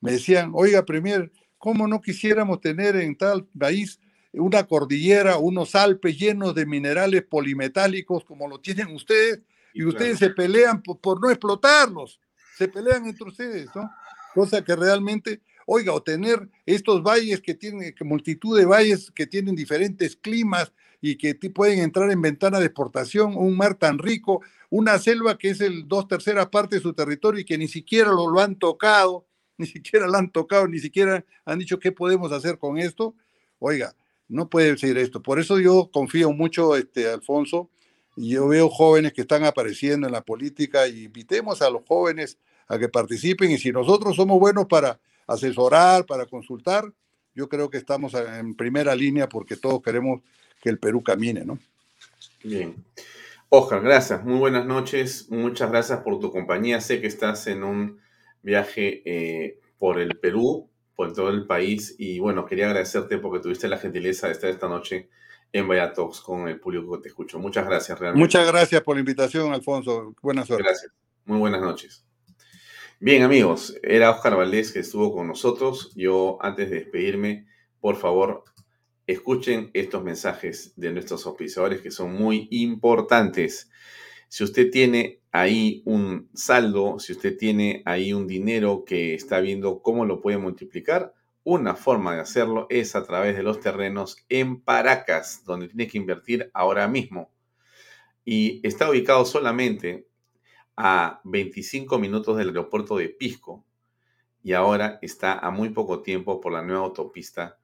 [0.01, 3.99] me decían, oiga, Premier, ¿cómo no quisiéramos tener en tal país
[4.33, 9.41] una cordillera, unos Alpes llenos de minerales polimetálicos como lo tienen ustedes?
[9.71, 12.19] Y ustedes se pelean por no explotarlos
[12.59, 13.89] se pelean entre ustedes, ¿no?
[14.33, 19.25] Cosa que realmente, oiga, o tener estos valles que tienen, que multitud de valles que
[19.25, 24.41] tienen diferentes climas y que pueden entrar en ventana de exportación, un mar tan rico,
[24.69, 28.09] una selva que es el dos terceras partes de su territorio y que ni siquiera
[28.09, 29.25] lo, lo han tocado,
[29.59, 33.13] ni siquiera lo han tocado, ni siquiera han dicho qué podemos hacer con esto.
[33.59, 33.93] Oiga,
[34.27, 35.21] no puede ser esto.
[35.21, 37.69] Por eso yo confío mucho, este, Alfonso,
[38.15, 42.37] y yo veo jóvenes que están apareciendo en la política y invitemos a los jóvenes
[42.67, 46.91] a que participen y si nosotros somos buenos para asesorar, para consultar,
[47.35, 50.21] yo creo que estamos en primera línea porque todos queremos
[50.61, 51.59] que el Perú camine, ¿no?
[52.43, 52.75] Bien.
[53.49, 54.23] Oscar, gracias.
[54.23, 55.27] Muy buenas noches.
[55.29, 56.81] Muchas gracias por tu compañía.
[56.81, 57.99] Sé que estás en un
[58.41, 61.95] viaje eh, por el Perú, por todo el país.
[61.97, 65.09] Y bueno, quería agradecerte porque tuviste la gentileza de estar esta noche
[65.51, 67.39] en Vaya Talks con el público que te escucho.
[67.39, 68.23] Muchas gracias, realmente.
[68.23, 70.13] Muchas gracias por la invitación, Alfonso.
[70.21, 70.65] Buenas noches.
[70.65, 70.91] Gracias.
[71.25, 72.05] Muy buenas noches.
[72.99, 75.93] Bien, amigos, era Oscar Valdés que estuvo con nosotros.
[75.95, 77.47] Yo, antes de despedirme,
[77.79, 78.43] por favor,
[79.07, 83.71] escuchen estos mensajes de nuestros auspiciadores que son muy importantes.
[84.27, 89.81] Si usted tiene ahí un saldo, si usted tiene ahí un dinero que está viendo
[89.81, 94.61] cómo lo puede multiplicar, una forma de hacerlo es a través de los terrenos en
[94.61, 97.31] Paracas, donde tiene que invertir ahora mismo.
[98.25, 100.07] Y está ubicado solamente
[100.75, 103.65] a 25 minutos del aeropuerto de Pisco
[104.43, 107.57] y ahora está a muy poco tiempo por la nueva autopista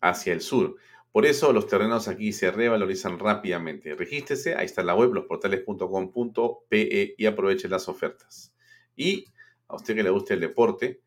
[0.00, 0.76] hacia el sur.
[1.14, 3.94] Por eso los terrenos aquí se revalorizan rápidamente.
[3.94, 8.52] Regístrese, ahí está la web, losportales.com.pe y aproveche las ofertas.
[8.96, 9.26] Y
[9.68, 11.02] a usted que le guste el deporte,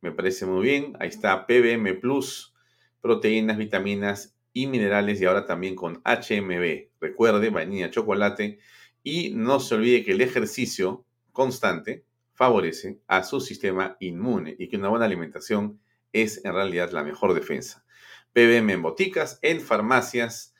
[0.00, 2.52] me parece muy bien, ahí está PBM Plus,
[3.00, 6.88] proteínas, vitaminas y minerales y ahora también con HMB.
[7.00, 8.58] Recuerde, vainilla, chocolate
[9.04, 14.76] y no se olvide que el ejercicio constante favorece a su sistema inmune y que
[14.76, 15.78] una buena alimentación
[16.12, 17.84] es en realidad la mejor defensa.
[18.32, 20.54] PBM en boticas, en farmacias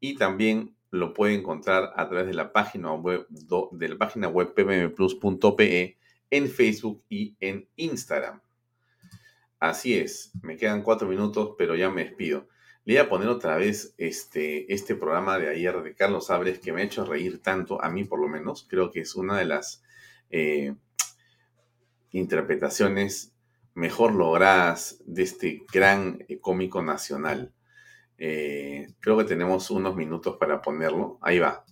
[0.00, 4.54] y también lo puede encontrar a través de la página web, de la página web
[4.54, 5.98] pbmplus.pe
[6.30, 8.40] en Facebook y en Instagram.
[9.58, 12.48] Así es, me quedan cuatro minutos, pero ya me despido.
[12.84, 16.72] Le voy a poner otra vez este, este programa de ayer de Carlos Abres que
[16.72, 18.66] me ha hecho reír tanto, a mí por lo menos.
[18.68, 19.82] Creo que es una de las
[20.30, 20.74] eh,
[22.12, 23.34] interpretaciones
[23.78, 27.52] mejor logradas de este gran eh, cómico nacional.
[28.18, 31.18] Eh, creo que tenemos unos minutos para ponerlo.
[31.22, 31.64] Ahí va.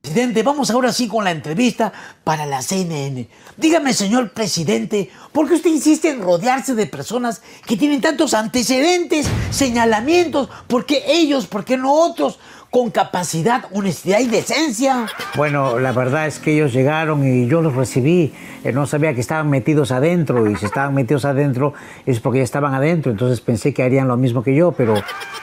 [0.00, 1.92] Presidente, vamos ahora sí con la entrevista
[2.24, 3.28] para la CNN.
[3.56, 9.28] Dígame, señor presidente, ¿por qué usted insiste en rodearse de personas que tienen tantos antecedentes,
[9.50, 10.48] señalamientos?
[10.66, 11.46] ¿Por qué ellos?
[11.46, 12.40] ¿Por qué no otros?
[12.70, 15.06] Con capacidad, honestidad y decencia.
[15.36, 18.32] Bueno, la verdad es que ellos llegaron y yo los recibí.
[18.62, 21.74] Eh, no sabía que estaban metidos adentro y si estaban metidos adentro
[22.06, 23.10] es porque ya estaban adentro.
[23.10, 24.94] Entonces pensé que harían lo mismo que yo, pero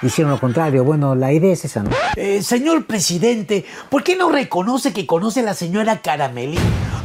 [0.02, 0.86] hicieron lo contrario.
[0.86, 1.90] Bueno, la idea es esa, ¿no?
[2.16, 6.58] Eh, señor presidente, ¿por qué no reconoce que conoce a la señora Caramelí?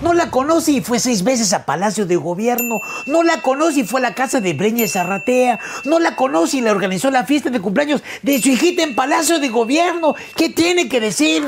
[0.02, 2.80] No la conoce y fue seis veces a Palacio de Gobierno.
[3.06, 5.60] No la conoce y fue a la casa de Breña Zarratea.
[5.84, 9.38] No la conoce y le organizó la fiesta de cumpleaños de su hijita en Palacio
[9.38, 10.11] de Gobierno.
[10.36, 11.44] ¿Qué tiene que decir?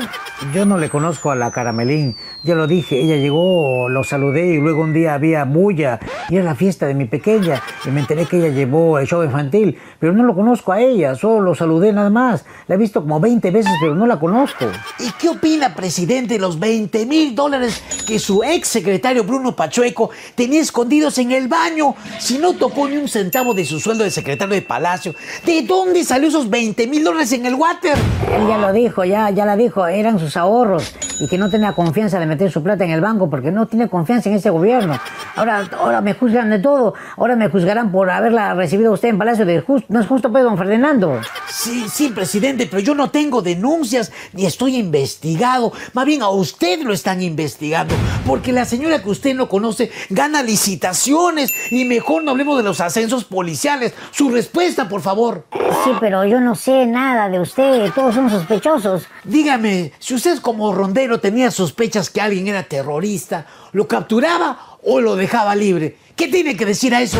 [0.53, 2.15] Yo no le conozco a la Caramelín.
[2.43, 6.45] Ya lo dije, ella llegó, lo saludé y luego un día había bulla y era
[6.45, 10.13] la fiesta de mi pequeña y me enteré que ella llevó el show infantil, pero
[10.13, 12.45] no lo conozco a ella, solo lo saludé nada más.
[12.67, 14.65] La he visto como 20 veces, pero no la conozco.
[14.99, 20.09] ¿Y qué opina, presidente, de los 20 mil dólares que su ex secretario Bruno Pachueco
[20.35, 21.95] tenía escondidos en el baño?
[22.19, 25.15] Si no tocó ni un centavo de su sueldo de secretario de Palacio,
[25.45, 27.97] ¿de dónde salió esos 20 mil dólares en el water?
[28.33, 31.73] Él ya lo dijo, ya, ya la dijo, eran sus ahorros y que no tenía
[31.73, 34.99] confianza de meter su plata en el banco porque no tiene confianza en ese gobierno.
[35.35, 39.45] Ahora, ahora me juzgan de todo, ahora me juzgarán por haberla recibido usted en Palacio
[39.45, 39.84] de Justo.
[39.87, 41.21] No es justo, pues, don Ferdinando.
[41.49, 45.71] Sí, sí, presidente, pero yo no tengo denuncias ni estoy investigado.
[45.93, 47.95] Más bien a usted lo están investigando
[48.25, 52.81] porque la señora que usted no conoce gana licitaciones y mejor no hablemos de los
[52.81, 53.93] ascensos policiales.
[54.11, 55.45] Su respuesta, por favor.
[55.83, 59.07] Sí, pero yo no sé nada de usted, todos son sospechosos.
[59.23, 65.15] Dígame, si usted como rondero tenía sospechas que alguien era terrorista, ¿lo capturaba o lo
[65.15, 65.97] dejaba libre?
[66.15, 67.19] ¿Qué tiene que decir a eso?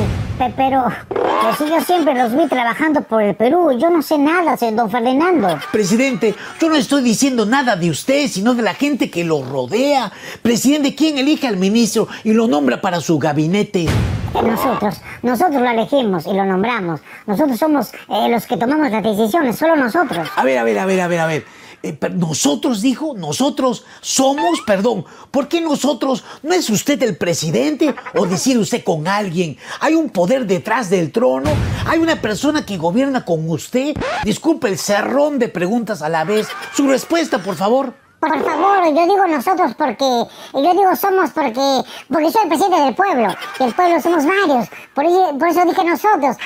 [0.55, 3.77] Pero, pues yo siempre los vi trabajando por el Perú.
[3.77, 5.59] Yo no sé nada, don Ferdinando.
[5.71, 10.11] Presidente, yo no estoy diciendo nada de usted, sino de la gente que lo rodea.
[10.41, 13.85] Presidente, ¿quién elige al ministro y lo nombra para su gabinete?
[14.33, 17.01] Nosotros, nosotros lo elegimos y lo nombramos.
[17.25, 20.27] Nosotros somos eh, los que tomamos las decisiones, solo nosotros.
[20.35, 21.45] A ver, a ver, a ver, a ver, a ver.
[21.83, 26.23] Eh, nosotros, dijo, nosotros somos, perdón, ¿por qué nosotros?
[26.43, 29.57] ¿No es usted el presidente o decir usted con alguien?
[29.79, 31.51] ¿Hay un poder detrás del trono?
[31.85, 33.95] ¿Hay una persona que gobierna con usted?
[34.23, 36.47] Disculpe el cerrón de preguntas a la vez.
[36.75, 38.04] Su respuesta, por favor.
[38.27, 40.05] Por favor, yo digo nosotros porque,
[40.53, 44.67] yo digo somos porque, porque soy el presidente del pueblo, y el pueblo somos varios,
[44.93, 46.37] por eso, por eso dije nosotros.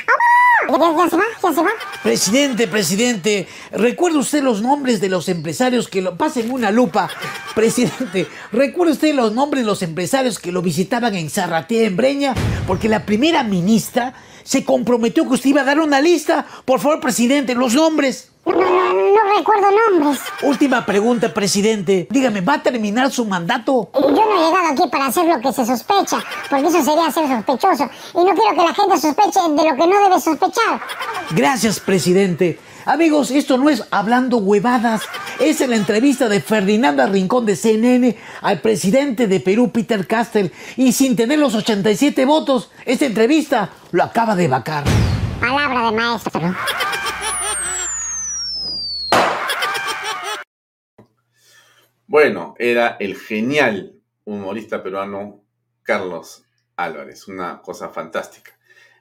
[0.67, 1.23] ¿Ya, ya, se va?
[1.41, 1.69] ¿Ya se va?
[2.03, 6.17] Presidente, presidente, ¿recuerda usted los nombres de los empresarios que lo...
[6.17, 7.09] Pasen una lupa.
[7.55, 12.35] Presidente, ¿recuerda usted los nombres de los empresarios que lo visitaban en Zarratea, en Breña?
[12.67, 16.45] Porque la primera ministra se comprometió que usted iba a dar una lista.
[16.65, 18.31] Por favor, presidente, los nombres.
[18.49, 20.19] No, no, no, recuerdo nombres.
[20.41, 22.07] Última pregunta, presidente.
[22.09, 23.89] Dígame, ¿va a terminar su mandato?
[23.93, 27.27] Yo no he llegado aquí para hacer lo que se sospecha, porque eso sería ser
[27.27, 27.89] sospechoso.
[28.13, 30.81] Y no quiero que la gente sospeche de lo que no debe sospechar.
[31.31, 32.59] Gracias, presidente.
[32.85, 35.03] Amigos, esto no es hablando huevadas.
[35.39, 40.51] Es en la entrevista de Ferdinanda Rincón de CNN al presidente de Perú, Peter Castell.
[40.75, 44.85] Y sin tener los 87 votos, esta entrevista lo acaba de vacar.
[45.39, 46.41] Palabra de maestro.
[52.09, 55.43] Bueno, era el genial humorista peruano
[55.83, 56.43] Carlos
[56.75, 58.57] Álvarez, una cosa fantástica.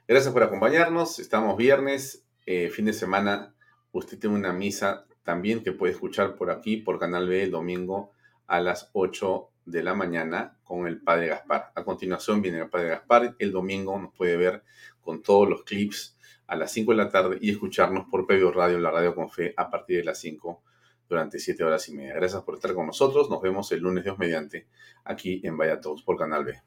[0.07, 3.55] Gracias por acompañarnos, estamos viernes, eh, fin de semana,
[3.91, 8.11] usted tiene una misa también que puede escuchar por aquí, por Canal B, el domingo
[8.45, 11.71] a las 8 de la mañana con el Padre Gaspar.
[11.73, 14.61] A continuación viene el Padre Gaspar, el domingo nos puede ver
[15.01, 16.15] con todos los clips
[16.45, 19.55] a las 5 de la tarde y escucharnos por Pebio Radio, la radio con fe,
[19.57, 20.61] a partir de las 5
[21.09, 22.13] durante siete horas y media.
[22.13, 23.29] Gracias por estar con nosotros.
[23.29, 24.67] Nos vemos el lunes Dios mediante
[25.03, 26.61] aquí en Vaya Todos por Canal B.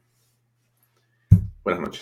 [1.63, 2.01] Buenas noches.